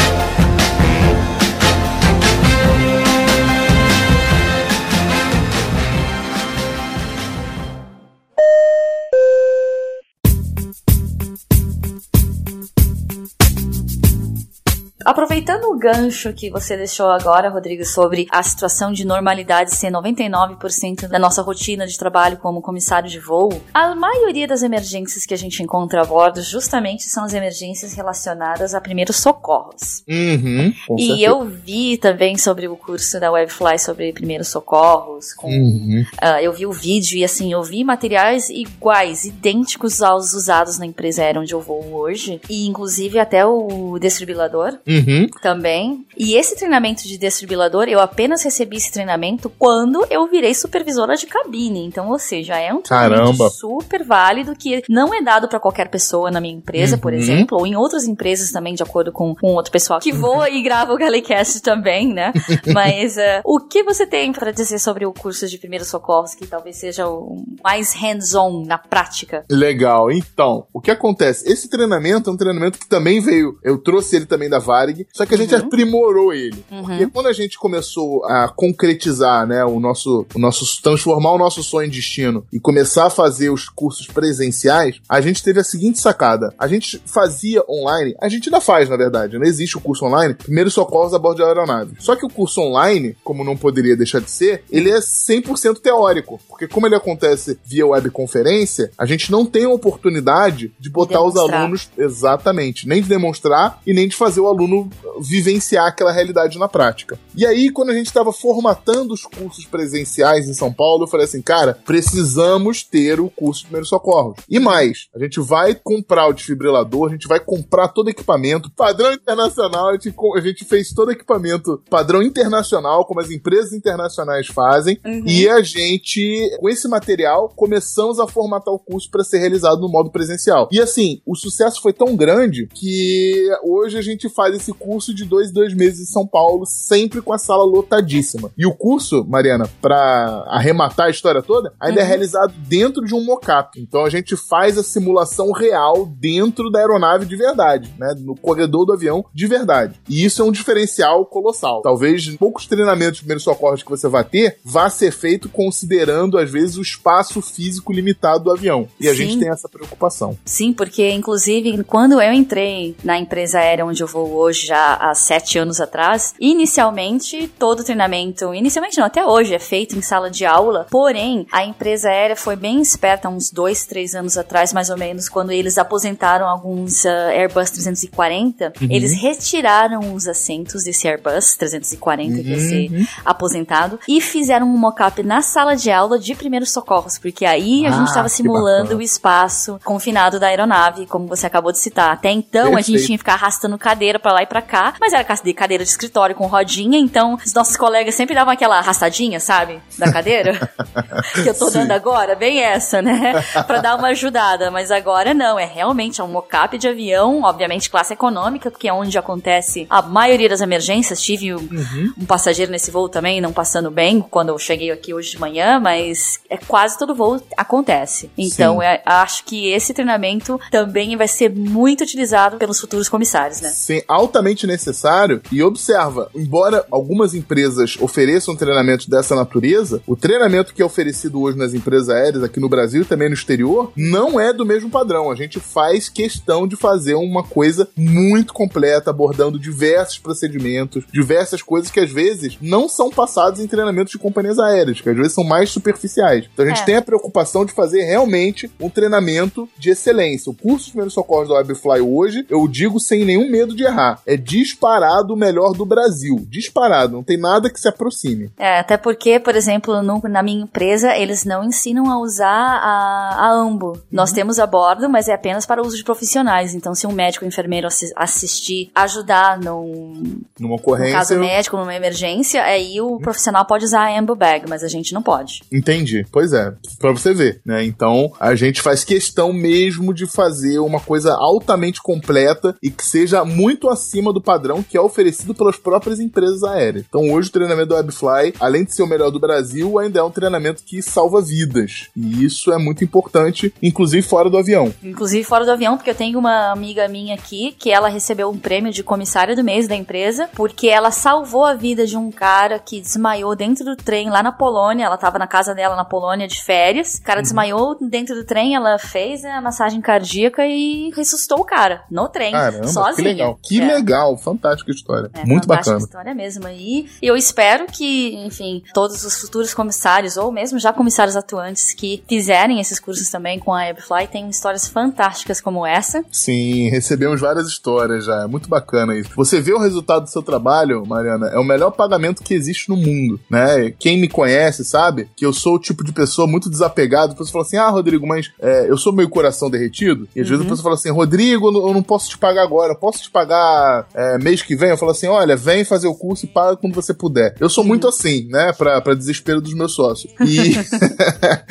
Aproveitando 15.07 15.67
o 15.67 15.79
gancho 15.79 16.33
que 16.33 16.51
você 16.51 16.77
deixou 16.77 17.07
agora, 17.07 17.49
Rodrigo, 17.49 17.85
sobre 17.85 18.27
a 18.29 18.43
situação 18.43 18.91
de 18.91 19.07
normalidade 19.07 19.73
ser 19.73 19.89
99% 19.93 21.07
da 21.07 21.17
nossa 21.17 21.43
rotina 21.43 21.87
de 21.87 21.97
trabalho 21.97 22.39
como 22.39 22.61
comissário 22.61 23.09
de 23.09 23.21
voo, 23.21 23.51
a 23.73 23.95
maioria 23.95 24.49
das 24.49 24.65
emergências 24.65 25.25
que 25.25 25.33
a 25.33 25.37
gente 25.37 25.63
encontra 25.63 26.03
a 26.03 26.05
bordo 26.05 26.43
justamente 26.43 27.05
são 27.05 27.23
as 27.23 27.35
emergências 27.35 27.95
relacionadas 27.95 28.75
a 28.75 28.81
primeiros 28.81 29.19
socorros. 29.19 30.03
Uhum, 30.09 30.75
e 30.99 31.07
certeza. 31.07 31.21
eu 31.21 31.45
vi 31.45 31.97
também 31.99 32.37
sobre 32.37 32.67
o 32.67 32.77
curso 32.77 33.21
da 33.21 33.31
Webfly 33.31 33.79
sobre 33.79 34.13
primeiros 34.13 34.49
socorros. 34.49 35.33
Com, 35.35 35.49
uhum. 35.49 36.05
uh, 36.21 36.41
eu 36.43 36.53
vi 36.53 36.67
o 36.67 36.73
vídeo 36.73 37.17
e 37.17 37.23
assim, 37.23 37.53
eu 37.53 37.63
vi 37.63 37.85
materiais 37.85 38.51
iguais, 38.51 39.25
idênticos 39.25 40.03
aos 40.03 40.33
usados 40.33 40.81
na 40.81 40.87
empresa 40.87 41.23
aérea 41.23 41.41
onde 41.41 41.55
eu 41.55 41.61
vou 41.61 41.95
hoje. 41.95 42.41
E 42.51 42.67
inclusive 42.67 43.21
até 43.21 43.47
o 43.47 44.01
desfibrilador. 44.01 44.77
Uhum 44.85 44.96
uhum. 44.99 45.27
também. 45.43 46.07
E 46.17 46.35
esse 46.35 46.57
treinamento 46.57 47.07
de 47.07 47.19
desfibrilador, 47.19 47.89
eu 47.89 48.01
apenas 48.01 48.43
recebi 48.43 48.77
esse 48.77 48.93
treinamento 48.93 49.51
quando 49.59 50.07
eu 50.11 50.27
virei 50.29 50.55
supervisora 50.55 51.17
de 51.17 51.27
cabine. 51.27 51.85
Então, 51.85 52.11
ou 52.11 52.19
seja, 52.19 52.57
é 52.59 52.73
um 52.73 52.81
treinamento 52.81 53.51
super 53.51 54.05
válido 54.05 54.55
que 54.57 54.83
não 54.89 55.15
é 55.15 55.23
dado 55.23 55.49
para 55.49 55.61
qualquer 55.61 55.89
pessoa 55.89 56.31
na 56.31 56.41
minha 56.41 56.55
empresa, 56.55 56.97
uhum. 56.97 57.01
por 57.01 57.13
exemplo, 57.13 57.59
ou 57.59 57.67
em 57.67 57.77
outras 57.77 58.07
empresas 58.07 58.51
também, 58.51 58.75
de 58.75 58.83
acordo 58.83 59.13
com, 59.13 59.35
com 59.35 59.49
outro 59.55 59.73
pessoal 59.73 60.01
que 60.01 60.13
voa 60.13 60.49
e 60.51 60.63
grava 60.63 60.93
o 60.93 60.99
Galecast 60.99 61.61
também, 61.61 62.13
né? 62.13 62.33
Mas 62.73 63.17
uh, 63.17 63.43
o 63.45 63.61
que 63.61 63.83
você 63.83 64.07
tem 64.07 64.33
para 64.33 64.51
dizer 64.51 64.79
sobre 64.79 65.05
o 65.05 65.13
curso 65.13 65.47
de 65.47 65.59
primeiros 65.59 65.89
socorros 65.89 66.35
que 66.35 66.47
talvez 66.47 66.77
seja 66.77 67.09
o 67.09 67.45
mais 67.63 67.95
hands-on 67.95 68.65
na 68.65 68.79
prática? 68.79 69.45
Legal. 69.51 70.11
Então, 70.11 70.67
o 70.73 70.81
que 70.81 70.91
acontece? 70.91 71.51
Esse 71.51 71.69
treinamento 71.69 72.31
é 72.31 72.33
um 72.33 72.37
treinamento 72.37 72.79
que 72.79 72.89
também 72.89 73.21
veio, 73.21 73.59
eu 73.63 73.79
trouxe 73.79 74.17
ele 74.17 74.27
também 74.27 74.49
da 74.49 74.59
Varig, 74.87 75.07
só 75.13 75.27
que 75.27 75.35
a 75.35 75.39
gente 75.39 75.55
uhum. 75.55 75.61
aprimorou 75.61 76.33
ele. 76.33 76.65
Uhum. 76.71 76.85
Porque 76.85 77.07
quando 77.09 77.27
a 77.27 77.33
gente 77.33 77.59
começou 77.59 78.25
a 78.25 78.49
concretizar, 78.49 79.47
né, 79.47 79.65
o 79.65 79.81
nosso, 79.81 80.27
o 80.35 80.39
nosso, 80.39 80.81
transformar 80.83 81.33
o 81.33 81.39
nosso 81.39 81.63
sonho 81.63 81.89
em 81.89 81.91
destino 81.91 82.47
e 82.53 82.61
começar 82.61 83.07
a 83.07 83.11
fazer 83.11 83.51
os 83.51 83.69
cursos 83.69 84.07
presenciais, 84.07 85.01
a 85.09 85.21
gente 85.21 85.43
teve 85.43 85.61
a 85.61 85.65
seguinte 85.65 85.99
sacada. 85.99 86.55
A 86.59 86.69
gente 86.69 87.01
fazia 87.05 87.63
online, 87.69 88.15
a 88.21 88.29
gente 88.29 88.49
ainda 88.49 88.61
faz, 88.61 88.89
na 88.89 88.97
verdade, 88.97 89.39
não 89.39 89.45
existe 89.45 89.77
o 89.77 89.81
curso 89.81 90.05
online, 90.05 90.35
primeiro 90.35 90.71
socorros 90.71 91.15
a 91.15 91.19
bordo 91.19 91.39
de 91.39 91.43
aeronave. 91.43 91.97
Só 91.99 92.15
que 92.15 92.25
o 92.25 92.31
curso 92.31 92.61
online, 92.61 93.17
como 93.25 93.45
não 93.45 93.57
poderia 93.57 93.97
deixar 93.97 94.21
de 94.21 94.31
ser, 94.31 94.63
ele 94.71 94.91
é 94.91 94.99
100% 94.99 95.79
teórico. 95.79 96.41
Porque 96.49 96.69
como 96.69 96.87
ele 96.87 96.95
acontece 96.95 97.59
via 97.65 97.87
webconferência, 97.87 98.91
a 98.97 99.07
gente 99.07 99.31
não 99.31 99.45
tem 99.45 99.65
a 99.65 99.71
oportunidade 99.71 100.73
de 100.79 100.91
botar 100.91 101.23
os 101.23 101.37
alunos 101.37 101.89
exatamente, 101.97 102.87
nem 102.87 103.03
de 103.03 103.09
demonstrar 103.09 103.81
e 103.87 103.93
nem 103.93 104.09
de 104.09 104.17
fazer 104.17 104.41
o 104.41 104.47
aluno 104.47 104.76
vivenciar 105.21 105.87
aquela 105.87 106.13
realidade 106.13 106.59
na 106.59 106.69
prática. 106.69 107.19
E 107.35 107.45
aí, 107.45 107.71
quando 107.71 107.91
a 107.91 107.95
gente 107.95 108.07
estava 108.07 108.33
formatando 108.33 109.13
os 109.13 109.25
cursos 109.25 109.65
presenciais 109.65 110.49
em 110.49 110.55
São 110.55 110.73
Paulo, 110.73 111.05
eu 111.05 111.09
falei 111.09 111.25
assim, 111.27 111.43
cara, 111.43 111.79
precisamos 111.85 112.83
ter 112.83 113.21
o 113.21 113.31
curso 113.31 113.61
de 113.61 113.67
primeiros 113.67 113.89
socorros. 113.89 114.39
E 114.49 114.59
mais, 114.59 115.09
a 115.15 115.19
gente 115.19 115.41
vai 115.41 115.75
comprar 115.75 116.27
o 116.29 116.33
desfibrilador, 116.33 117.09
a 117.09 117.13
gente 117.13 117.29
vai 117.29 117.41
comprar 117.41 117.89
todo 117.89 118.07
o 118.07 118.11
equipamento, 118.11 118.71
padrão 118.71 119.13
internacional, 119.13 119.89
a 119.89 119.93
gente, 119.93 120.15
a 120.35 120.41
gente 120.41 120.65
fez 120.65 120.93
todo 120.93 121.09
o 121.09 121.13
equipamento 121.13 121.83
padrão 121.91 122.23
internacional, 122.23 123.05
como 123.05 123.21
as 123.21 123.31
empresas 123.31 123.73
internacionais 123.73 124.47
fazem, 124.47 124.99
uhum. 125.05 125.23
e 125.27 125.49
a 125.49 125.63
gente, 125.63 126.57
com 126.61 126.69
esse 126.69 126.89
material, 126.89 127.53
começamos 127.55 128.19
a 128.19 128.27
formatar 128.27 128.73
o 128.73 128.79
curso 128.79 129.11
para 129.11 129.25
ser 129.25 129.39
realizado 129.39 129.81
no 129.81 129.89
modo 129.89 130.11
presencial. 130.11 130.69
E 130.73 130.81
assim, 130.81 131.21
o 131.27 131.35
sucesso 131.35 131.81
foi 131.81 131.93
tão 131.93 132.17
grande 132.17 132.69
que 132.75 133.49
hoje 133.63 133.99
a 133.99 134.03
gente 134.03 134.29
faz 134.29 134.55
esse 134.55 134.66
curso 134.75 135.15
de 135.15 135.25
dois, 135.25 135.51
dois 135.51 135.75
meses 135.75 136.09
em 136.09 136.13
São 136.13 136.27
Paulo, 136.27 136.65
sempre 136.67 137.21
com 137.21 137.33
a 137.33 137.39
sala 137.39 137.65
lotadíssima. 137.65 138.51
E 138.57 138.67
o 138.67 138.75
curso, 138.75 139.25
Mariana, 139.25 139.69
para 139.81 140.45
arrematar 140.49 141.07
a 141.07 141.11
história 141.11 141.43
toda, 141.43 141.73
ainda 141.81 142.01
é 142.01 142.03
uhum. 142.03 142.07
é 142.07 142.09
realizado 142.09 142.55
dentro 142.67 143.05
de 143.05 143.15
um 143.15 143.25
mocap. 143.25 143.81
Então 143.81 144.05
a 144.05 144.11
gente 144.11 144.37
faz 144.37 144.79
a 144.79 144.83
simulação 144.83 145.53
real 145.53 146.07
dentro 146.07 146.71
da 146.71 146.79
aeronave 146.79 147.27
de 147.27 147.37
verdade, 147.37 147.93
né? 147.99 148.15
No 148.19 148.35
corredor 148.37 148.87
do 148.87 148.93
avião 148.93 149.25
de 149.35 149.47
verdade. 149.47 150.01
E 150.09 150.25
isso 150.25 150.43
é 150.43 150.45
um 150.45 150.53
diferencial 150.53 151.27
colossal. 151.27 151.83
Talvez 151.83 152.27
poucos 152.37 152.67
treinamentos 152.67 153.17
de 153.17 153.23
primeiros 153.23 153.45
socorros 153.45 153.83
que 153.83 153.91
você 153.91 154.09
vai 154.09 154.25
ter 154.25 154.59
vá 154.65 154.89
ser 154.89 155.13
feito 155.13 155.49
considerando, 155.49 156.39
às 156.39 156.51
vezes, 156.51 156.77
o 156.77 156.83
espaço 156.83 157.41
físico 157.41 157.93
limitado 157.93 158.45
do 158.45 158.51
avião. 158.51 158.89
E 159.01 159.09
a 159.09 159.13
Sim. 159.13 159.17
gente 159.17 159.39
tem 159.39 159.49
essa 159.49 159.69
preocupação. 159.69 160.37
Sim, 160.45 160.73
porque, 160.73 161.11
inclusive, 161.11 161.85
quando 161.85 162.21
eu 162.21 162.33
entrei 162.33 162.97
na 163.03 163.19
empresa 163.19 163.59
aérea 163.59 163.85
onde 163.85 164.03
eu 164.03 164.07
vou 164.07 164.33
hoje, 164.35 164.46
já 164.53 164.95
há, 164.95 165.15
sete 165.15 165.59
anos 165.59 165.81
atrás, 165.81 166.35
inicialmente 166.41 167.49
todo 167.59 167.81
o 167.81 167.85
treinamento, 167.85 168.55
inicialmente 168.55 168.99
não, 168.99 169.07
até 169.07 169.25
hoje 169.27 169.55
é 169.55 169.59
feito 169.59 169.97
em 169.97 170.03
sala 170.03 170.31
de 170.31 170.45
aula, 170.45 170.87
porém 170.91 171.47
a 171.51 171.65
empresa 171.65 172.09
aérea 172.09 172.37
foi 172.37 172.57
bem 172.57 172.81
esperta 172.81 173.29
uns 173.29 173.51
dois, 173.51 173.85
três 173.85 174.15
anos 174.15 174.37
atrás, 174.37 174.73
mais 174.73 174.91
ou 174.91 174.97
menos, 174.97 175.29
quando 175.29 175.53
eles 175.53 175.79
aposentaram 175.79 176.49
alguns 176.49 177.05
uh, 177.05 177.09
Airbus 177.31 177.71
340, 177.71 178.73
uhum. 178.81 178.89
eles 178.91 179.13
retiraram 179.13 180.15
os 180.15 180.27
assentos 180.27 180.85
desse 180.85 181.09
Airbus 181.09 181.57
340 181.57 182.37
uhum. 182.37 182.43
que 182.43 182.49
ia 182.51 182.61
ser 182.61 183.09
aposentado 183.25 183.99
e 184.09 184.21
fizeram 184.21 184.67
um 184.67 184.77
mock-up 184.77 185.23
na 185.23 185.43
sala 185.43 185.75
de 185.75 185.91
aula 185.91 186.19
de 186.19 186.35
primeiros 186.35 186.71
socorros, 186.71 187.19
porque 187.19 187.45
aí 187.45 187.87
a 187.87 187.89
ah, 187.89 187.93
gente 187.93 188.09
estava 188.09 188.29
simulando 188.29 188.97
o 188.97 189.03
espaço 189.03 189.79
confinado 189.85 190.39
da 190.39 190.49
aeronave, 190.49 191.07
como 191.07 191.27
você 191.27 191.47
acabou 191.47 191.73
de 191.73 191.79
citar. 191.79 192.13
Até 192.13 192.31
então 192.31 192.71
Perfeito. 192.71 192.79
a 192.79 192.83
gente 192.83 193.07
tinha 193.07 193.19
que 193.19 193.23
ficar 193.23 193.35
arrastando 193.35 193.79
cadeira 193.79 194.19
para 194.19 194.33
lá 194.37 194.43
e 194.43 194.47
para 194.47 194.61
cá, 194.61 194.95
mas 195.01 195.13
era 195.13 195.25
cadeira 195.25 195.83
de 195.83 195.91
escritório 195.91 196.35
com 196.35 196.47
rodinha, 196.47 196.99
então 196.99 197.39
os 197.45 197.55
nossos 197.55 197.77
colegas 197.77 198.15
sempre 198.15 198.35
davam 198.35 198.53
aquela 198.53 198.79
arrastadinha, 198.79 199.41
sabe? 199.41 199.81
Da 199.99 200.13
cadeira. 200.13 200.71
que 201.33 201.49
eu 201.49 201.59
tô 201.59 201.71
Sim. 201.71 201.81
dando 201.81 201.93
agora, 201.93 202.35
bem 202.35 202.61
essa, 202.61 203.01
né? 203.01 203.43
para 203.67 203.81
dar 203.81 203.97
uma 203.97 204.09
ajudada, 204.09 204.71
mas 204.71 204.91
agora 204.91 205.33
não, 205.33 205.59
é 205.59 205.65
realmente 205.65 206.21
é 206.21 206.25
um 206.25 206.29
mock-up 206.29 206.77
de 206.77 206.87
avião, 206.87 207.43
obviamente 207.43 207.89
classe 207.89 208.13
econômica, 208.13 208.71
porque 208.71 208.89
é 208.89 208.93
onde 208.93 209.17
acontece 209.17 209.87
a 209.89 210.03
maioria 210.03 210.49
das 210.49 210.61
emergências. 210.61 211.23
Tive 211.23 211.55
um, 211.55 211.59
uhum. 211.59 212.13
um 212.21 212.27
passageiro 212.27 212.71
nesse 212.71 212.91
voo 212.91 213.09
também, 213.09 213.41
não 213.41 213.53
passando 213.53 213.91
bem, 213.91 214.21
quando 214.21 214.51
eu 214.51 214.59
cheguei 214.59 214.91
aqui 214.91 215.15
hoje 215.15 215.31
de 215.31 215.41
manhã, 215.41 215.81
mas 215.81 216.41
é 216.51 216.59
quase 216.59 216.99
todo 216.99 217.15
voo 217.15 217.41
acontece. 217.57 218.31
Então, 218.37 218.83
é, 218.83 219.01
acho 219.07 219.45
que 219.45 219.71
esse 219.71 219.95
treinamento 219.95 220.61
também 220.71 221.17
vai 221.17 221.29
ser 221.29 221.51
muito 221.51 222.03
utilizado 222.03 222.59
pelos 222.59 222.81
futuros 222.81 223.09
comissários, 223.09 223.61
né? 223.61 223.71
Sim, 223.71 224.03
altamente 224.27 224.67
necessário. 224.67 225.41
E 225.51 225.63
observa, 225.63 226.29
embora 226.35 226.85
algumas 226.91 227.35
empresas 227.35 227.97
ofereçam 228.01 228.57
treinamento 228.57 229.09
dessa 229.09 229.35
natureza, 229.35 230.03
o 230.07 230.17
treinamento 230.17 230.75
que 230.75 230.83
é 230.83 230.85
oferecido 230.85 231.41
hoje 231.41 231.57
nas 231.57 231.73
empresas 231.73 232.09
aéreas, 232.09 232.43
aqui 232.43 232.61
no 232.61 232.69
Brasil 232.69 233.03
e 233.03 233.05
também 233.05 233.29
no 233.29 233.35
exterior, 233.35 233.93
não 233.97 234.39
é 234.39 234.53
do 234.53 234.67
mesmo 234.67 234.91
padrão. 234.91 235.31
A 235.31 235.35
gente 235.35 235.61
faz 235.61 236.09
questão 236.09 236.67
de 236.67 236.77
fazer 236.77 237.15
uma 237.15 237.43
coisa 237.43 237.89
muito 237.97 238.53
completa, 238.53 239.11
abordando 239.11 239.59
diversos 239.59 240.19
procedimentos, 240.19 241.05
diversas 241.13 241.63
coisas 241.63 241.91
que 241.91 242.01
às 242.01 242.11
vezes 242.11 242.59
não 242.61 242.89
são 242.89 243.11
passadas 243.11 243.61
em 243.61 243.67
treinamentos 243.67 244.13
de 244.13 244.19
companhias 244.19 244.59
aéreas, 244.59 245.01
que 245.01 245.09
às 245.09 245.17
vezes 245.17 245.33
são 245.33 245.45
mais 245.45 245.71
superficiais. 245.71 246.49
Então 246.53 246.65
a 246.65 246.69
gente 246.69 246.83
é. 246.83 246.85
tem 246.85 246.97
a 246.97 247.03
preocupação 247.03 247.65
de 247.65 247.73
fazer 247.73 248.03
realmente 248.03 248.71
um 248.81 248.91
treinamento 248.91 249.69
de 249.79 249.91
excelência. 249.91 250.51
O 250.51 250.55
curso 250.55 250.87
de 250.87 250.91
primeiros 250.93 251.15
socorros 251.15 251.49
da 251.49 251.55
Webfly 251.55 252.01
hoje, 252.01 252.47
eu 252.49 252.67
digo 252.67 252.99
sem 252.99 253.25
nenhum 253.25 253.51
medo 253.51 253.75
de 253.75 253.85
errar, 253.85 254.16
é 254.27 254.37
disparado 254.37 255.35
o 255.35 255.37
melhor 255.37 255.73
do 255.73 255.85
Brasil. 255.85 256.47
Disparado, 256.49 257.15
não 257.15 257.23
tem 257.23 257.37
nada 257.37 257.71
que 257.71 257.81
se 257.81 257.89
aproxime. 257.89 258.51
É, 258.59 258.79
até 258.79 258.97
porque, 258.97 259.39
por 259.39 259.55
exemplo, 259.57 260.03
no, 260.03 260.21
na 260.29 260.43
minha 260.43 260.63
empresa, 260.63 261.17
eles 261.17 261.45
não 261.45 261.65
ensinam 261.65 262.11
a 262.11 262.21
usar 262.21 262.47
a, 262.47 263.37
a 263.39 263.51
AMBO. 263.51 263.89
Uhum. 263.93 264.01
Nós 264.11 264.33
temos 264.33 264.59
a 264.59 264.67
bordo, 264.67 265.09
mas 265.09 265.29
é 265.29 265.35
apenas 265.35 265.67
para 265.67 265.83
uso 265.83 265.97
de 265.97 266.05
profissionais. 266.05 266.75
Então, 266.75 266.95
se 266.95 267.07
um 267.07 267.13
médico 267.13 267.45
ou 267.45 267.49
enfermeiro 267.49 267.89
assistir, 268.17 268.91
ajudar 268.95 269.59
num, 269.59 270.41
numa 270.59 270.77
ocorrência, 270.77 271.13
no 271.13 271.19
caso 271.19 271.39
médico, 271.39 271.77
numa 271.77 271.95
emergência, 271.95 272.63
aí 272.63 273.01
o 273.01 273.19
profissional 273.19 273.65
pode 273.65 273.85
usar 273.85 274.03
a 274.03 274.19
AMBO 274.19 274.35
bag, 274.35 274.67
mas 274.69 274.83
a 274.83 274.89
gente 274.89 275.13
não 275.13 275.23
pode. 275.23 275.63
Entendi. 275.73 276.27
Pois 276.31 276.53
é, 276.53 276.73
para 276.99 277.13
você 277.13 277.33
ver, 277.33 277.61
né? 277.65 277.85
Então, 277.85 278.33
a 278.39 278.55
gente 278.55 278.81
faz 278.81 279.05
questão 279.05 279.53
mesmo 279.53 280.13
de 280.13 280.27
fazer 280.27 280.79
uma 280.79 281.01
coisa 281.01 281.35
altamente 281.35 282.03
completa 282.03 282.75
e 282.83 282.91
que 282.91 283.05
seja 283.05 283.45
muito 283.45 283.89
acima 284.07 284.33
do 284.33 284.41
padrão 284.41 284.83
que 284.83 284.97
é 284.97 285.01
oferecido 285.01 285.55
pelas 285.55 285.77
próprias 285.77 286.21
empresas 286.21 286.63
aéreas. 286.63 287.05
Então, 287.09 287.33
hoje 287.33 287.49
o 287.49 287.53
treinamento 287.53 287.89
do 287.89 287.95
Webfly, 287.97 288.55
além 288.61 288.85
de 288.85 288.95
ser 288.95 289.03
o 289.03 289.07
melhor 289.07 289.31
do 289.31 289.41
Brasil, 289.41 289.99
ainda 289.99 290.21
é 290.21 290.23
um 290.23 290.31
treinamento 290.31 290.83
que 290.85 291.03
salva 291.03 291.43
vidas. 291.43 292.09
E 292.17 292.45
isso 292.45 292.73
é 292.73 292.79
muito 292.79 293.03
importante, 293.03 293.75
inclusive 293.83 294.23
fora 294.27 294.49
do 294.49 294.57
avião. 294.57 294.95
Inclusive 295.03 295.43
fora 295.45 295.65
do 295.65 295.73
avião, 295.73 295.97
porque 295.97 296.11
eu 296.11 296.15
tenho 296.15 296.39
uma 296.39 296.71
amiga 296.71 297.09
minha 297.09 297.35
aqui 297.35 297.75
que 297.79 297.91
ela 297.91 298.09
recebeu 298.09 298.49
um 298.49 298.59
prêmio 298.59 298.93
de 298.93 299.03
comissária 299.03 299.57
do 299.57 299.65
mês 299.65 299.89
da 299.89 299.97
empresa, 299.97 300.49
porque 300.55 300.89
ela 300.89 301.11
salvou 301.11 301.65
a 301.65 301.75
vida 301.75 302.07
de 302.07 302.17
um 302.17 302.31
cara 302.31 302.79
que 302.79 303.01
desmaiou 303.01 303.57
dentro 303.57 303.85
do 303.85 303.97
trem 303.97 304.31
lá 304.31 304.43
na 304.43 304.53
Polônia. 304.53 305.05
Ela 305.05 305.17
tava 305.17 305.39
na 305.39 305.47
casa 305.47 305.75
dela 305.75 305.97
na 305.97 306.05
Polônia 306.05 306.47
de 306.47 306.63
férias. 306.63 307.17
O 307.17 307.23
cara 307.23 307.39
uhum. 307.39 307.43
desmaiou 307.43 307.97
dentro 308.01 308.35
do 308.35 308.45
trem, 308.45 308.75
ela 308.75 308.99
fez 308.99 309.45
a 309.45 309.61
massagem 309.61 310.01
cardíaca 310.01 310.67
e 310.67 311.11
ressuscitou 311.15 311.61
o 311.61 311.65
cara 311.65 312.05
no 312.11 312.29
trem, 312.29 312.53
Caramba, 312.53 312.87
sozinha. 312.89 313.17
Que 313.17 313.23
legal, 313.23 313.59
que 313.63 313.81
é. 313.81 313.96
Legal, 313.97 314.37
fantástica 314.37 314.91
história. 314.91 315.31
É, 315.35 315.45
Muito 315.45 315.67
fantástica 315.67 315.97
bacana. 315.97 315.99
história 315.99 316.35
mesmo. 316.35 316.69
E 316.69 317.09
eu 317.23 317.37
espero 317.37 317.87
que, 317.87 318.35
enfim, 318.47 318.83
todos 318.93 319.25
os 319.25 319.41
futuros 319.41 319.75
comissários, 319.75 320.37
ou 320.37 320.51
mesmo 320.53 320.79
já 320.79 320.93
comissários 320.93 321.37
atuantes 321.37 321.93
que 321.93 322.23
fizerem 322.29 322.81
esses 322.81 322.99
cursos 322.99 323.29
também 323.29 323.59
com 323.59 323.73
a 323.73 323.81
Webfly, 323.81 324.29
tenham 324.29 324.51
histórias 324.51 324.87
fantásticas 324.87 325.61
como 325.61 325.87
essa. 325.87 326.25
Sim, 326.31 326.89
recebemos 326.91 327.41
várias 327.41 327.67
histórias 327.67 328.25
já. 328.25 328.43
É 328.43 328.47
muito 328.47 328.69
bacana 328.69 329.17
isso. 329.17 329.31
Você 329.37 329.61
vê 329.61 329.73
o 329.73 329.79
resultado 329.79 330.25
do 330.25 330.31
seu 330.31 330.43
trabalho, 330.43 331.05
Mariana, 331.07 331.49
é 331.49 331.59
o 331.59 331.65
melhor 331.65 331.91
pagamento 331.91 332.43
que 332.43 332.55
existe 332.55 332.89
no 332.89 332.97
mundo, 332.97 333.41
né? 333.51 333.91
Quem 333.99 334.19
me 334.19 334.29
conhece 334.29 334.85
sabe 334.85 335.29
que 335.37 335.45
eu 335.45 335.53
sou 335.53 335.75
o 335.75 335.79
tipo 335.79 336.05
de 336.05 336.13
pessoa 336.13 336.47
muito 336.47 336.71
desapegado. 336.71 337.33
A 337.33 337.37
pessoa 337.37 337.53
fala 337.53 337.65
assim: 337.65 337.77
ah, 337.77 337.89
Rodrigo, 337.89 338.27
mas 338.27 338.51
é, 338.61 338.91
eu 338.91 338.97
sou 338.97 339.13
meio 339.13 339.29
coração 339.29 339.71
derretido. 339.71 340.29
E 340.35 340.41
às 340.41 340.47
uhum. 340.47 340.57
vezes 340.57 340.67
a 340.67 340.69
pessoa 340.69 340.83
fala 340.83 340.95
assim: 340.95 341.11
Rodrigo, 341.11 341.69
eu 341.69 341.95
não 341.95 342.03
posso 342.03 342.29
te 342.29 342.39
pagar 342.39 342.63
agora, 342.63 342.93
eu 342.93 342.99
posso 342.99 343.23
te 343.23 343.31
pagar 343.31 343.86
é, 344.15 344.39
mês 344.39 344.63
que 344.63 344.77
vem? 344.77 344.91
Eu 344.91 344.99
falo 344.99 345.13
assim: 345.13 345.27
olha, 345.27 345.57
vem 345.57 345.85
fazer 345.85 346.09
o 346.09 346.15
curso 346.15 346.47
e 346.47 346.49
paga 346.49 346.77
quando 346.77 346.95
você 346.95 347.13
puder. 347.13 347.55
Eu 347.61 347.69
sou 347.69 347.85
muito 347.85 348.07
assim, 348.09 348.49
né? 348.49 348.73
Pra, 348.73 349.01
pra 349.01 349.15
desespero 349.15 349.61
dos 349.61 349.75
meus 349.75 349.93
sócios. 349.95 350.33
E, 350.41 350.77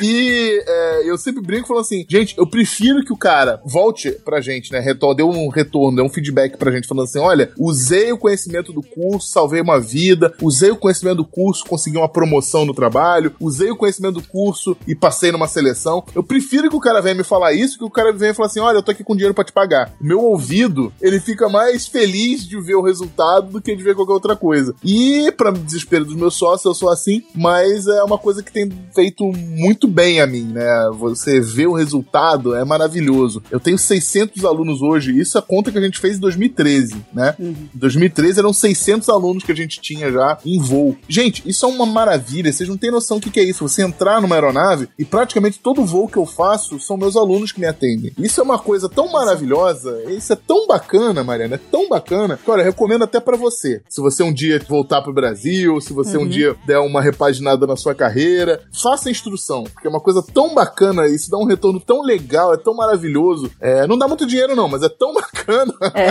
e 0.02 0.64
é, 0.66 1.10
eu 1.10 1.16
sempre 1.18 1.42
brinco 1.42 1.68
falando 1.68 1.82
assim: 1.82 2.04
gente, 2.08 2.36
eu 2.38 2.46
prefiro 2.46 3.04
que 3.04 3.12
o 3.12 3.16
cara 3.16 3.60
volte 3.64 4.10
pra 4.24 4.40
gente, 4.40 4.72
né? 4.72 4.80
Retor, 4.80 5.14
deu 5.14 5.28
um 5.28 5.48
retorno, 5.48 5.96
deu 5.96 6.04
um 6.04 6.10
feedback 6.10 6.56
pra 6.56 6.72
gente 6.72 6.86
falando 6.86 7.04
assim: 7.04 7.18
olha, 7.18 7.50
usei 7.58 8.12
o 8.12 8.18
conhecimento 8.18 8.72
do 8.72 8.82
curso, 8.82 9.28
salvei 9.28 9.60
uma 9.60 9.80
vida, 9.80 10.32
usei 10.42 10.70
o 10.70 10.76
conhecimento 10.76 11.16
do 11.16 11.24
curso, 11.24 11.64
consegui 11.64 11.96
uma 11.96 12.08
promoção 12.08 12.64
no 12.64 12.74
trabalho, 12.74 13.34
usei 13.40 13.70
o 13.70 13.76
conhecimento 13.76 14.14
do 14.14 14.22
curso 14.22 14.76
e 14.86 14.94
passei 14.94 15.32
numa 15.32 15.48
seleção. 15.48 16.04
Eu 16.14 16.22
prefiro 16.22 16.68
que 16.68 16.76
o 16.76 16.80
cara 16.80 17.00
venha 17.00 17.14
me 17.14 17.24
falar 17.24 17.52
isso, 17.52 17.78
que 17.78 17.84
o 17.84 17.90
cara 17.90 18.12
venha 18.12 18.34
falar 18.34 18.46
assim: 18.46 18.60
olha, 18.60 18.78
eu 18.78 18.82
tô 18.82 18.90
aqui 18.90 19.04
com 19.04 19.14
dinheiro 19.14 19.34
para 19.34 19.44
te 19.44 19.52
pagar. 19.52 19.92
Meu 20.00 20.20
ouvido, 20.20 20.92
ele 21.00 21.20
fica 21.20 21.48
mais 21.48 21.86
feliz 21.86 22.05
de 22.06 22.60
ver 22.60 22.74
o 22.74 22.82
resultado 22.82 23.50
do 23.50 23.60
que 23.60 23.74
de 23.74 23.82
ver 23.82 23.94
qualquer 23.94 24.12
outra 24.12 24.36
coisa. 24.36 24.74
E, 24.84 25.32
para 25.32 25.50
desespero 25.50 26.04
dos 26.04 26.16
meus 26.16 26.34
sócios, 26.34 26.64
eu 26.64 26.74
sou 26.74 26.90
assim, 26.90 27.22
mas 27.34 27.86
é 27.86 28.02
uma 28.02 28.18
coisa 28.18 28.42
que 28.42 28.52
tem 28.52 28.70
feito 28.94 29.24
muito 29.24 29.86
bem 29.86 30.20
a 30.20 30.26
mim, 30.26 30.44
né? 30.44 30.90
Você 30.98 31.40
vê 31.40 31.66
o 31.66 31.72
resultado, 31.72 32.54
é 32.54 32.64
maravilhoso. 32.64 33.42
Eu 33.50 33.60
tenho 33.60 33.78
600 33.78 34.44
alunos 34.44 34.82
hoje, 34.82 35.18
isso 35.18 35.36
é 35.36 35.40
a 35.40 35.42
conta 35.42 35.70
que 35.70 35.78
a 35.78 35.82
gente 35.82 35.98
fez 35.98 36.16
em 36.16 36.20
2013, 36.20 36.96
né? 37.12 37.34
Uhum. 37.38 37.54
Em 37.74 37.78
2013 37.78 38.38
eram 38.38 38.52
600 38.52 39.08
alunos 39.08 39.44
que 39.44 39.52
a 39.52 39.56
gente 39.56 39.80
tinha 39.80 40.10
já 40.10 40.38
em 40.44 40.60
voo. 40.60 40.96
Gente, 41.08 41.42
isso 41.46 41.64
é 41.64 41.68
uma 41.68 41.86
maravilha, 41.86 42.52
vocês 42.52 42.68
não 42.68 42.76
têm 42.76 42.90
noção 42.90 43.18
do 43.18 43.30
que 43.30 43.40
é 43.40 43.44
isso. 43.44 43.66
Você 43.66 43.82
entrar 43.82 44.20
numa 44.20 44.34
aeronave 44.34 44.88
e 44.98 45.04
praticamente 45.04 45.58
todo 45.58 45.84
voo 45.84 46.08
que 46.08 46.16
eu 46.16 46.26
faço 46.26 46.78
são 46.80 46.96
meus 46.96 47.16
alunos 47.16 47.52
que 47.52 47.60
me 47.60 47.66
atendem. 47.66 48.12
Isso 48.18 48.40
é 48.40 48.44
uma 48.44 48.58
coisa 48.58 48.88
tão 48.88 49.10
maravilhosa, 49.10 50.02
isso 50.08 50.32
é 50.32 50.36
tão 50.36 50.66
bacana, 50.66 51.24
Mariana, 51.24 51.56
é 51.56 51.60
tão 51.70 51.88
bacana. 51.88 51.95
Que, 52.36 52.50
olha, 52.50 52.64
recomendo 52.64 53.04
até 53.04 53.20
para 53.20 53.36
você. 53.36 53.82
Se 53.88 54.00
você 54.00 54.22
um 54.22 54.32
dia 54.32 54.60
voltar 54.68 55.02
pro 55.02 55.12
Brasil, 55.12 55.80
se 55.80 55.92
você 55.92 56.16
uhum. 56.16 56.24
um 56.24 56.28
dia 56.28 56.56
der 56.66 56.78
uma 56.78 57.00
repaginada 57.00 57.66
na 57.66 57.76
sua 57.76 57.94
carreira, 57.94 58.60
faça 58.72 59.08
a 59.08 59.12
instrução, 59.12 59.64
porque 59.64 59.86
é 59.86 59.90
uma 59.90 60.00
coisa 60.00 60.22
tão 60.22 60.54
bacana, 60.54 61.06
isso 61.06 61.30
dá 61.30 61.38
um 61.38 61.46
retorno 61.46 61.80
tão 61.80 62.02
legal, 62.02 62.52
é 62.54 62.56
tão 62.56 62.74
maravilhoso. 62.74 63.50
É, 63.60 63.86
não 63.86 63.98
dá 63.98 64.08
muito 64.08 64.26
dinheiro 64.26 64.56
não, 64.56 64.68
mas 64.68 64.82
é 64.82 64.88
tão 64.88 65.12
bacana. 65.14 65.72
É. 65.94 66.10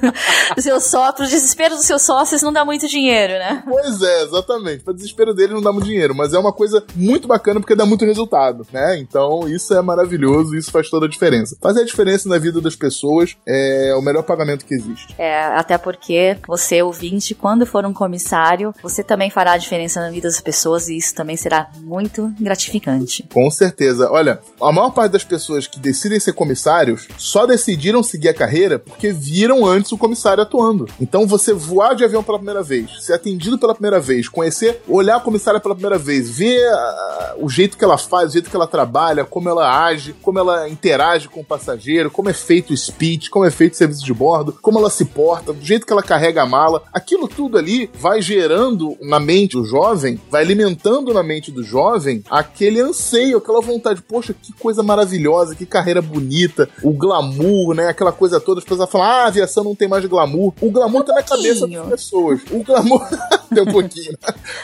o 0.56 0.62
seu 0.62 0.80
só, 0.80 1.12
pro 1.12 1.26
desespero 1.26 1.74
dos 1.74 1.84
seus 1.84 2.02
sócios 2.02 2.42
não 2.42 2.52
dá 2.52 2.64
muito 2.64 2.88
dinheiro, 2.88 3.34
né? 3.34 3.62
Pois 3.66 4.02
é, 4.02 4.22
exatamente. 4.22 4.84
Pro 4.84 4.94
desespero 4.94 5.34
dele 5.34 5.54
não 5.54 5.62
dá 5.62 5.72
muito 5.72 5.86
dinheiro, 5.86 6.14
mas 6.14 6.32
é 6.32 6.38
uma 6.38 6.52
coisa 6.52 6.82
muito 6.94 7.28
bacana 7.28 7.60
porque 7.60 7.74
dá 7.74 7.86
muito 7.86 8.04
resultado, 8.04 8.66
né? 8.72 8.98
Então 8.98 9.48
isso 9.48 9.74
é 9.74 9.82
maravilhoso, 9.82 10.56
isso 10.56 10.70
faz 10.70 10.88
toda 10.88 11.06
a 11.06 11.08
diferença. 11.08 11.56
Fazer 11.60 11.82
a 11.82 11.84
diferença 11.84 12.28
na 12.28 12.38
vida 12.38 12.60
das 12.60 12.76
pessoas 12.76 13.36
é 13.46 13.94
o 13.96 14.02
melhor 14.02 14.22
pagamento 14.22 14.64
que 14.64 14.74
existe. 14.74 15.09
É, 15.18 15.42
até 15.44 15.76
porque 15.78 16.36
você, 16.46 16.82
ouvinte, 16.82 17.34
quando 17.34 17.66
for 17.66 17.84
um 17.84 17.92
comissário, 17.92 18.74
você 18.82 19.02
também 19.02 19.30
fará 19.30 19.52
a 19.52 19.58
diferença 19.58 20.00
na 20.00 20.10
vida 20.10 20.28
das 20.28 20.40
pessoas 20.40 20.88
e 20.88 20.96
isso 20.96 21.14
também 21.14 21.36
será 21.36 21.68
muito 21.82 22.32
gratificante. 22.38 23.26
Com 23.32 23.50
certeza. 23.50 24.10
Olha, 24.10 24.40
a 24.60 24.72
maior 24.72 24.90
parte 24.90 25.12
das 25.12 25.24
pessoas 25.24 25.66
que 25.66 25.78
decidem 25.78 26.20
ser 26.20 26.32
comissários 26.32 27.08
só 27.16 27.46
decidiram 27.46 28.02
seguir 28.02 28.28
a 28.28 28.34
carreira 28.34 28.78
porque 28.78 29.12
viram 29.12 29.66
antes 29.66 29.92
o 29.92 29.98
comissário 29.98 30.42
atuando. 30.42 30.88
Então 31.00 31.26
você 31.26 31.52
voar 31.52 31.94
de 31.94 32.04
avião 32.04 32.22
pela 32.22 32.38
primeira 32.38 32.62
vez, 32.62 33.04
ser 33.04 33.14
atendido 33.14 33.58
pela 33.58 33.74
primeira 33.74 34.00
vez, 34.00 34.28
conhecer, 34.28 34.82
olhar 34.88 35.16
a 35.16 35.20
comissária 35.20 35.60
pela 35.60 35.74
primeira 35.74 35.98
vez, 35.98 36.28
ver 36.28 36.60
uh, 36.66 37.44
o 37.44 37.48
jeito 37.48 37.76
que 37.76 37.84
ela 37.84 37.98
faz, 37.98 38.30
o 38.30 38.32
jeito 38.32 38.50
que 38.50 38.56
ela 38.56 38.66
trabalha, 38.66 39.24
como 39.24 39.48
ela 39.48 39.84
age, 39.84 40.14
como 40.22 40.38
ela 40.38 40.68
interage 40.68 41.28
com 41.28 41.40
o 41.40 41.44
passageiro, 41.44 42.10
como 42.10 42.28
é 42.28 42.32
feito 42.32 42.72
o 42.72 42.76
speech, 42.76 43.30
como 43.30 43.44
é 43.44 43.50
feito 43.50 43.74
o 43.74 43.76
serviço 43.76 44.04
de 44.04 44.12
bordo, 44.12 44.56
como 44.60 44.78
ela 44.78 44.90
se 44.90 44.99
porta, 45.04 45.50
vestimenta, 45.50 45.52
do 45.52 45.64
jeito 45.64 45.86
que 45.86 45.92
ela 45.92 46.02
carrega 46.02 46.42
a 46.42 46.46
mala. 46.46 46.82
Aquilo 46.92 47.28
tudo 47.28 47.58
ali 47.58 47.90
vai 47.94 48.22
gerando 48.22 48.96
na 49.00 49.18
mente 49.18 49.52
do 49.52 49.64
jovem, 49.64 50.20
vai 50.30 50.42
alimentando 50.42 51.12
na 51.12 51.22
mente 51.22 51.50
do 51.50 51.62
jovem 51.62 52.22
aquele 52.30 52.80
anseio, 52.80 53.38
aquela 53.38 53.60
vontade. 53.60 54.02
Poxa, 54.02 54.34
que 54.34 54.52
coisa 54.52 54.82
maravilhosa, 54.82 55.54
que 55.54 55.66
carreira 55.66 56.02
bonita, 56.02 56.68
o 56.82 56.92
glamour, 56.92 57.74
né? 57.74 57.88
Aquela 57.88 58.12
coisa 58.12 58.40
toda. 58.40 58.60
As 58.60 58.64
pessoas 58.64 58.90
falam, 58.90 59.06
ah, 59.06 59.24
a 59.24 59.26
aviação 59.26 59.64
não 59.64 59.74
tem 59.74 59.88
mais 59.88 60.04
glamour. 60.06 60.52
O 60.60 60.70
glamour 60.70 61.02
um 61.02 61.04
tá 61.04 61.14
na 61.14 61.22
cabeça 61.22 61.66
das 61.66 61.86
pessoas. 61.88 62.40
O 62.50 62.62
glamour. 62.62 63.06
tem 63.52 63.62
um 63.62 63.72
pouquinho. 63.72 64.16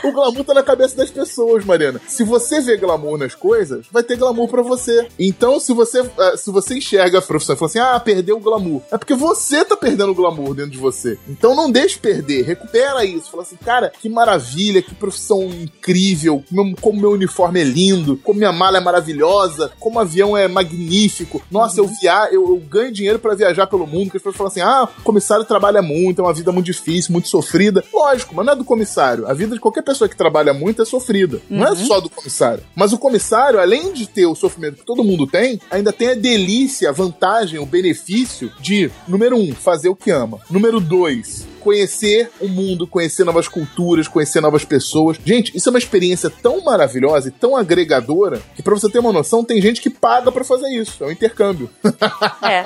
O 0.04 0.12
glamour 0.12 0.44
tá 0.44 0.54
na 0.54 0.62
cabeça 0.62 0.96
das 0.96 1.10
pessoas, 1.10 1.64
Mariana. 1.64 2.00
Se 2.06 2.24
você 2.24 2.60
vê 2.60 2.76
glamour 2.76 3.18
nas 3.18 3.34
coisas, 3.34 3.86
vai 3.90 4.02
ter 4.02 4.16
glamour 4.16 4.48
para 4.48 4.62
você. 4.62 5.08
Então, 5.18 5.58
se 5.58 5.72
você, 5.72 6.00
eh, 6.00 6.36
se 6.36 6.50
você 6.50 6.76
enxerga 6.76 7.18
a 7.18 7.22
profissão 7.22 7.54
e 7.54 7.58
fala 7.58 7.68
assim, 7.68 7.78
ah, 7.78 7.98
perdeu 7.98 8.36
o 8.36 8.40
glamour, 8.40 8.82
é 8.90 8.98
porque 8.98 9.14
você 9.14 9.64
tá 9.64 9.76
perdendo 9.76 10.12
o 10.12 10.14
glamour 10.14 10.25
dentro 10.54 10.70
de 10.70 10.78
você. 10.78 11.18
Então 11.28 11.54
não 11.54 11.70
deixe 11.70 11.98
perder, 11.98 12.44
recupera 12.44 13.04
isso. 13.04 13.30
Fala 13.30 13.42
assim, 13.42 13.56
cara, 13.56 13.92
que 14.00 14.08
maravilha, 14.08 14.82
que 14.82 14.94
profissão 14.94 15.44
incrível, 15.44 16.42
como 16.80 17.00
meu 17.00 17.12
uniforme 17.12 17.60
é 17.60 17.64
lindo, 17.64 18.16
como 18.18 18.38
minha 18.38 18.52
mala 18.52 18.78
é 18.78 18.80
maravilhosa, 18.80 19.70
como 19.78 19.98
o 19.98 20.00
avião 20.00 20.36
é 20.36 20.48
magnífico. 20.48 21.42
Nossa, 21.50 21.80
eu 21.80 21.86
via, 21.86 22.28
eu, 22.32 22.48
eu 22.48 22.56
ganho 22.58 22.92
dinheiro 22.92 23.18
para 23.18 23.34
viajar 23.34 23.66
pelo 23.66 23.86
mundo. 23.86 24.10
Que 24.10 24.16
as 24.16 24.22
pessoas 24.22 24.36
falam 24.36 24.50
assim, 24.50 24.60
ah, 24.60 24.88
o 24.98 25.02
comissário 25.02 25.44
trabalha 25.44 25.82
muito, 25.82 26.20
é 26.20 26.24
uma 26.24 26.32
vida 26.32 26.52
muito 26.52 26.66
difícil, 26.66 27.12
muito 27.12 27.28
sofrida. 27.28 27.84
Lógico, 27.92 28.34
mas 28.34 28.46
não 28.46 28.52
é 28.52 28.56
do 28.56 28.64
comissário. 28.64 29.26
A 29.26 29.34
vida 29.34 29.54
de 29.54 29.60
qualquer 29.60 29.82
pessoa 29.82 30.08
que 30.08 30.16
trabalha 30.16 30.52
muito 30.52 30.82
é 30.82 30.84
sofrida. 30.84 31.36
Uhum. 31.50 31.58
Não 31.58 31.66
é 31.66 31.70
uhum. 31.70 31.86
só 31.86 32.00
do 32.00 32.10
comissário. 32.10 32.62
Mas 32.74 32.92
o 32.92 32.98
comissário, 32.98 33.58
além 33.58 33.92
de 33.92 34.06
ter 34.08 34.26
o 34.26 34.34
sofrimento 34.34 34.76
que 34.76 34.86
todo 34.86 35.04
mundo 35.04 35.26
tem, 35.26 35.60
ainda 35.70 35.92
tem 35.92 36.08
a 36.08 36.14
delícia, 36.14 36.88
a 36.88 36.92
vantagem, 36.92 37.58
o 37.58 37.66
benefício 37.66 38.50
de, 38.60 38.90
número 39.06 39.36
um, 39.36 39.54
fazer 39.54 39.88
o 39.88 39.96
que 39.96 40.10
ama. 40.22 40.38
Número 40.50 40.80
dois, 40.80 41.46
conhecer 41.66 42.30
o 42.40 42.46
mundo, 42.46 42.86
conhecer 42.86 43.24
novas 43.24 43.48
culturas, 43.48 44.06
conhecer 44.06 44.40
novas 44.40 44.64
pessoas. 44.64 45.18
Gente, 45.24 45.56
isso 45.56 45.68
é 45.68 45.70
uma 45.70 45.80
experiência 45.80 46.30
tão 46.30 46.62
maravilhosa 46.62 47.26
e 47.26 47.32
tão 47.32 47.56
agregadora 47.56 48.40
que, 48.54 48.62
pra 48.62 48.72
você 48.72 48.88
ter 48.88 49.00
uma 49.00 49.12
noção, 49.12 49.42
tem 49.42 49.60
gente 49.60 49.80
que 49.80 49.90
paga 49.90 50.30
para 50.30 50.44
fazer 50.44 50.68
isso. 50.68 51.02
É 51.02 51.08
um 51.08 51.10
intercâmbio. 51.10 51.68
É. 52.42 52.64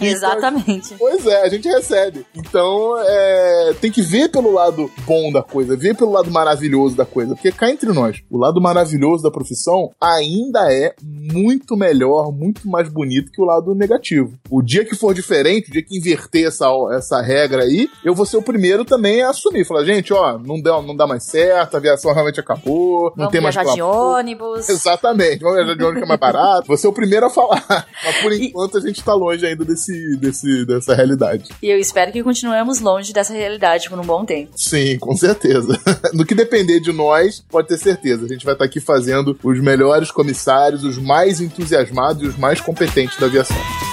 Exatamente. 0.00 0.94
Então, 0.94 0.98
pois 0.98 1.26
é, 1.26 1.42
a 1.42 1.48
gente 1.48 1.68
recebe. 1.68 2.26
Então, 2.34 2.94
é, 2.98 3.74
tem 3.80 3.90
que 3.90 4.02
ver 4.02 4.28
pelo 4.28 4.52
lado 4.52 4.90
bom 5.06 5.32
da 5.32 5.42
coisa, 5.42 5.76
ver 5.76 5.96
pelo 5.96 6.10
lado 6.10 6.30
maravilhoso 6.30 6.96
da 6.96 7.04
coisa. 7.04 7.34
Porque 7.34 7.52
cá 7.52 7.70
entre 7.70 7.90
nós, 7.92 8.22
o 8.30 8.36
lado 8.36 8.60
maravilhoso 8.60 9.22
da 9.22 9.30
profissão 9.30 9.90
ainda 10.00 10.72
é 10.72 10.94
muito 11.02 11.76
melhor, 11.76 12.32
muito 12.32 12.68
mais 12.68 12.88
bonito 12.88 13.30
que 13.30 13.40
o 13.40 13.44
lado 13.44 13.74
negativo. 13.74 14.38
O 14.50 14.60
dia 14.62 14.84
que 14.84 14.96
for 14.96 15.14
diferente, 15.14 15.68
o 15.68 15.72
dia 15.72 15.82
que 15.82 15.96
inverter 15.96 16.46
essa 16.46 16.70
essa 16.90 17.20
regra 17.20 17.62
aí, 17.62 17.88
eu 18.04 18.14
vou 18.14 18.24
ser 18.24 18.36
o 18.36 18.42
primeiro 18.42 18.84
também 18.84 19.22
a 19.22 19.30
assumir. 19.30 19.66
Falar, 19.66 19.84
gente, 19.84 20.12
ó, 20.12 20.38
não, 20.38 20.60
deu, 20.60 20.82
não 20.82 20.96
dá 20.96 21.06
mais 21.06 21.24
certo, 21.24 21.74
a 21.74 21.78
aviação 21.78 22.12
realmente 22.12 22.40
acabou, 22.40 23.04
não 23.10 23.16
vamos 23.16 23.32
tem 23.32 23.40
mais 23.40 23.54
viajar 23.54 23.74
de 23.74 23.82
ônibus. 23.82 24.68
Exatamente, 24.68 25.40
vamos 25.40 25.56
viajar 25.56 25.74
de 25.74 25.82
ônibus 25.82 25.98
que 26.00 26.04
é 26.04 26.08
mais 26.08 26.20
barato. 26.20 26.66
Vou 26.66 26.76
ser 26.76 26.88
o 26.88 26.92
primeiro 26.92 27.26
a 27.26 27.30
falar. 27.30 27.64
Mas 28.04 28.16
por 28.22 28.32
enquanto 28.32 28.74
e... 28.74 28.78
a 28.78 28.80
gente 28.80 29.02
tá 29.02 29.14
longe 29.14 29.44
ainda 29.44 29.64
desse, 29.64 30.16
desse, 30.16 30.64
dessa 30.66 30.94
realidade. 30.94 31.50
E 31.62 31.70
eu 31.70 31.78
espero 31.78 32.12
que 32.12 32.22
continuemos 32.22 32.80
longe 32.80 33.12
dessa 33.12 33.32
realidade 33.32 33.88
por 33.88 33.98
um 33.98 34.04
bom 34.04 34.24
tempo. 34.24 34.52
Sim, 34.56 34.98
com 34.98 35.14
certeza. 35.14 35.78
no 36.12 36.24
que 36.24 36.34
depender 36.34 36.80
de 36.80 36.92
nós, 36.92 37.44
pode 37.50 37.68
ter 37.68 37.78
certeza. 37.78 38.24
A 38.24 38.28
gente 38.28 38.44
vai 38.44 38.54
estar 38.54 38.64
tá 38.64 38.68
aqui 38.68 38.80
fazendo 38.80 39.36
os 39.42 39.60
melhores 39.60 40.10
comissários, 40.10 40.84
os 40.84 40.98
mais 40.98 41.40
entusiasmados 41.40 42.22
e 42.22 42.26
os 42.26 42.36
mais 42.36 42.60
competentes 42.60 43.18
da 43.18 43.26
aviação. 43.26 43.91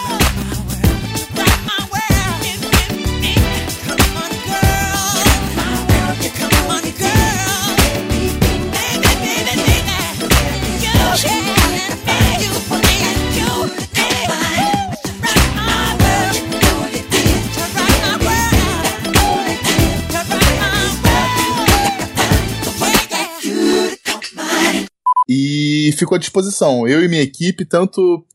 Ficou 25.99 26.15
à 26.15 26.19
disposição. 26.19 26.87
Eu 26.87 27.03
e 27.03 27.09
minha 27.09 27.21
equipe, 27.21 27.65
tanto. 27.65 28.25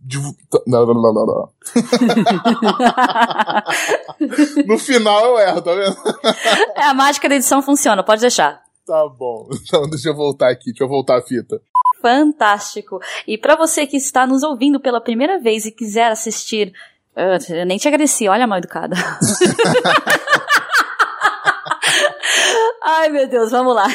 Não, 0.67 0.85
não, 0.85 0.95
não, 0.95 1.15
não, 1.15 1.27
não. 1.27 1.49
no 4.67 4.79
final 4.79 5.25
eu 5.25 5.39
erro, 5.39 5.63
tá 5.63 5.75
vendo? 5.75 5.97
é, 6.77 6.83
a 6.83 6.93
mágica 6.93 7.27
da 7.27 7.37
edição 7.37 7.63
funciona, 7.63 8.03
pode 8.03 8.21
deixar. 8.21 8.63
Tá 8.87 9.09
bom. 9.09 9.49
Então 9.63 9.89
deixa 9.89 10.11
eu 10.11 10.15
voltar 10.15 10.51
aqui, 10.51 10.67
deixa 10.67 10.85
eu 10.85 10.89
voltar 10.89 11.17
a 11.19 11.23
fita. 11.23 11.59
Fantástico. 12.03 13.01
E 13.27 13.39
para 13.39 13.57
você 13.57 13.87
que 13.87 13.97
está 13.97 14.27
nos 14.27 14.43
ouvindo 14.43 14.79
pela 14.79 15.01
primeira 15.01 15.41
vez 15.41 15.65
e 15.65 15.73
quiser 15.73 16.13
assistir. 16.13 16.75
Eu 17.17 17.65
nem 17.65 17.79
te 17.79 17.89
agradeci, 17.89 18.29
olha 18.29 18.47
mal 18.47 18.59
educada. 18.59 18.95
Ai, 22.83 23.09
meu 23.09 23.27
Deus, 23.27 23.51
vamos 23.51 23.75
lá. 23.75 23.87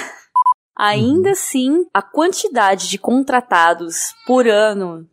Ainda 0.79 1.27
uhum. 1.27 1.33
assim, 1.33 1.85
a 1.93 2.01
quantidade 2.01 2.87
de 2.87 2.97
contratados 2.97 4.15
por 4.25 4.47
ano. 4.47 5.05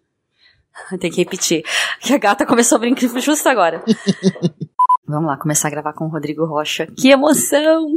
Tem 1.00 1.10
que 1.10 1.16
repetir. 1.16 1.64
Que 1.98 2.14
a 2.14 2.18
gata 2.18 2.46
começou 2.46 2.76
a 2.76 2.78
brincar 2.78 3.08
justo 3.20 3.48
agora. 3.48 3.82
Vamos 5.08 5.26
lá, 5.26 5.36
começar 5.36 5.66
a 5.66 5.70
gravar 5.72 5.92
com 5.92 6.04
o 6.04 6.08
Rodrigo 6.08 6.44
Rocha. 6.44 6.86
Que 6.96 7.10
emoção! 7.10 7.96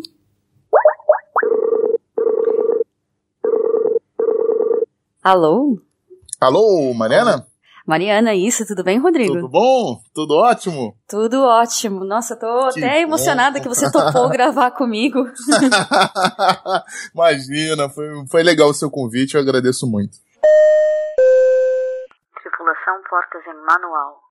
Alô? 5.22 5.80
Alô, 6.42 6.92
Mariana? 6.96 7.46
Mariana, 7.90 8.36
isso, 8.36 8.68
tudo 8.68 8.84
bem, 8.84 9.00
Rodrigo? 9.00 9.34
Tudo 9.34 9.50
bom? 9.50 10.00
Tudo 10.14 10.36
ótimo? 10.36 10.96
Tudo 11.08 11.42
ótimo. 11.42 12.06
Nossa, 12.06 12.36
tô 12.36 12.70
que 12.72 12.86
até 12.86 13.02
emocionada 13.02 13.58
bom. 13.58 13.64
que 13.64 13.68
você 13.68 13.92
topou 13.92 14.30
gravar 14.30 14.70
comigo. 14.70 15.26
Imagina, 17.16 17.90
foi, 17.90 18.06
foi 18.30 18.44
legal 18.44 18.70
o 18.70 18.76
seu 18.76 18.92
convite, 18.92 19.34
eu 19.34 19.42
agradeço 19.42 19.88
muito. 19.90 20.20
Tripulação 22.44 23.02
Portas 23.10 23.42
em 23.48 23.56
Manual. 23.66 24.22